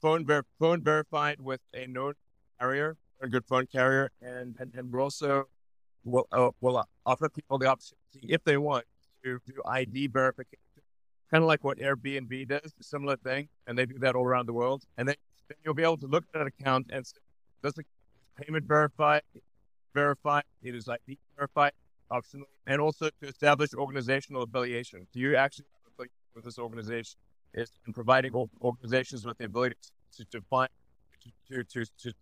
phone 0.00 0.24
ver- 0.24 0.46
phone 0.58 0.82
verified 0.82 1.40
with 1.40 1.60
a 1.74 1.86
known 1.86 2.14
carrier, 2.58 2.96
a 3.20 3.28
good 3.28 3.44
phone 3.44 3.66
carrier, 3.66 4.10
and 4.22 4.56
and, 4.58 4.74
and 4.74 4.90
we're 4.90 5.02
also 5.02 5.44
will 6.04 6.26
uh, 6.32 6.50
will 6.62 6.82
offer 7.04 7.28
people 7.28 7.58
the 7.58 7.66
opportunity 7.66 8.32
if 8.32 8.42
they 8.44 8.56
want 8.56 8.86
to 9.22 9.38
do 9.46 9.60
ID 9.66 10.06
verification, 10.06 10.82
kind 11.30 11.44
of 11.44 11.48
like 11.48 11.62
what 11.62 11.78
Airbnb 11.78 12.48
does, 12.48 12.72
a 12.80 12.82
similar 12.82 13.16
thing, 13.18 13.48
and 13.66 13.76
they 13.76 13.84
do 13.84 13.98
that 13.98 14.14
all 14.14 14.24
around 14.24 14.46
the 14.46 14.54
world. 14.54 14.84
And 14.96 15.06
then, 15.06 15.16
then 15.48 15.58
you'll 15.64 15.74
be 15.74 15.82
able 15.82 15.98
to 15.98 16.06
look 16.06 16.24
at 16.34 16.40
an 16.40 16.46
account 16.46 16.86
and 16.90 17.06
say, 17.06 17.18
does 17.62 17.74
the 17.74 17.84
payment 18.40 18.64
verify? 18.66 19.20
verified, 19.94 20.42
it 20.62 20.74
is 20.74 20.88
ID 20.88 21.18
verified, 21.36 21.72
optionally, 22.10 22.44
and 22.66 22.80
also 22.80 23.10
to 23.20 23.28
establish 23.28 23.74
organizational 23.74 24.42
affiliation. 24.42 25.06
Do 25.12 25.20
you 25.20 25.36
actually 25.36 25.66
with 26.34 26.44
this 26.44 26.58
organization? 26.58 27.18
Is 27.54 27.70
in 27.86 27.92
providing 27.92 28.34
organizations 28.60 29.24
with 29.24 29.38
the 29.38 29.44
ability 29.44 29.76
to, 30.32 30.40
find 30.50 30.68
to 31.48 31.62
to, 31.62 31.84
to 32.02 32.12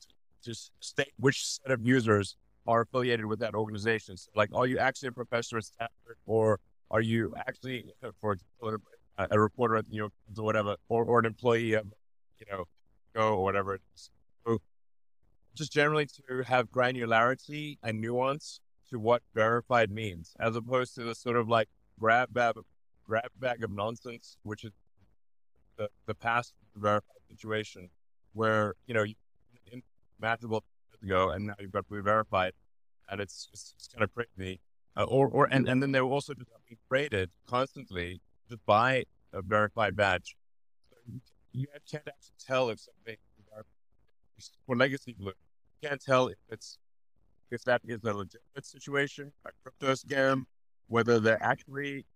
to 0.44 0.54
state 0.80 1.12
which 1.18 1.46
set 1.46 1.70
of 1.70 1.80
users 1.86 2.36
are 2.66 2.82
affiliated 2.82 3.24
with 3.24 3.38
that 3.40 3.54
organization. 3.54 4.16
So, 4.16 4.30
like, 4.34 4.50
are 4.54 4.66
you 4.66 4.78
actually 4.78 5.08
a 5.08 5.12
professor 5.12 5.56
at 5.56 5.64
Stanford, 5.64 6.18
or 6.26 6.60
are 6.90 7.00
you 7.00 7.34
actually, 7.36 7.86
for 8.20 8.32
example, 8.32 8.76
a, 9.18 9.28
a 9.30 9.40
reporter 9.40 9.76
at 9.76 9.86
the 9.86 9.92
New 9.92 9.96
York 9.98 10.12
Times 10.26 10.38
or 10.38 10.44
whatever, 10.44 10.76
or, 10.88 11.04
or 11.04 11.18
an 11.20 11.24
employee 11.24 11.72
of, 11.72 11.86
you 12.38 12.46
know, 12.50 12.64
Go 13.14 13.34
or 13.34 13.42
whatever 13.42 13.74
it 13.74 13.82
is. 13.94 14.10
So, 14.46 14.58
just 15.54 15.72
generally 15.72 16.06
to 16.06 16.42
have 16.46 16.70
granularity 16.70 17.78
and 17.82 18.00
nuance 18.00 18.60
to 18.92 18.98
what 18.98 19.22
verified 19.34 19.90
means, 19.90 20.34
as 20.38 20.54
opposed 20.54 20.94
to 20.94 21.02
the 21.02 21.14
sort 21.14 21.36
of 21.36 21.48
like 21.48 21.68
grab 21.98 22.32
bag, 22.32 22.54
grab 23.04 23.30
bag 23.40 23.64
of 23.64 23.70
nonsense, 23.70 24.36
which 24.42 24.64
is 24.64 24.72
the, 25.76 25.88
the 26.06 26.14
past 26.14 26.52
verified 26.76 27.22
situation 27.28 27.88
where, 28.34 28.74
you 28.86 28.94
know, 28.94 29.02
you 29.02 29.14
matchable 30.22 30.60
ago 31.02 31.30
and 31.30 31.46
now 31.46 31.54
you've 31.58 31.72
got 31.72 31.84
to 31.88 31.94
be 31.94 32.00
verified 32.00 32.52
and 33.10 33.20
it's 33.20 33.46
just 33.46 33.74
it's 33.76 33.88
kind 33.88 34.04
of 34.04 34.10
crazy. 34.14 34.60
Uh, 34.96 35.04
or, 35.04 35.26
or, 35.28 35.48
and, 35.50 35.66
and 35.68 35.82
then 35.82 35.90
they 35.90 36.00
were 36.00 36.10
also 36.10 36.34
just 36.34 36.50
being 36.68 36.78
graded 36.88 37.30
constantly 37.46 38.20
just 38.48 38.64
by 38.66 39.04
a 39.32 39.40
verified 39.42 39.96
badge. 39.96 40.36
So 40.90 40.96
you, 41.10 41.20
you 41.52 41.66
can't 41.90 42.06
actually 42.06 42.34
tell 42.46 42.68
if 42.68 42.78
something 42.78 43.16
for 44.66 44.76
legacy 44.76 45.14
blue, 45.18 45.32
you 45.82 45.88
can't 45.88 46.00
tell 46.00 46.26
if 46.28 46.36
it's 46.50 46.78
if 47.52 47.64
that 47.64 47.82
is 47.84 48.00
a 48.04 48.12
legitimate 48.12 48.64
situation, 48.64 49.32
a 49.46 49.50
crypto 49.62 49.92
scam, 49.92 50.44
whether 50.88 51.20
they're 51.20 51.42
actually 51.42 52.06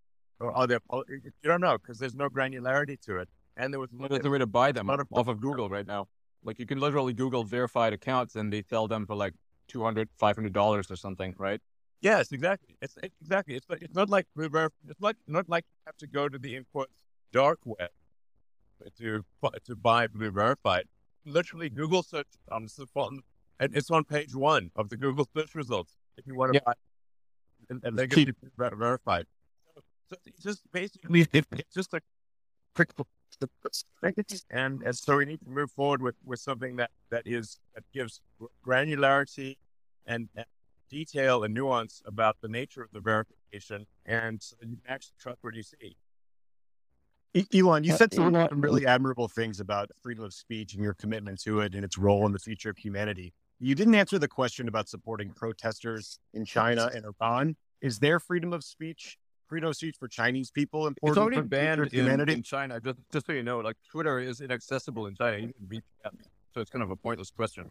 or 0.41 0.53
are 0.53 0.67
they? 0.67 0.79
You 1.09 1.33
don't 1.45 1.61
know 1.61 1.79
because 1.79 1.99
there's 1.99 2.15
no 2.15 2.29
granularity 2.29 3.01
to 3.03 3.19
it. 3.19 3.29
And 3.57 3.73
there 3.73 3.81
was 3.81 3.91
There's 3.91 4.25
a 4.25 4.31
way 4.31 4.39
to 4.39 4.47
buy 4.47 4.73
them 4.73 4.91
off 4.91 5.29
of 5.29 5.41
Google 5.41 5.69
right 5.71 5.87
now. 5.87 6.09
Like 6.45 6.59
you 6.59 6.67
can 6.67 6.79
literally 6.79 7.15
Google 7.15 7.43
verified 7.45 7.93
accounts 7.93 8.37
and 8.37 8.53
they 8.53 8.63
sell 8.63 8.87
them 8.87 9.07
for 9.07 9.17
like 9.17 9.35
200 9.69 10.09
$500 10.21 10.91
or 10.91 10.97
something, 10.97 11.35
right? 11.39 11.61
Yes, 12.03 12.33
exactly. 12.33 12.77
It's 12.83 12.97
it's 13.03 13.17
exactly. 13.21 13.55
It's 13.57 13.69
not, 13.69 13.83
it's 13.83 13.95
not 13.95 14.11
like 14.11 14.27
It's 14.37 15.01
like 15.01 15.17
not 15.27 15.49
like 15.49 15.65
you 15.69 15.83
have 15.87 15.97
to 15.99 16.07
go 16.07 16.29
to 16.29 16.39
the 16.39 16.61
quotes 16.73 16.93
dark 17.33 17.59
web 17.65 17.91
to 18.99 19.25
to 19.65 19.77
buy 19.77 20.07
blue 20.07 20.31
verified. 20.31 20.85
Literally, 21.25 21.71
Google 21.71 22.03
search 22.03 22.29
on 22.53 22.69
the 22.77 22.87
phone, 22.87 23.23
and 23.61 23.75
it's 23.77 23.91
on 23.91 24.05
page 24.05 24.35
one 24.35 24.71
of 24.77 24.89
the 24.89 24.97
Google 24.97 25.29
search 25.37 25.55
results. 25.55 25.95
If 26.17 26.27
you 26.27 26.35
want 26.35 26.55
to 26.55 26.61
buy 26.61 26.75
and, 27.71 27.83
and 27.85 27.99
they 27.99 28.07
get 28.07 28.35
ver- 28.57 28.75
verified. 28.75 29.27
So, 29.75 29.83
so 30.11 30.17
it's 30.27 30.43
just 30.43 30.63
basically 30.73 31.27
it's 31.33 31.75
just 31.75 31.95
a 31.95 32.01
quick 32.75 32.91
and 34.51 34.83
and 34.83 34.97
so 34.97 35.17
we 35.17 35.25
need 35.25 35.41
to 35.41 35.49
move 35.51 35.71
forward 35.71 36.03
with 36.03 36.17
with 36.25 36.41
something 36.41 36.77
that 36.77 36.91
that 37.11 37.23
is 37.27 37.59
that 37.75 37.85
gives 37.93 38.21
granularity 38.65 39.57
and, 40.07 40.29
and 40.37 40.47
detail 40.91 41.43
and 41.43 41.53
nuance 41.53 42.03
about 42.07 42.37
the 42.41 42.49
nature 42.49 42.83
of 42.83 42.91
the 42.93 43.01
verification, 43.01 43.87
and 44.05 44.43
so 44.43 44.57
you 44.61 44.77
can 44.77 44.81
actually 44.89 45.17
trust 45.19 45.39
what 45.43 45.55
you 45.55 45.63
see. 45.63 45.97
E- 47.35 47.47
Elon, 47.59 47.85
you 47.85 47.93
uh, 47.93 47.97
said 47.97 48.15
some 48.15 48.33
really 48.53 48.87
admirable 48.87 49.29
things 49.29 49.61
about 49.61 49.91
freedom 50.03 50.25
of 50.25 50.33
speech 50.33 50.75
and 50.75 50.83
your 50.83 50.95
commitment 50.95 51.41
to 51.43 51.61
it 51.61 51.75
and 51.75 51.85
its 51.85 51.99
role 51.99 52.25
in 52.25 52.33
the 52.33 52.39
future 52.39 52.71
of 52.71 52.79
humanity. 52.79 53.33
You 53.59 53.75
didn't 53.75 53.95
answer 53.95 54.19
the 54.19 54.29
question 54.29 54.69
about 54.69 54.89
supporting 54.89 55.31
protesters 55.31 56.19
in 56.35 56.45
China 56.45 56.91
and 56.95 57.07
Iran. 57.21 57.57
Is 57.81 57.99
there 57.99 58.21
freedom 58.21 58.53
of 58.53 58.63
speech, 58.63 59.17
freedom 59.49 59.71
of 59.71 59.77
speech 59.77 59.97
for 59.99 60.09
Chinese 60.09 60.51
people 60.51 60.87
important 60.87 61.17
It's 61.17 61.19
already 61.19 61.37
for 61.37 61.43
the 61.43 61.49
future 61.49 61.65
banned 61.67 61.81
of 61.81 61.87
in, 61.93 62.01
humanity? 62.01 62.33
in 62.35 62.43
China. 62.43 62.81
Just, 62.81 62.99
just 63.13 63.27
so 63.27 63.33
you 63.33 63.43
know, 63.43 63.61
like 63.61 63.77
Twitter 63.91 64.19
is 64.19 64.41
inaccessible 64.41 65.07
in 65.07 65.15
China. 65.15 65.39
You 65.39 65.53
can 65.55 65.69
reach 65.69 65.85
out. 66.05 66.15
So 66.55 66.61
it's 66.61 66.71
kind 66.71 66.83
of 66.83 66.91
a 66.91 66.97
pointless 66.97 67.31
question. 67.31 67.71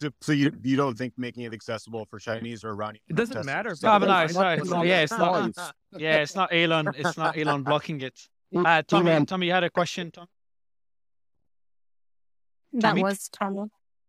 So- 0.00 0.10
So 0.20 0.32
you, 0.32 0.52
you 0.64 0.76
don't 0.76 0.98
think 0.98 1.12
making 1.16 1.44
it 1.44 1.52
accessible 1.54 2.04
for 2.06 2.18
Chinese 2.18 2.64
or 2.64 2.70
Iranian? 2.70 3.02
It 3.08 3.14
doesn't 3.14 3.34
protesters- 3.34 3.46
matter. 3.82 3.98
No, 4.00 4.00
but 4.00 4.06
no, 4.06 4.24
it's 4.24 4.34
not, 4.34 4.58
it's 4.58 4.70
not- 4.70 4.86
yeah, 4.86 5.00
it's 5.02 5.12
not. 5.12 5.74
Yeah, 5.96 6.16
it's 6.16 6.34
not 6.34 6.52
Elon. 6.52 6.88
It's 6.96 7.16
not 7.16 7.38
Elon 7.38 7.62
blocking 7.62 8.00
it. 8.00 8.18
Uh, 8.54 8.82
Tommy, 8.82 9.24
Tommy, 9.24 9.46
you 9.46 9.52
had 9.52 9.64
a 9.64 9.70
question, 9.70 10.10
Tom? 10.10 10.26
That 12.74 12.88
Tommy? 12.90 13.02
was 13.02 13.28
Tommy. 13.28 13.68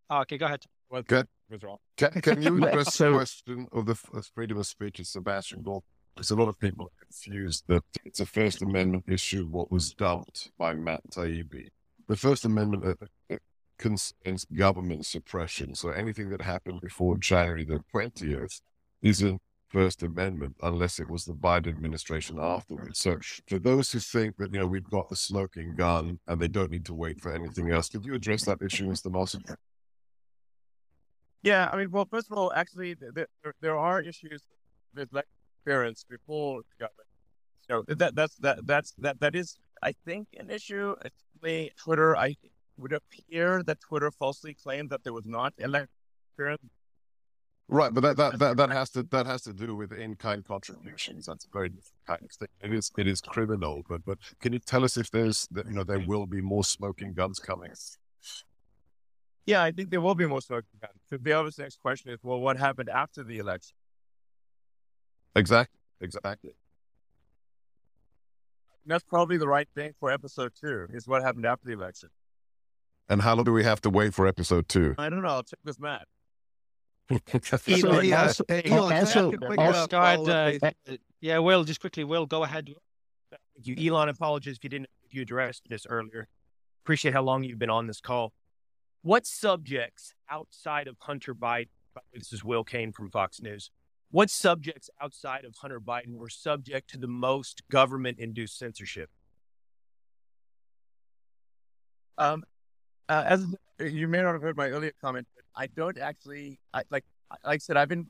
Oh, 0.09 0.19
okay, 0.21 0.37
go 0.37 0.45
ahead. 0.47 0.65
Can, 1.01 1.27
withdraw. 1.49 1.77
can, 1.97 2.11
can 2.21 2.41
you 2.41 2.57
address 2.67 2.93
so- 2.93 3.11
the 3.11 3.17
question 3.17 3.67
of 3.71 3.85
the 3.85 3.93
f- 3.93 4.31
freedom 4.33 4.57
of 4.57 4.67
speech 4.67 4.99
of 4.99 5.07
Sebastian 5.07 5.61
Gold? 5.63 5.83
Because 6.15 6.29
a 6.29 6.35
lot 6.35 6.47
of 6.47 6.59
people 6.59 6.85
are 6.85 7.05
confused 7.05 7.63
that 7.67 7.83
it's 8.05 8.19
a 8.19 8.25
First 8.25 8.61
Amendment 8.61 9.05
issue, 9.07 9.47
what 9.47 9.71
was 9.71 9.93
dumped 9.93 10.51
by 10.59 10.75
Matt 10.75 11.01
Taibbi. 11.09 11.69
The 12.07 12.15
First 12.15 12.45
Amendment 12.45 12.85
uh, 12.85 13.33
uh, 13.33 13.37
concerns 13.79 14.45
government 14.45 15.07
suppression. 15.07 15.73
So 15.73 15.89
anything 15.89 16.29
that 16.29 16.41
happened 16.41 16.81
before 16.81 17.17
January 17.17 17.65
the 17.65 17.79
20th 17.93 18.61
isn't 19.01 19.41
First 19.69 20.03
Amendment 20.03 20.55
unless 20.61 20.99
it 20.99 21.09
was 21.09 21.25
the 21.25 21.33
Biden 21.33 21.69
administration 21.69 22.37
afterwards. 22.39 22.99
So 22.99 23.17
for 23.47 23.57
those 23.57 23.91
who 23.91 23.97
think 23.97 24.37
that, 24.37 24.53
you 24.53 24.59
know, 24.59 24.67
we've 24.67 24.89
got 24.89 25.09
the 25.09 25.15
smoking 25.15 25.73
gun 25.75 26.19
and 26.27 26.39
they 26.39 26.47
don't 26.47 26.69
need 26.69 26.85
to 26.85 26.93
wait 26.93 27.19
for 27.19 27.33
anything 27.33 27.71
else, 27.71 27.89
could 27.89 28.05
you 28.05 28.13
address 28.13 28.45
that 28.45 28.61
issue, 28.61 28.87
Mr. 28.87 29.11
Mossad? 29.11 29.55
Yeah, 31.43 31.69
I 31.71 31.77
mean, 31.77 31.91
well, 31.91 32.05
first 32.09 32.31
of 32.31 32.37
all, 32.37 32.53
actually, 32.53 32.95
th- 32.95 33.13
th- 33.15 33.27
there, 33.43 33.53
there 33.59 33.77
are 33.77 34.01
issues 34.01 34.41
with 34.95 35.09
like 35.11 35.25
interference 35.65 36.05
before 36.09 36.61
the 36.61 36.85
government. 36.85 37.07
So 37.69 37.83
that 37.95 38.15
that's 38.15 38.35
that 38.35 38.65
that's 38.65 38.93
that 38.99 39.19
that 39.19 39.35
is, 39.35 39.57
I 39.81 39.93
think, 40.05 40.27
an 40.39 40.49
issue. 40.49 40.95
Actually, 41.05 41.71
Twitter, 41.77 42.15
I 42.15 42.35
would 42.77 42.93
appear 42.93 43.61
that 43.63 43.79
Twitter 43.81 44.11
falsely 44.11 44.53
claimed 44.53 44.89
that 44.89 45.03
there 45.03 45.13
was 45.13 45.25
not 45.25 45.53
elect 45.57 45.89
interference. 46.37 46.61
Right, 47.69 47.93
but 47.93 48.01
that, 48.01 48.17
that, 48.17 48.39
that, 48.39 48.57
that 48.57 48.69
has 48.79 48.89
to 48.91 49.03
that 49.03 49.25
has 49.25 49.41
to 49.43 49.53
do 49.53 49.75
with 49.75 49.91
in-kind 49.93 50.45
contributions. 50.45 51.25
That's 51.25 51.45
a 51.45 51.49
very 51.51 51.69
different 51.69 52.05
kind 52.05 52.21
of 52.23 52.31
thing. 52.31 52.49
It 52.61 52.73
is 52.73 52.91
it 52.97 53.07
is 53.07 53.21
criminal, 53.21 53.83
but 53.87 54.05
but 54.05 54.17
can 54.39 54.53
you 54.53 54.59
tell 54.59 54.83
us 54.83 54.97
if 54.97 55.11
there's 55.11 55.47
you 55.53 55.73
know 55.73 55.83
there 55.83 55.99
mm. 55.99 56.07
will 56.07 56.25
be 56.25 56.41
more 56.41 56.63
smoking 56.63 57.13
guns 57.13 57.39
coming? 57.39 57.71
Yeah, 59.45 59.61
I 59.61 59.71
think 59.71 59.89
there 59.89 59.99
will 60.01 60.15
be 60.15 60.25
more 60.25 60.41
smoking 60.41 60.79
guns. 60.81 60.93
So 61.09 61.17
the 61.17 61.33
obvious 61.33 61.57
next 61.59 61.79
question 61.81 62.11
is, 62.11 62.19
well, 62.23 62.39
what 62.39 62.57
happened 62.57 62.89
after 62.89 63.23
the 63.23 63.39
election? 63.39 63.75
Exactly, 65.35 65.79
exactly. 65.99 66.51
And 68.83 68.91
that's 68.91 69.03
probably 69.03 69.37
the 69.37 69.47
right 69.47 69.67
thing 69.75 69.93
for 69.99 70.11
episode 70.11 70.53
two. 70.59 70.87
Is 70.93 71.07
what 71.07 71.21
happened 71.23 71.45
after 71.45 71.67
the 71.67 71.73
election. 71.73 72.09
And 73.09 73.21
how 73.21 73.35
long 73.35 73.43
do 73.43 73.51
we 73.51 73.63
have 73.63 73.81
to 73.81 73.89
wait 73.89 74.13
for 74.13 74.27
episode 74.27 74.69
two? 74.69 74.95
I 74.97 75.09
don't 75.09 75.21
know. 75.21 75.27
I'll 75.29 75.43
check 75.43 75.59
with 75.65 75.79
Matt. 75.79 76.07
Elon, 77.67 78.05
yeah, 78.05 78.23
also, 78.23 78.45
hey, 78.47 78.63
Elon, 78.65 78.77
Elon, 78.77 78.89
can 78.89 78.97
I 78.97 78.99
also- 79.01 79.27
ask 79.27 79.33
a 79.33 79.37
quick, 79.45 79.59
also- 79.59 79.85
start, 79.85 80.19
uh, 80.29 80.95
yeah, 81.19 81.37
Will, 81.39 81.63
just 81.65 81.81
quickly, 81.81 82.05
Will, 82.05 82.25
go 82.25 82.43
ahead. 82.43 82.73
Thank 83.29 83.67
you. 83.67 83.91
Elon, 83.91 84.07
apologies 84.07 84.55
if 84.57 84.63
you 84.63 84.69
didn't 84.69 84.87
if 85.03 85.13
you 85.13 85.21
addressed 85.21 85.63
this 85.69 85.85
earlier. 85.89 86.27
Appreciate 86.85 87.13
how 87.13 87.21
long 87.21 87.43
you've 87.43 87.59
been 87.59 87.69
on 87.69 87.87
this 87.87 87.99
call. 87.99 88.31
What 89.03 89.27
subjects 89.27 90.13
outside 90.29 90.87
of 90.87 90.95
Hunter 90.99 91.35
Biden 91.35 91.67
this 92.13 92.33
is 92.33 92.43
Will 92.43 92.63
Cain 92.63 92.91
from 92.91 93.11
Fox 93.11 93.41
News. 93.41 93.69
What 94.09 94.29
subjects 94.29 94.89
outside 95.01 95.45
of 95.45 95.53
Hunter 95.55 95.79
Biden 95.79 96.15
were 96.15 96.29
subject 96.29 96.89
to 96.91 96.97
the 96.97 97.07
most 97.07 97.61
government 97.69 98.17
induced 98.17 98.57
censorship? 98.57 99.09
Um, 102.17 102.43
uh, 103.09 103.23
as 103.27 103.45
you 103.79 104.07
may 104.07 104.21
not 104.21 104.33
have 104.33 104.41
heard 104.41 104.57
my 104.57 104.69
earlier 104.69 104.93
comment, 105.01 105.27
but 105.35 105.43
I 105.55 105.67
don't 105.67 105.99
actually 105.99 106.59
I, 106.73 106.83
like. 106.89 107.05
Like 107.43 107.55
I 107.55 107.57
said, 107.57 107.77
I've 107.77 107.89
been 107.89 108.05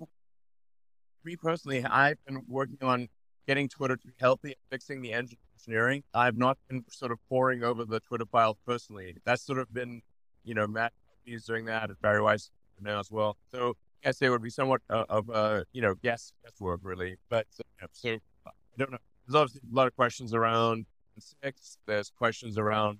me 1.24 1.38
personally. 1.38 1.86
I've 1.86 2.18
been 2.26 2.44
working 2.48 2.78
on 2.82 3.08
getting 3.48 3.70
Twitter 3.70 3.96
to 3.96 4.08
be 4.08 4.14
healthy 4.20 4.56
fixing 4.70 5.02
the 5.02 5.14
engine 5.14 5.38
engineering. 5.58 6.04
I've 6.14 6.38
not 6.38 6.58
been 6.68 6.84
sort 6.89 7.14
of 7.14 7.20
poring 7.30 7.64
over 7.64 7.86
the 7.86 8.02
Twitter 8.02 8.26
files 8.26 8.58
personally. 8.66 9.16
That's 9.24 9.46
sort 9.46 9.60
of 9.60 9.74
been, 9.74 10.02
you 10.44 10.54
know, 10.54 10.68
Matt 10.68 10.94
is 11.26 11.46
doing 11.46 11.66
that, 11.66 11.89
and 11.89 12.02
Bari 12.02 12.22
Weiss 12.22 12.52
now 12.82 13.00
as 13.00 13.12
well. 13.12 13.38
So 13.52 13.76
I 14.04 14.08
guess 14.08 14.22
it 14.22 14.30
would 14.30 14.41
be 14.41 14.50
somewhat 14.50 14.82
uh, 14.89 15.06
of 15.10 15.30
uh, 15.30 15.64
you 15.74 15.82
know 15.82 15.96
guess 15.96 16.34
guesswork 16.44 16.82
really. 16.84 17.16
But 17.30 17.48
uh, 17.82 17.88
so 17.91 18.18
I 18.46 18.52
don't 18.78 18.91
know. 18.91 18.98
There's 19.28 19.36
obviously 19.36 19.62
a 19.72 19.76
lot 19.76 19.88
of 19.88 19.96
questions 19.96 20.34
around 20.34 20.86
six. 21.18 21.78
There's 21.86 22.10
questions 22.10 22.58
around 22.58 23.00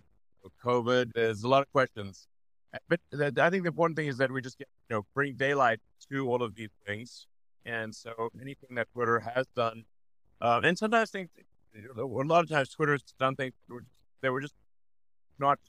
COVID. 0.64 1.12
There's 1.14 1.44
a 1.44 1.48
lot 1.48 1.62
of 1.62 1.72
questions. 1.72 2.28
But 2.89 3.00
I 3.14 3.50
think 3.50 3.64
the 3.64 3.68
important 3.68 3.98
thing 3.98 4.08
is 4.08 4.18
that 4.18 4.32
we 4.32 4.41
just 4.41 4.58
get, 4.58 4.68
you 4.89 4.96
know, 4.96 5.06
bring 5.14 5.36
daylight 5.36 5.80
to 6.10 6.28
all 6.28 6.41
of 6.41 6.56
these 6.56 6.72
things. 6.88 7.28
And 7.66 7.94
so 7.94 8.30
anything 8.41 8.76
that 8.76 8.88
Twitter 8.94 9.20
has 9.20 9.46
done, 9.56 9.86
uh, 10.41 10.62
and 10.64 10.78
sometimes 10.78 11.12
things, 11.12 11.30
a 11.96 12.04
lot 12.04 12.44
of 12.44 12.50
times 12.50 12.70
Twitter's 12.70 13.04
done 13.20 13.36
things 13.36 13.54
that 14.22 14.32
were 14.32 14.41
just 14.41 14.56
not, 15.39 15.60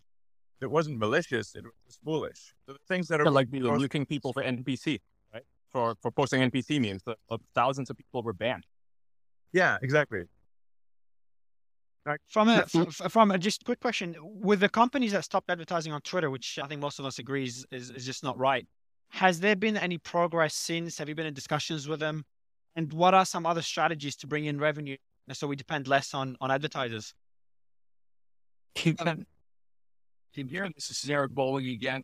it 0.61 0.71
wasn't 0.71 0.99
malicious, 0.99 1.55
it 1.55 1.65
was 1.65 1.99
foolish. 2.05 2.55
So 2.67 2.73
the 2.73 2.79
things 2.89 3.09
that 3.09 3.21
are 3.21 3.31
like 3.31 3.49
looking 3.53 4.07
people 4.07 4.33
for 4.33 4.43
NPC, 4.43 5.01
right? 5.33 5.43
For 5.71 5.95
for 6.01 6.11
posting 6.11 6.41
NPC 6.51 6.81
memes, 6.81 7.03
the, 7.03 7.17
uh, 7.31 7.39
thousands 7.55 7.91
of 7.91 7.97
people 7.97 8.23
were 8.23 8.33
banned. 8.33 8.65
Yeah, 9.53 9.79
exactly. 9.83 10.25
Right. 12.07 12.21
From 12.29 12.49
a 12.51 12.67
from 12.67 13.31
a 13.31 13.39
just 13.39 13.65
quick 13.65 13.81
question, 13.81 14.15
with 14.21 14.61
the 14.61 14.69
companies 14.69 15.13
that 15.13 15.25
stopped 15.25 15.49
advertising 15.49 15.93
on 15.93 16.03
Twitter, 16.03 16.31
which 16.31 16.59
I 16.63 16.67
think 16.67 16.81
most 16.81 16.99
of 16.99 17.07
us 17.07 17.19
agree 17.19 17.45
is, 17.45 17.65
is, 17.71 17.91
is 17.91 18.05
just 18.05 18.23
not 18.23 18.39
right, 18.39 18.67
has 19.09 19.41
there 19.41 19.57
been 19.57 19.79
any 19.79 19.97
progress 19.97 20.55
since? 20.55 20.99
Have 20.99 21.09
you 21.09 21.15
been 21.15 21.25
in 21.25 21.35
discussions 21.35 21.89
with 21.89 22.01
them? 22.01 22.25
And 22.77 22.93
what 22.93 23.15
are 23.15 23.25
some 23.25 23.47
other 23.47 23.63
strategies 23.63 24.17
to 24.17 24.27
bring 24.27 24.45
in 24.45 24.59
revenue 24.59 24.97
so 25.33 25.47
we 25.47 25.57
depend 25.57 25.89
less 25.89 26.13
on 26.13 26.37
on 26.43 26.51
advertisers? 26.51 27.15
Keep 28.75 29.01
keep 30.35 30.51
hearing 30.51 30.73
this 30.75 30.91
is 30.91 31.09
Eric 31.09 31.33
Bolling 31.33 31.69
again. 31.69 32.03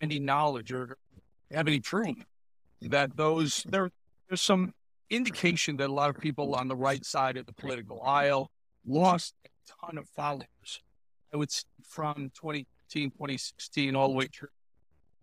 Any 0.00 0.18
knowledge 0.18 0.72
or 0.72 0.96
have 1.50 1.68
any 1.68 1.80
proof 1.80 2.16
that 2.82 3.16
those 3.16 3.64
there 3.68 3.90
there's 4.28 4.40
some 4.40 4.74
indication 5.10 5.76
that 5.76 5.88
a 5.88 5.92
lot 5.92 6.10
of 6.10 6.18
people 6.18 6.54
on 6.54 6.68
the 6.68 6.76
right 6.76 7.04
side 7.04 7.36
of 7.36 7.46
the 7.46 7.52
political 7.52 8.02
aisle 8.02 8.50
lost 8.86 9.34
a 9.44 9.48
ton 9.86 9.98
of 9.98 10.08
followers. 10.08 10.80
I 11.32 11.36
would 11.36 11.50
say 11.50 11.64
from 11.88 12.30
2015, 12.34 13.10
2016, 13.10 13.96
all 13.96 14.08
the 14.08 14.14
way 14.14 14.28
through, 14.32 14.48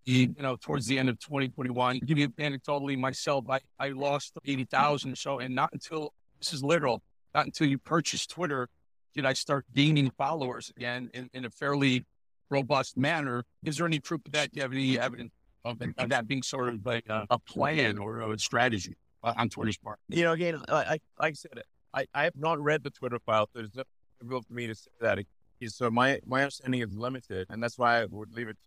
you 0.06 0.34
know, 0.40 0.58
towards 0.58 0.88
the 0.88 1.00
end 1.00 1.10
of 1.10 1.20
2021. 1.20 2.00
Give 2.00 2.18
you 2.18 2.30
anecdotally 2.30 2.98
myself, 2.98 3.46
I, 3.50 3.60
I 3.80 3.90
lost 3.90 4.38
80,000 4.46 5.12
or 5.12 5.16
so. 5.16 5.40
And 5.40 5.56
not 5.56 5.70
until, 5.74 6.14
this 6.40 6.54
is 6.54 6.64
literal, 6.64 7.02
not 7.34 7.46
until 7.46 7.68
you 7.68 7.78
purchase 7.78 8.26
Twitter 8.26 8.70
did 9.18 9.26
I 9.26 9.34
start 9.34 9.66
gaining 9.74 10.12
followers 10.12 10.72
again 10.78 11.10
in, 11.14 11.30
in 11.34 11.44
a 11.44 11.50
fairly 11.50 12.06
robust 12.50 12.96
manner. 12.96 13.44
Is 13.66 13.78
there 13.78 13.86
any 13.86 14.00
proof 14.00 14.22
of 14.26 14.32
that? 14.32 14.52
Do 14.52 14.58
you 14.58 14.62
have 14.62 14.72
any 14.72 14.98
evidence 14.98 15.34
of, 15.66 15.82
of 15.98 16.10
that 16.10 16.28
being 16.28 16.44
sort 16.44 16.70
of 16.70 16.86
like 16.86 17.10
a, 17.10 17.26
a 17.30 17.40
plan 17.40 17.98
or 17.98 18.32
a 18.32 18.40
strategy? 18.40 18.96
on 19.24 19.50
Twitter's 19.50 19.78
part. 19.78 20.00
You 20.08 20.24
know, 20.24 20.32
again, 20.32 20.62
like 20.70 21.02
I 21.20 21.32
said, 21.34 21.62
I, 21.94 22.06
I 22.14 22.24
have 22.24 22.36
not 22.38 22.62
read 22.62 22.84
the 22.84 22.90
Twitter 22.92 23.20
file, 23.26 23.50
so 23.54 23.60
it's 23.60 23.76
difficult 24.22 24.46
for 24.48 24.54
me 24.54 24.68
to 24.68 24.76
say 24.76 24.90
that. 25.02 25.20
So 25.68 25.90
my, 25.90 26.20
my 26.26 26.44
understanding 26.44 26.82
is 26.82 26.94
limited, 26.94 27.48
and 27.50 27.62
that's 27.62 27.78
why 27.78 28.02
I 28.02 28.06
would 28.06 28.32
leave 28.34 28.48
it 28.48 28.58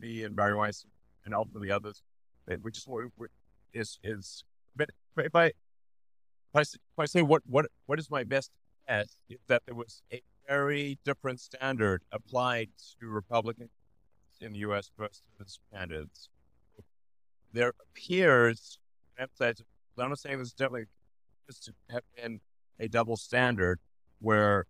to 0.00 0.06
me 0.06 0.22
and 0.22 0.34
Bari 0.34 0.54
Weiss 0.54 0.86
and 1.26 1.34
ultimately 1.34 1.70
others, 1.70 2.02
which 2.62 2.78
is 2.78 2.86
is 3.74 3.98
is. 4.02 4.44
But 4.74 4.90
if 5.18 5.34
I, 5.34 5.46
if 6.54 6.72
I 6.98 7.04
say 7.04 7.20
what 7.20 7.42
what 7.46 7.66
what 7.86 7.98
is 7.98 8.10
my 8.10 8.24
best 8.24 8.50
guess 8.88 9.18
is 9.28 9.38
that 9.48 9.62
there 9.66 9.74
was 9.74 10.02
a 10.12 10.22
very 10.48 10.98
different 11.04 11.40
standard 11.40 12.02
applied 12.12 12.70
to 13.00 13.06
Republicans 13.08 13.70
in 14.40 14.52
the 14.52 14.58
U.S. 14.60 14.90
versus 14.98 15.60
candidates. 15.72 16.28
There 17.52 17.72
appears 17.90 18.78
I'm 19.18 20.10
not 20.10 20.18
saying 20.18 20.38
this 20.38 20.48
is 20.48 20.54
definitely 20.54 20.86
to 21.62 21.72
have 21.90 22.02
been 22.16 22.40
a 22.78 22.88
double 22.88 23.16
standard 23.16 23.80
where 24.20 24.66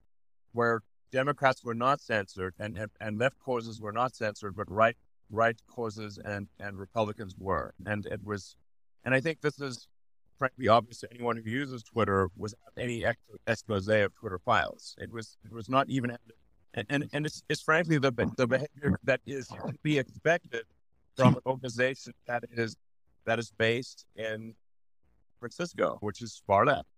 where 0.53 0.81
Democrats 1.11 1.65
were 1.65 1.75
not 1.75 2.01
censored 2.01 2.55
and, 2.59 2.77
and, 2.79 2.91
and 3.01 3.19
left 3.19 3.39
causes 3.39 3.81
were 3.81 3.93
not 3.93 4.15
censored, 4.15 4.57
but 4.57 4.71
right 4.71 4.97
right 5.31 5.61
causes 5.67 6.19
and, 6.25 6.49
and 6.59 6.79
Republicans 6.79 7.35
were. 7.39 7.75
And 7.85 8.07
it 8.07 8.25
was 8.25 8.57
and 9.05 9.15
I 9.15 9.21
think 9.21 9.41
this 9.41 9.61
is 9.61 9.89
frankly 10.39 10.69
obvious 10.69 11.01
to 11.01 11.09
anyone 11.13 11.37
who 11.37 11.51
uses 11.51 11.83
Twitter 11.83 12.29
without 12.37 12.73
any 12.77 13.05
expose 13.47 13.89
of 13.89 14.15
Twitter 14.15 14.39
files. 14.39 14.97
It 14.99 15.13
was 15.13 15.37
it 15.45 15.53
was 15.53 15.69
not 15.69 15.89
even 15.89 16.17
and 16.75 16.87
and, 16.89 17.09
and 17.13 17.27
it's, 17.27 17.43
it's 17.49 17.63
frankly 17.63 17.99
the 17.99 18.13
the 18.37 18.47
behavior 18.47 18.99
that 19.05 19.21
is 19.27 19.49
to 19.49 19.75
be 19.83 19.99
expected 19.99 20.65
from 21.17 21.35
an 21.35 21.43
organization 21.47 22.13
that 22.27 22.45
is 22.53 22.77
that 23.25 23.39
is 23.39 23.51
based 23.59 24.07
in 24.17 24.55
Francisco, 25.41 25.99
which 26.01 26.23
is 26.23 26.43
far 26.47 26.65
left. 26.67 26.89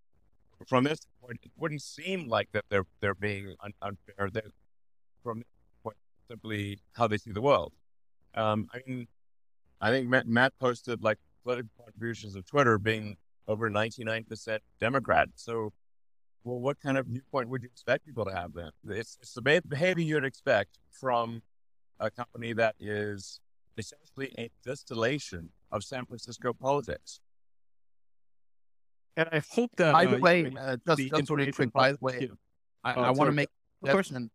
From 0.66 0.84
this 0.84 1.00
point, 1.22 1.38
it 1.42 1.50
wouldn't 1.56 1.82
seem 1.82 2.28
like 2.28 2.48
that 2.52 2.64
they're 2.68 2.86
they're 3.00 3.14
being 3.14 3.54
un- 3.62 3.72
unfair. 3.80 4.28
They're, 4.30 4.52
from 5.22 5.38
this 5.38 5.46
point, 5.82 5.96
simply 6.28 6.78
how 6.92 7.06
they 7.06 7.16
see 7.16 7.32
the 7.32 7.40
world. 7.40 7.72
Um, 8.34 8.68
I 8.74 8.80
mean, 8.86 9.08
I 9.80 9.90
think 9.90 10.08
Matt, 10.08 10.26
Matt 10.28 10.52
posted 10.60 11.02
like 11.02 11.18
political 11.42 11.70
contributions 11.78 12.36
of 12.36 12.46
Twitter 12.46 12.78
being 12.78 13.16
over 13.50 13.68
ninety 13.68 14.04
nine 14.04 14.24
percent 14.24 14.62
Democrat. 14.80 15.28
So, 15.34 15.72
well, 16.44 16.60
what 16.60 16.80
kind 16.80 16.96
of 16.96 17.06
viewpoint 17.06 17.48
would 17.48 17.62
you 17.62 17.68
expect 17.70 18.06
people 18.06 18.24
to 18.24 18.32
have 18.32 18.54
then? 18.54 18.70
It's, 18.88 19.18
it's 19.20 19.34
the 19.34 19.42
behavior 19.68 20.04
you'd 20.04 20.24
expect 20.24 20.78
from 20.90 21.42
a 21.98 22.10
company 22.10 22.52
that 22.54 22.76
is 22.78 23.40
essentially 23.76 24.32
a 24.38 24.50
distillation 24.64 25.50
of 25.72 25.82
San 25.82 26.06
Francisco 26.06 26.52
politics. 26.52 27.20
And 29.16 29.28
I 29.32 29.42
hope 29.50 29.72
that. 29.76 29.92
By 29.92 30.06
the 30.06 30.16
uh, 30.16 30.20
way, 30.20 30.52
uh, 30.58 30.76
just, 30.86 31.10
just 31.10 31.30
really 31.30 31.52
quick. 31.52 31.72
By 31.72 31.92
the 31.92 31.98
way, 32.00 32.30
I, 32.84 32.94
oh, 32.94 33.02
I 33.02 33.10
want 33.10 33.28
to 33.28 33.32
make 33.32 33.48
a 33.82 33.86
suggestion. 33.88 34.30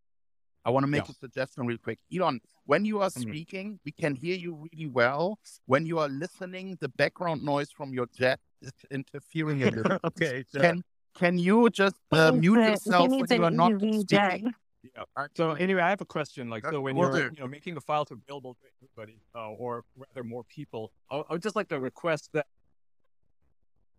I 0.66 0.72
want 0.72 0.84
to 0.84 0.88
make 0.88 1.05
yeah. 1.05 1.11
a 1.11 1.13
suggestion 1.13 1.68
real 1.68 1.78
quick. 1.78 1.99
Elon, 2.13 2.41
when 2.66 2.86
you 2.86 2.99
are 2.99 3.09
mm-hmm. 3.09 3.30
speaking, 3.30 3.80
we 3.86 3.91
can 3.91 4.16
hear 4.16 4.36
you 4.36 4.68
really 4.72 4.88
well. 4.88 5.38
When 5.68 5.86
you 5.86 5.99
are 5.99 6.09
listening, 6.09 6.78
the 6.82 6.89
background 6.89 7.43
noise 7.43 7.72
from 7.72 7.93
your 7.93 8.07
jet 8.18 8.39
is 8.61 8.74
interfering 8.89 9.61
a 9.63 9.70
little. 9.70 9.99
okay. 10.03 10.43
So. 10.49 10.59
Can 10.59 10.84
can 11.16 11.38
you 11.38 11.70
just 11.70 11.95
uh, 12.11 12.32
mute 12.32 12.57
yourself 12.57 13.09
when 13.09 13.26
you 13.30 13.43
are 13.43 13.51
not 13.51 13.80
speaking? 13.80 14.53
Yeah. 14.84 15.28
So 15.36 15.51
anyway, 15.51 15.82
I 15.82 15.89
have 15.89 16.01
a 16.01 16.05
question. 16.05 16.49
Like, 16.49 16.66
so 16.66 16.82
when 16.82 16.97
you're 16.97 17.32
you 17.32 17.39
know 17.39 17.47
making 17.47 17.76
the 17.76 17.82
files 17.82 18.09
available 18.11 18.55
to 18.55 18.68
everybody, 18.76 19.22
uh, 19.36 19.51
or 19.51 19.84
rather 19.95 20.24
more 20.24 20.43
people, 20.43 20.91
I 21.09 21.24
would 21.30 21.41
just 21.41 21.55
like 21.55 21.70
to 21.70 21.80
request 21.80 22.30
that 22.34 22.47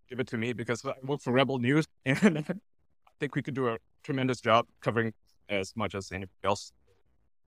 give 0.09 0.21
it 0.21 0.29
to 0.29 0.39
me 0.39 0.53
because 0.53 0.85
I 0.85 0.95
work 1.03 1.21
for 1.21 1.33
Rebel 1.33 1.59
News, 1.59 1.87
and 2.05 2.39
I 2.39 2.55
think 3.21 3.35
we 3.35 3.43
could 3.43 3.55
do 3.55 3.69
a 3.69 3.79
tremendous 4.03 4.41
job 4.41 4.67
covering 4.81 5.13
as 5.49 5.75
much 5.77 5.95
as 5.95 6.13
anybody 6.13 6.33
else. 6.45 6.73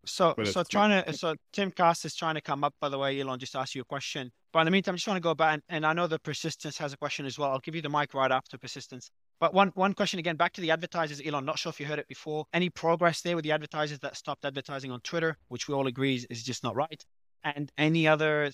So, 0.06 0.34
so 0.46 0.64
trying 0.64 1.04
to, 1.04 1.14
so 1.14 1.36
Timcast 1.54 2.06
is 2.06 2.16
trying 2.16 2.36
to 2.36 2.42
come 2.42 2.64
up. 2.64 2.74
By 2.80 2.90
the 2.90 2.98
way, 2.98 3.20
Elon, 3.20 3.38
just 3.38 3.56
ask 3.56 3.76
you 3.76 3.82
a 3.82 3.86
question. 3.86 4.32
But 4.54 4.60
in 4.60 4.66
the 4.66 4.72
meantime, 4.72 4.94
I 4.94 4.98
just 4.98 5.08
want 5.08 5.18
to 5.18 5.22
go 5.22 5.36
back, 5.36 5.56
and, 5.56 5.64
and 5.70 5.86
I 5.86 5.94
know 5.94 6.08
the 6.08 6.18
persistence 6.20 6.78
has 6.78 6.94
a 6.94 6.98
question 6.98 7.26
as 7.26 7.38
well. 7.38 7.52
I'll 7.52 7.60
give 7.60 7.76
you 7.76 7.82
the 7.82 7.90
mic 7.90 8.14
right 8.14 8.32
after 8.32 8.58
persistence. 8.58 9.12
But 9.40 9.54
one 9.54 9.70
one 9.76 9.94
question 9.94 10.20
again, 10.20 10.36
back 10.36 10.54
to 10.54 10.62
the 10.62 10.72
advertisers, 10.72 11.22
Elon. 11.24 11.46
Not 11.46 11.60
sure 11.60 11.70
if 11.70 11.80
you 11.80 11.86
heard 11.86 12.00
it 12.00 12.08
before. 12.08 12.46
Any 12.54 12.70
progress 12.70 13.22
there 13.22 13.36
with 13.36 13.44
the 13.44 13.52
advertisers 13.52 14.00
that 14.00 14.16
stopped 14.16 14.46
advertising 14.46 14.92
on 14.92 15.02
Twitter, 15.02 15.38
which 15.50 15.68
we 15.68 15.74
all 15.76 15.88
agree 15.88 16.16
is, 16.16 16.26
is 16.30 16.44
just 16.44 16.64
not 16.64 16.76
right, 16.76 17.06
and 17.44 17.72
any 17.78 18.08
other 18.08 18.52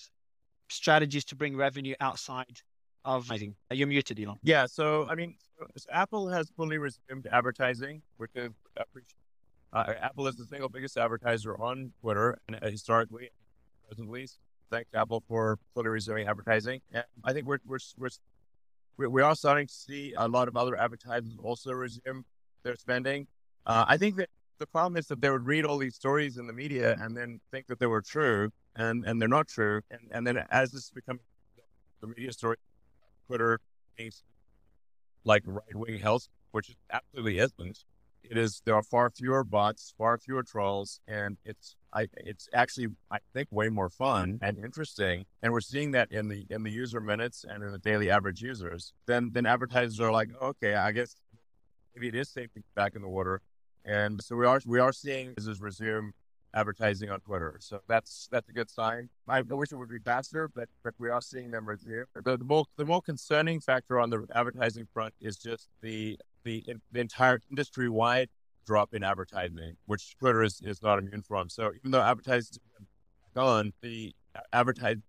strategies 0.68 1.24
to 1.26 1.36
bring 1.36 1.56
revenue 1.56 1.94
outside 2.00 2.60
of 3.04 3.22
advertising? 3.22 3.54
You're 3.70 3.88
muted, 3.88 4.20
Elon. 4.20 4.38
Yeah. 4.42 4.66
So 4.66 5.08
I 5.08 5.14
mean, 5.14 5.36
so 5.58 5.66
Apple 5.92 6.28
has 6.28 6.50
fully 6.56 6.78
resumed 6.78 7.26
advertising, 7.32 8.02
which 8.18 8.32
is 8.34 8.50
uh, 9.72 9.94
Apple 10.00 10.26
is 10.26 10.36
the 10.36 10.44
single 10.44 10.68
biggest 10.68 10.96
advertiser 10.96 11.60
on 11.60 11.92
Twitter, 12.00 12.38
and 12.46 12.56
uh, 12.62 12.70
historically, 12.70 13.30
presently, 13.88 14.28
thanks 14.70 14.90
Apple 14.94 15.22
for 15.28 15.58
fully 15.74 15.88
resuming 15.88 16.28
advertising. 16.28 16.80
And 16.92 17.04
I 17.24 17.32
think 17.32 17.46
we're 17.46 17.58
we're 17.66 17.78
we're 18.96 19.08
we 19.08 19.22
are 19.22 19.34
starting 19.34 19.66
to 19.66 19.74
see 19.74 20.14
a 20.16 20.28
lot 20.28 20.48
of 20.48 20.56
other 20.56 20.76
advertisers 20.76 21.36
also 21.42 21.72
resume 21.72 22.24
their 22.62 22.76
spending. 22.76 23.26
Uh, 23.66 23.84
I 23.86 23.96
think 23.96 24.16
that 24.16 24.28
the 24.58 24.66
problem 24.66 24.96
is 24.96 25.06
that 25.08 25.20
they 25.20 25.30
would 25.30 25.44
read 25.46 25.64
all 25.64 25.78
these 25.78 25.94
stories 25.94 26.38
in 26.38 26.46
the 26.46 26.52
media 26.52 26.96
and 27.00 27.16
then 27.16 27.40
think 27.50 27.66
that 27.66 27.78
they 27.78 27.86
were 27.86 28.00
true 28.00 28.50
and 28.74 29.04
and 29.04 29.20
they're 29.20 29.28
not 29.28 29.48
true. 29.48 29.82
And 29.90 30.00
and 30.10 30.26
then 30.26 30.44
as 30.50 30.72
this 30.72 30.90
becomes 30.90 31.20
the 32.00 32.06
media 32.06 32.32
story, 32.32 32.56
Twitter 33.26 33.60
being 33.96 34.12
like 35.24 35.42
right 35.46 35.74
wing 35.74 35.98
health, 35.98 36.28
which 36.52 36.74
absolutely 36.90 37.38
isn't. 37.38 37.84
It 38.30 38.36
is 38.36 38.62
there 38.64 38.74
are 38.74 38.82
far 38.82 39.10
fewer 39.10 39.44
bots, 39.44 39.94
far 39.96 40.18
fewer 40.18 40.42
trolls, 40.42 41.00
and 41.06 41.36
it's 41.44 41.76
I 41.92 42.08
it's 42.16 42.48
actually 42.52 42.88
I 43.10 43.18
think 43.32 43.48
way 43.50 43.68
more 43.68 43.88
fun 43.88 44.38
and 44.42 44.58
interesting. 44.58 45.24
And 45.42 45.52
we're 45.52 45.60
seeing 45.60 45.92
that 45.92 46.12
in 46.12 46.28
the 46.28 46.46
in 46.50 46.62
the 46.62 46.70
user 46.70 47.00
minutes 47.00 47.44
and 47.48 47.62
in 47.62 47.72
the 47.72 47.78
daily 47.78 48.10
average 48.10 48.42
users. 48.42 48.92
Then 49.06 49.30
then 49.32 49.46
advertisers 49.46 50.00
are 50.00 50.12
like, 50.12 50.30
okay, 50.40 50.74
I 50.74 50.92
guess 50.92 51.16
maybe 51.94 52.08
it 52.08 52.14
is 52.14 52.28
safe 52.28 52.52
to 52.54 52.60
get 52.60 52.74
back 52.74 52.94
in 52.94 53.02
the 53.02 53.08
water. 53.08 53.40
And 53.84 54.22
so 54.22 54.36
we 54.36 54.46
are 54.46 54.60
we 54.66 54.80
are 54.80 54.92
seeing 54.92 55.34
businesses 55.34 55.60
resume 55.60 56.12
advertising 56.54 57.10
on 57.10 57.20
Twitter. 57.20 57.56
So 57.60 57.80
that's 57.86 58.28
that's 58.32 58.48
a 58.48 58.52
good 58.52 58.70
sign. 58.70 59.08
I 59.28 59.42
wish 59.42 59.72
it 59.72 59.76
would 59.76 59.90
be 59.90 59.98
faster, 59.98 60.48
but 60.48 60.68
but 60.82 60.94
we 60.98 61.10
are 61.10 61.20
seeing 61.20 61.50
them 61.50 61.66
resume. 61.68 62.04
The, 62.14 62.36
the 62.36 62.44
more 62.44 62.64
the 62.76 62.84
more 62.84 63.02
concerning 63.02 63.60
factor 63.60 64.00
on 64.00 64.10
the 64.10 64.26
advertising 64.34 64.88
front 64.92 65.14
is 65.20 65.36
just 65.36 65.68
the 65.82 66.18
the, 66.46 66.64
the 66.92 67.00
entire 67.00 67.40
industry 67.50 67.88
wide 67.88 68.28
drop 68.66 68.94
in 68.94 69.02
advertising, 69.02 69.76
which 69.86 70.16
Twitter 70.18 70.42
is, 70.42 70.62
is 70.64 70.80
not 70.80 70.98
immune 70.98 71.22
from. 71.22 71.48
So 71.48 71.72
even 71.74 71.90
though 71.90 72.00
advertising 72.00 72.60
is 72.80 72.86
gone, 73.34 73.72
the 73.82 74.14
advertising 74.52 75.02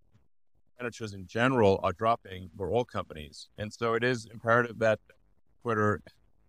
expenditures 0.73 1.13
in 1.13 1.27
general 1.27 1.79
are 1.83 1.93
dropping 1.93 2.49
for 2.57 2.71
all 2.71 2.83
companies. 2.83 3.49
And 3.57 3.71
so 3.71 3.93
it 3.93 4.03
is 4.03 4.27
imperative 4.31 4.79
that 4.79 4.99
Twitter 5.61 6.01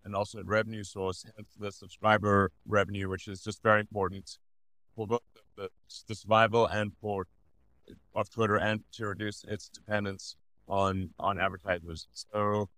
and 0.05 0.17
also 0.17 0.43
revenue 0.43 0.85
source, 0.85 1.25
hence 1.37 1.49
the 1.59 1.71
subscriber 1.71 2.51
revenue, 2.67 3.09
which 3.11 3.29
is 3.29 3.43
just 3.43 3.63
very 3.63 3.81
important 3.81 4.39
for 4.97 5.07
both 5.07 5.21
the, 5.57 5.69
the 6.07 6.15
survival 6.15 6.67
and 6.67 6.93
for 7.01 7.27
of 8.15 8.31
Twitter 8.31 8.57
and 8.57 8.81
to 8.93 9.07
reduce 9.07 9.45
its 9.45 9.69
dependence 9.69 10.37
on 10.67 11.11
on 11.19 11.39
advertisers. 11.39 12.07
So 12.13 12.69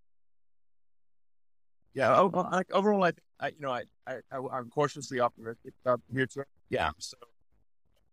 yeah, 1.95 2.18
overall, 2.18 3.05
I, 3.05 3.12
I 3.41 3.49
you 3.49 3.61
know, 3.61 3.72
I, 3.72 3.84
I, 4.07 4.18
I'm 4.53 4.70
cautiously 4.70 5.20
optimistic 5.20 5.74
about 5.84 6.01
the 6.09 6.14
future. 6.14 6.47
Yeah. 6.68 6.91
So. 6.99 7.16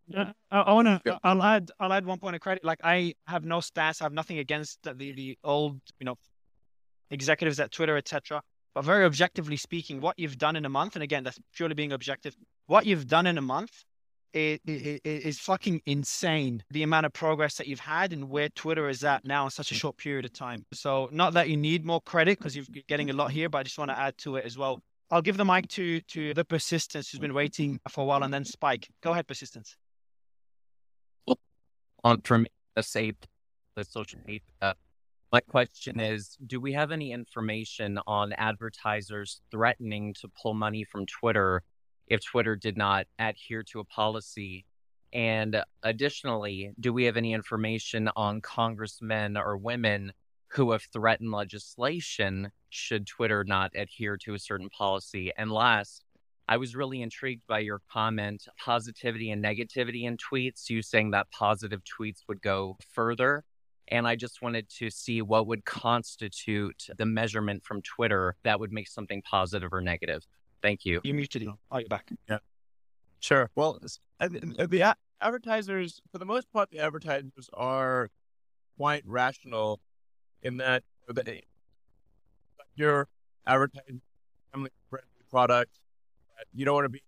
Yeah, 0.08 0.32
I, 0.52 0.62
I 0.62 0.74
want 0.74 0.88
to. 0.88 1.20
I'll 1.24 1.44
add. 1.44 1.70
I'll 1.80 1.92
add 1.92 2.06
one 2.06 2.18
point 2.20 2.36
of 2.36 2.42
credit. 2.42 2.64
Like 2.64 2.80
I 2.84 3.14
have 3.28 3.44
no 3.44 3.58
stats. 3.58 4.02
I 4.02 4.06
have 4.06 4.14
nothing 4.14 4.40
against 4.40 4.82
the 4.84 4.94
the 4.94 5.38
old, 5.44 5.80
you 6.00 6.06
know, 6.06 6.16
executives 7.12 7.60
at 7.60 7.72
Twitter, 7.72 7.98
etc. 7.98 8.42
But 8.74 8.86
very 8.86 9.06
objectively 9.06 9.58
speaking, 9.58 10.02
what 10.02 10.18
you've 10.18 10.38
done 10.38 10.56
in 10.56 10.66
a 10.66 10.70
month, 10.70 10.96
and 10.96 11.04
again, 11.04 11.24
that's 11.24 11.40
purely 11.56 11.76
being 11.76 11.92
objective. 11.92 12.36
What 12.68 12.86
you've 12.86 13.08
done 13.08 13.28
in 13.28 13.38
a 13.38 13.42
month 13.42 13.84
it, 14.34 14.62
it, 14.66 15.02
it 15.04 15.26
is 15.26 15.40
fucking 15.40 15.82
insane 15.86 16.64
the 16.72 16.84
amount 16.84 17.06
of 17.06 17.14
progress 17.14 17.56
that 17.56 17.68
you've 17.68 17.80
had 17.80 18.14
and 18.14 18.30
where 18.30 18.50
Twitter 18.50 18.90
is 18.90 19.04
at 19.04 19.26
now 19.26 19.46
in 19.46 19.52
such 19.52 19.72
a 19.72 19.76
short 19.76 19.98
period 19.98 20.26
of 20.26 20.34
time. 20.34 20.66
So, 20.74 21.10
not 21.12 21.34
that 21.34 21.50
you 21.50 21.58
need 21.58 21.86
more 21.86 22.02
credit 22.02 22.38
because 22.38 22.56
you're 22.56 22.66
getting 22.88 23.10
a 23.10 23.14
lot 23.14 23.32
here, 23.32 23.50
but 23.50 23.60
I 23.60 23.64
just 23.64 23.78
want 23.78 23.92
to 23.92 23.98
add 23.98 24.18
to 24.20 24.36
it 24.36 24.46
as 24.46 24.58
well. 24.58 24.82
I'll 25.10 25.22
give 25.22 25.38
the 25.38 25.46
mic 25.46 25.70
to 25.70 26.02
to 26.02 26.34
the 26.34 26.44
persistence 26.44 27.10
who's 27.10 27.20
been 27.20 27.34
waiting 27.34 27.80
for 27.90 28.02
a 28.02 28.06
while, 28.06 28.24
and 28.24 28.34
then 28.34 28.44
Spike. 28.44 28.90
Go 29.02 29.12
ahead, 29.12 29.28
persistence. 29.28 29.76
On 32.04 32.22
from 32.22 32.46
the 32.76 32.84
safe, 32.84 33.16
the 33.76 33.84
social 33.84 34.20
media. 34.26 34.76
My 35.32 35.40
question 35.42 36.00
is: 36.00 36.38
Do 36.46 36.60
we 36.60 36.74
have 36.74 36.92
any 36.92 37.12
information 37.14 38.00
on 38.06 38.34
advertisers 38.34 39.42
threatening 39.50 40.14
to 40.22 40.30
pull 40.42 40.54
money 40.54 40.84
from 40.84 41.06
Twitter 41.06 41.64
if 42.08 42.24
Twitter 42.24 42.56
did 42.56 42.78
not 42.78 43.08
adhere 43.20 43.64
to 43.64 43.80
a 43.80 43.86
policy? 43.86 44.66
And 45.14 45.64
additionally, 45.84 46.74
do 46.80 46.94
we 46.94 47.06
have 47.06 47.18
any 47.18 47.34
information 47.34 48.10
on 48.16 48.42
congressmen 48.42 49.38
or 49.38 49.58
women 49.58 50.14
who 50.50 50.72
have 50.72 50.84
threatened 50.94 51.32
legislation 51.32 52.52
should 52.70 53.08
Twitter 53.08 53.44
not 53.44 53.72
adhere 53.76 54.18
to 54.18 54.34
a 54.34 54.40
certain 54.40 54.70
policy? 54.70 55.32
And 55.38 55.52
last, 55.52 56.04
I 56.50 56.58
was 56.58 56.76
really 56.76 57.02
intrigued 57.02 57.46
by 57.48 57.60
your 57.60 57.82
comment 57.92 58.48
positivity 58.58 59.32
and 59.32 59.44
negativity 59.44 60.04
in 60.04 60.18
tweets, 60.18 60.70
you 60.70 60.82
saying 60.82 61.12
that 61.12 61.30
positive 61.32 61.82
tweets 61.84 62.22
would 62.28 62.42
go 62.42 62.78
further. 62.94 63.44
And 63.90 64.08
I 64.08 64.16
just 64.16 64.42
wanted 64.42 64.70
to 64.78 64.90
see 64.90 65.22
what 65.22 65.48
would 65.48 65.66
constitute 65.66 66.88
the 66.98 67.06
measurement 67.06 67.64
from 67.64 67.82
Twitter 67.82 68.36
that 68.44 68.60
would 68.60 68.72
make 68.72 68.88
something 68.88 69.22
positive 69.22 69.74
or 69.74 69.82
negative. 69.82 70.26
Thank 70.62 70.86
you. 70.86 71.02
You're 71.04 71.16
muted 71.16 71.42
you. 71.42 71.58
Oh, 71.72 71.78
you're 71.78 71.88
back. 71.88 72.10
Yeah. 72.30 72.40
Sure. 73.20 73.50
Well, 73.56 73.80
uh, 74.20 74.28
the 74.28 74.96
advertisers, 75.22 76.02
for 76.12 76.18
the 76.18 76.26
most 76.26 76.52
part, 76.52 76.70
the 76.72 76.80
advertisers 76.80 77.50
are 77.54 78.10
quite 78.78 79.04
rational 79.06 79.80
in 80.44 80.58
that 80.58 80.84
they, 81.08 81.44
your 82.76 83.08
advertising 83.46 84.02
family 84.52 84.70
friendly 84.90 85.08
product. 85.30 85.80
You 86.54 86.66
don't 86.66 86.76
want 86.76 86.86
to 86.86 86.90
be 86.90 87.02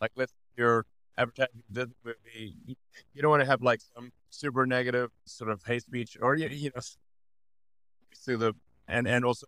like 0.00 0.12
with 0.16 0.32
your 0.56 0.84
advertising 1.16 1.62
Disney 1.70 1.94
movie. 2.04 2.54
You 3.14 3.22
don't 3.22 3.30
want 3.30 3.42
to 3.42 3.46
have 3.46 3.62
like 3.62 3.80
some 3.94 4.12
super 4.30 4.66
negative 4.66 5.10
sort 5.24 5.50
of 5.50 5.62
hate 5.64 5.82
speech 5.82 6.16
or 6.20 6.34
you, 6.34 6.48
you 6.48 6.70
know 6.74 6.82
see 8.12 8.34
the 8.34 8.54
and 8.88 9.06
and 9.06 9.24
also 9.24 9.46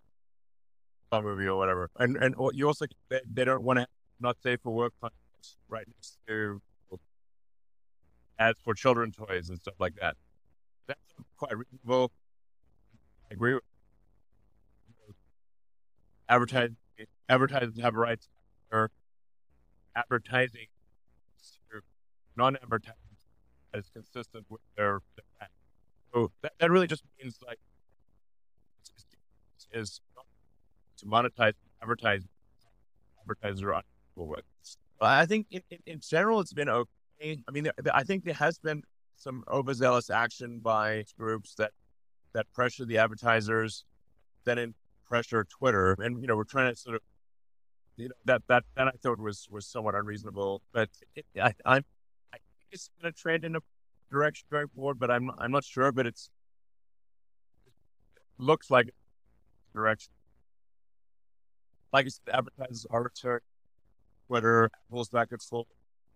movie 1.12 1.46
or 1.46 1.56
whatever. 1.56 1.90
And 1.98 2.16
and 2.16 2.34
you 2.52 2.66
also 2.66 2.86
they, 3.08 3.20
they 3.32 3.44
don't 3.44 3.62
want 3.62 3.78
to 3.78 3.86
not 4.20 4.36
safe 4.42 4.60
for 4.62 4.70
work 4.70 4.92
right 5.68 5.86
next 5.86 6.18
to 6.28 6.60
ads 8.38 8.58
for 8.64 8.74
children 8.74 9.12
toys 9.12 9.48
and 9.48 9.58
stuff 9.58 9.74
like 9.78 9.94
that. 10.00 10.16
That's 10.88 11.00
quite 11.36 11.56
reasonable. 11.56 12.10
I 13.30 13.34
agree 13.34 13.54
with 13.54 13.62
advertising 16.28 16.76
advertisers 17.28 17.78
have 17.80 17.94
rights 17.94 18.28
or 18.72 18.90
advertising 19.96 20.66
non-advertising 22.36 22.98
is 23.74 23.88
consistent 23.92 24.44
with 24.48 24.60
their, 24.76 25.00
their 25.16 25.48
so 26.12 26.32
that, 26.42 26.52
that 26.58 26.70
really 26.70 26.86
just 26.86 27.04
means 27.22 27.38
like 27.46 27.58
is 29.72 30.00
to 31.04 31.10
monetize 31.10 31.54
advertisers 33.22 33.62
are 33.62 33.72
uncomfortable 33.72 34.28
with. 34.28 34.44
I 35.00 35.26
think 35.26 35.46
in, 35.50 35.60
in, 35.70 35.78
in, 35.86 36.00
general 36.00 36.40
it's 36.40 36.52
been 36.52 36.68
okay. 36.68 37.38
I 37.46 37.50
mean, 37.50 37.64
there, 37.64 37.74
I 37.92 38.04
think 38.04 38.24
there 38.24 38.34
has 38.34 38.58
been 38.58 38.82
some 39.16 39.44
overzealous 39.48 40.10
action 40.10 40.60
by 40.60 41.04
groups 41.18 41.54
that 41.56 41.72
that 42.32 42.50
pressure 42.52 42.84
the 42.84 42.98
advertisers, 42.98 43.84
then 44.44 44.58
in 44.58 44.74
pressure 45.06 45.44
Twitter, 45.44 45.96
and 45.98 46.20
you 46.20 46.26
know 46.26 46.36
we're 46.36 46.44
trying 46.44 46.72
to 46.72 46.78
sort 46.78 46.96
of 46.96 47.02
you 47.96 48.08
know 48.08 48.14
that 48.24 48.42
that 48.48 48.64
that 48.76 48.88
I 48.88 48.92
thought 49.02 49.18
was 49.18 49.46
was 49.50 49.66
somewhat 49.66 49.94
unreasonable. 49.94 50.62
But 50.72 50.88
it, 51.14 51.26
I, 51.36 51.52
I'm 51.64 51.84
I 52.32 52.38
think 52.38 52.68
it's 52.72 52.90
going 53.00 53.12
to 53.12 53.18
trend 53.20 53.44
in 53.44 53.56
a 53.56 53.60
direction 54.10 54.46
going 54.50 54.68
forward, 54.68 54.98
but 54.98 55.10
I'm 55.10 55.30
I'm 55.38 55.52
not 55.52 55.64
sure. 55.64 55.92
But 55.92 56.06
it's 56.06 56.30
it 57.66 57.72
looks 58.38 58.70
like 58.70 58.94
direction 59.74 60.12
like 61.94 62.06
I 62.06 62.08
said, 62.08 62.34
advertisers 62.34 62.86
are 62.90 63.04
returning. 63.04 63.40
Twitter 64.26 64.70
pulls 64.90 65.08
back 65.08 65.28
its 65.30 65.46
full 65.46 65.66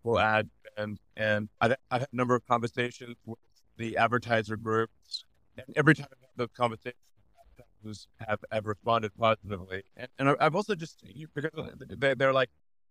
full 0.02 0.18
ad 0.18 0.50
and 0.76 0.98
and 1.16 1.48
I've, 1.60 1.76
had 1.90 2.02
a 2.02 2.06
number 2.12 2.34
of 2.34 2.46
conversations 2.46 3.16
with 3.24 3.38
the 3.76 3.96
advertiser 3.96 4.56
groups, 4.56 5.24
and 5.56 5.66
every 5.76 5.94
time 5.94 6.08
I've 6.10 6.20
had 6.20 6.30
those 6.36 6.48
conversations, 6.56 7.00
advertisers 7.40 8.08
have, 8.26 8.40
have 8.50 8.66
responded 8.66 9.12
positively. 9.18 9.84
And, 9.96 10.08
and 10.18 10.36
I've 10.40 10.56
also 10.56 10.74
just 10.74 11.04
because 11.34 11.50
they, 11.96 12.14
they're 12.14 12.32
like, 12.32 12.50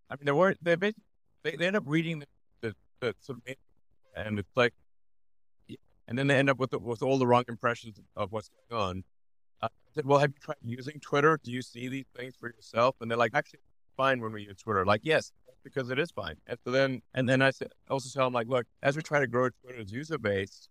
I 0.09 0.15
mean, 0.15 0.25
they 0.25 0.31
were 0.31 0.55
they 0.61 0.75
basically 0.75 1.03
they, 1.43 1.55
they 1.57 1.67
end 1.67 1.75
up 1.75 1.83
reading 1.85 2.19
the, 2.19 2.27
the, 2.61 2.75
the 3.01 3.15
sort 3.19 3.39
of 3.39 3.55
and 4.15 4.39
it's 4.39 4.55
like, 4.55 4.73
and 6.07 6.17
then 6.17 6.27
they 6.27 6.37
end 6.37 6.49
up 6.49 6.57
with 6.57 6.71
the, 6.71 6.79
with 6.79 7.03
all 7.03 7.17
the 7.17 7.27
wrong 7.27 7.43
impressions 7.49 7.99
of 8.15 8.31
what's 8.31 8.49
going 8.69 8.81
on. 8.81 9.03
I 9.61 9.67
said, 9.95 10.05
well, 10.05 10.19
have 10.19 10.31
you 10.31 10.39
tried 10.41 10.57
using 10.63 10.99
Twitter? 10.99 11.39
Do 11.43 11.51
you 11.51 11.61
see 11.61 11.87
these 11.87 12.05
things 12.15 12.35
for 12.39 12.49
yourself? 12.49 12.95
And 13.01 13.09
they're 13.09 13.17
like, 13.17 13.31
actually, 13.33 13.59
fine 13.95 14.21
when 14.21 14.31
we 14.31 14.43
use 14.43 14.57
Twitter. 14.57 14.85
Like, 14.85 15.01
yes, 15.03 15.31
because 15.63 15.89
it 15.89 15.99
is 15.99 16.11
fine. 16.11 16.35
And 16.47 16.57
so 16.63 16.71
then, 16.71 17.01
and 17.13 17.27
then 17.27 17.41
I 17.41 17.51
also 17.89 18.09
tell 18.13 18.27
them, 18.27 18.33
like, 18.33 18.47
look, 18.47 18.65
as 18.83 18.95
we 18.95 19.01
try 19.01 19.19
to 19.19 19.27
grow 19.27 19.49
Twitter's 19.61 19.91
user 19.91 20.17
base, 20.17 20.69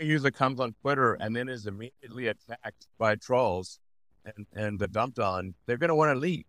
a 0.00 0.04
user 0.04 0.30
comes 0.30 0.60
on 0.60 0.74
Twitter 0.82 1.14
and 1.14 1.34
then 1.34 1.48
is 1.48 1.66
immediately 1.66 2.26
attacked 2.26 2.88
by 2.98 3.14
trolls 3.14 3.78
and 4.24 4.46
and 4.54 4.92
dumped 4.92 5.18
on, 5.18 5.54
they're 5.66 5.76
going 5.76 5.88
to 5.88 5.94
want 5.94 6.14
to 6.14 6.18
leave. 6.18 6.44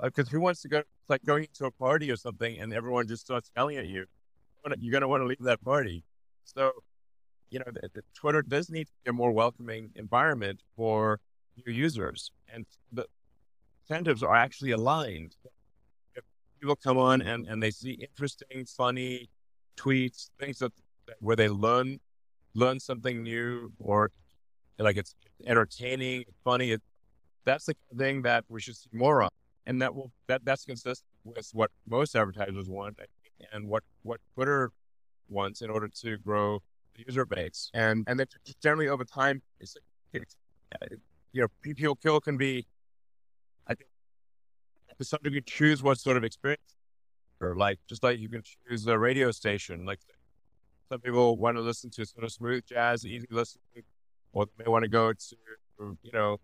Because 0.00 0.28
who 0.28 0.40
wants 0.40 0.62
to 0.62 0.68
go? 0.68 0.78
It's 0.78 1.08
like 1.08 1.24
going 1.24 1.48
to 1.54 1.66
a 1.66 1.70
party 1.72 2.08
or 2.10 2.16
something, 2.16 2.60
and 2.60 2.72
everyone 2.72 3.08
just 3.08 3.24
starts 3.24 3.50
yelling 3.56 3.78
at 3.78 3.86
you. 3.88 4.06
You're 4.78 4.92
going 4.92 5.00
to 5.00 5.08
want 5.08 5.22
to 5.22 5.26
leave 5.26 5.42
that 5.42 5.60
party. 5.64 6.04
So 6.44 6.70
you 7.50 7.58
know, 7.58 7.64
the, 7.72 7.88
the 7.94 8.02
Twitter 8.14 8.42
does 8.42 8.70
need 8.70 8.88
a 9.06 9.12
more 9.12 9.32
welcoming 9.32 9.90
environment 9.94 10.60
for 10.76 11.20
your 11.56 11.74
users, 11.74 12.30
and 12.52 12.66
the 12.92 13.06
incentives 13.82 14.22
are 14.22 14.34
actually 14.36 14.72
aligned. 14.72 15.34
If 16.14 16.24
people 16.60 16.76
come 16.76 16.98
on 16.98 17.22
and, 17.22 17.46
and 17.46 17.62
they 17.62 17.70
see 17.70 17.92
interesting, 17.92 18.64
funny 18.66 19.28
tweets, 19.76 20.30
things 20.38 20.58
that, 20.58 20.72
that 21.06 21.16
where 21.20 21.36
they 21.36 21.48
learn 21.48 22.00
learn 22.54 22.80
something 22.80 23.22
new 23.22 23.72
or 23.78 24.10
like 24.78 24.96
it's 24.96 25.14
entertaining, 25.46 26.24
funny. 26.44 26.72
It, 26.72 26.82
that's 27.44 27.66
the 27.66 27.76
thing 27.96 28.22
that 28.22 28.44
we 28.48 28.60
should 28.60 28.76
see 28.76 28.90
more 28.92 29.22
of, 29.22 29.30
and 29.66 29.80
that 29.82 29.94
will 29.94 30.12
that 30.26 30.44
that's 30.44 30.64
consistent 30.64 31.08
with 31.24 31.48
what 31.52 31.70
most 31.88 32.14
advertisers 32.14 32.68
want 32.68 32.98
and 33.52 33.68
what 33.68 33.82
what 34.02 34.20
Twitter 34.34 34.70
wants 35.28 35.62
in 35.62 35.70
order 35.70 35.88
to 35.88 36.18
grow 36.18 36.62
user 37.06 37.24
base. 37.24 37.70
And 37.74 38.04
and 38.06 38.18
then 38.18 38.26
generally 38.62 38.88
over 38.88 39.04
time, 39.04 39.42
it's, 39.60 39.76
it's 40.12 40.36
you 41.32 41.42
know 41.42 41.48
people 41.62 41.94
kill 41.96 42.20
can 42.20 42.36
be, 42.36 42.66
I 43.66 43.74
think, 43.74 43.90
to 44.98 45.04
some 45.04 45.20
degree 45.22 45.42
choose 45.42 45.82
what 45.82 45.98
sort 45.98 46.16
of 46.16 46.24
experience 46.24 46.74
or 47.40 47.54
like 47.54 47.78
just 47.88 48.02
like 48.02 48.18
you 48.18 48.28
can 48.28 48.42
choose 48.42 48.86
a 48.86 48.98
radio 48.98 49.30
station. 49.30 49.84
Like 49.84 50.00
some 50.88 51.00
people 51.00 51.36
want 51.36 51.56
to 51.56 51.60
listen 51.60 51.90
to 51.90 52.06
sort 52.06 52.24
of 52.24 52.32
smooth 52.32 52.64
jazz, 52.66 53.06
easy 53.06 53.26
listening, 53.30 53.84
or 54.32 54.46
they 54.46 54.64
may 54.64 54.70
want 54.70 54.84
to 54.84 54.88
go 54.88 55.12
to 55.12 55.36
you 55.78 56.12
know 56.12 56.38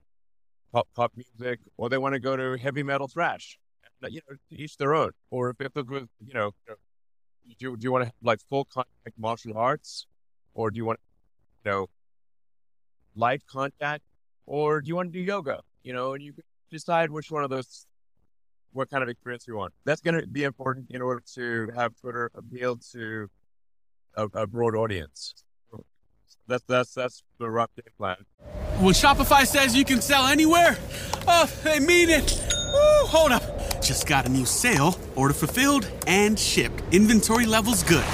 pop 0.73 0.89
pop 0.95 1.13
music, 1.17 1.61
or 1.77 1.89
they 1.89 1.99
want 1.99 2.15
to 2.15 2.21
go 2.21 2.37
to 2.37 2.61
heavy 2.61 2.83
metal 2.83 3.09
thrash. 3.09 3.59
You 4.07 4.21
know, 4.29 4.37
each 4.51 4.77
their 4.77 4.95
own. 4.95 5.13
Or 5.31 5.51
if 5.51 5.57
it's 5.61 5.75
with 5.75 6.09
you 6.25 6.35
know, 6.35 6.51
you 6.67 6.71
know 6.71 6.77
do, 7.59 7.77
do 7.77 7.85
you 7.85 7.93
want 7.93 8.03
to 8.03 8.07
have 8.07 8.15
like 8.23 8.41
full 8.51 8.67
contact 8.67 9.19
martial 9.19 9.57
arts, 9.57 10.07
or 10.55 10.71
do 10.71 10.77
you 10.77 10.85
want 10.85 11.01
you 11.65 11.71
know 11.71 11.87
light 13.17 13.43
contact, 13.47 14.03
or 14.47 14.81
do 14.81 14.89
you 14.89 14.97
want 14.97 15.13
to 15.13 15.19
do 15.19 15.25
yoga? 15.25 15.61
You 15.83 15.93
know, 15.93 16.15
and 16.15 16.23
you 16.23 16.35
decide 16.71 17.11
which 17.11 17.31
one 17.31 17.45
of 17.45 17.51
those 17.51 17.87
what 18.73 18.91
kind 18.91 19.03
of 19.03 19.09
experience 19.09 19.47
you 19.47 19.57
want. 19.57 19.73
That's 19.85 20.01
going 20.01 20.21
to 20.21 20.27
be 20.27 20.45
important 20.45 20.91
in 20.91 21.01
order 21.01 21.23
to 21.35 21.71
have 21.77 21.95
Twitter 22.01 22.31
appeal 22.35 22.77
to 22.93 23.29
a, 24.17 24.25
a 24.35 24.47
broad 24.47 24.75
audience. 24.75 25.35
That's 26.47 26.65
that's 26.65 26.93
that's 26.93 27.23
the 27.39 27.49
rough 27.49 27.71
game 27.75 27.93
plan. 27.97 28.17
When 28.79 28.93
Shopify 28.93 29.47
says 29.47 29.75
you 29.75 29.85
can 29.85 30.03
sell 30.03 30.27
anywhere, 30.27 30.77
oh, 31.27 31.51
they 31.63 31.79
mean 31.79 32.11
it. 32.11 32.39
Woo, 32.73 33.07
hold 33.07 33.33
up. 33.33 33.81
Just 33.81 34.07
got 34.07 34.27
a 34.27 34.29
new 34.29 34.45
sale. 34.45 34.99
Order 35.15 35.35
fulfilled 35.35 35.91
and 36.07 36.39
shipped. 36.39 36.83
Inventory 36.93 37.47
levels 37.47 37.83
good. 37.83 38.05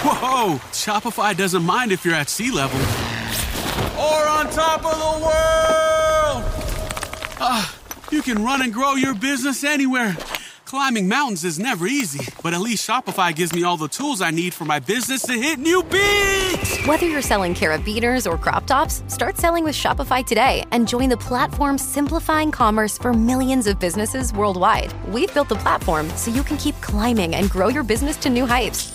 Whoa! 0.00 0.58
Shopify 0.72 1.36
doesn't 1.36 1.64
mind 1.64 1.92
if 1.92 2.04
you're 2.04 2.14
at 2.14 2.28
sea 2.28 2.50
level 2.50 2.78
or 3.98 4.26
on 4.28 4.48
top 4.50 4.84
of 4.84 4.96
the 4.96 5.24
world. 5.24 6.44
Ah, 7.40 7.76
you 8.10 8.22
can 8.22 8.44
run 8.44 8.62
and 8.62 8.72
grow 8.72 8.94
your 8.94 9.14
business 9.14 9.64
anywhere. 9.64 10.16
Climbing 10.64 11.08
mountains 11.08 11.44
is 11.44 11.58
never 11.58 11.86
easy, 11.86 12.30
but 12.42 12.52
at 12.52 12.60
least 12.60 12.86
Shopify 12.86 13.34
gives 13.34 13.54
me 13.54 13.64
all 13.64 13.76
the 13.76 13.88
tools 13.88 14.20
I 14.20 14.30
need 14.30 14.52
for 14.52 14.66
my 14.66 14.78
business 14.78 15.22
to 15.22 15.32
hit 15.32 15.58
new 15.58 15.82
peaks. 15.82 16.86
Whether 16.86 17.08
you're 17.08 17.22
selling 17.22 17.54
carabiners 17.54 18.30
or 18.30 18.36
crop 18.36 18.66
tops, 18.66 19.02
start 19.08 19.38
selling 19.38 19.64
with 19.64 19.74
Shopify 19.74 20.24
today 20.24 20.64
and 20.70 20.86
join 20.86 21.08
the 21.08 21.16
platform 21.16 21.78
simplifying 21.78 22.52
commerce 22.52 22.98
for 22.98 23.12
millions 23.14 23.66
of 23.66 23.80
businesses 23.80 24.32
worldwide. 24.32 24.92
We've 25.08 25.32
built 25.32 25.48
the 25.48 25.56
platform 25.56 26.08
so 26.10 26.30
you 26.30 26.44
can 26.44 26.58
keep 26.58 26.78
climbing 26.82 27.34
and 27.34 27.48
grow 27.50 27.68
your 27.68 27.82
business 27.82 28.16
to 28.18 28.30
new 28.30 28.46
heights. 28.46 28.94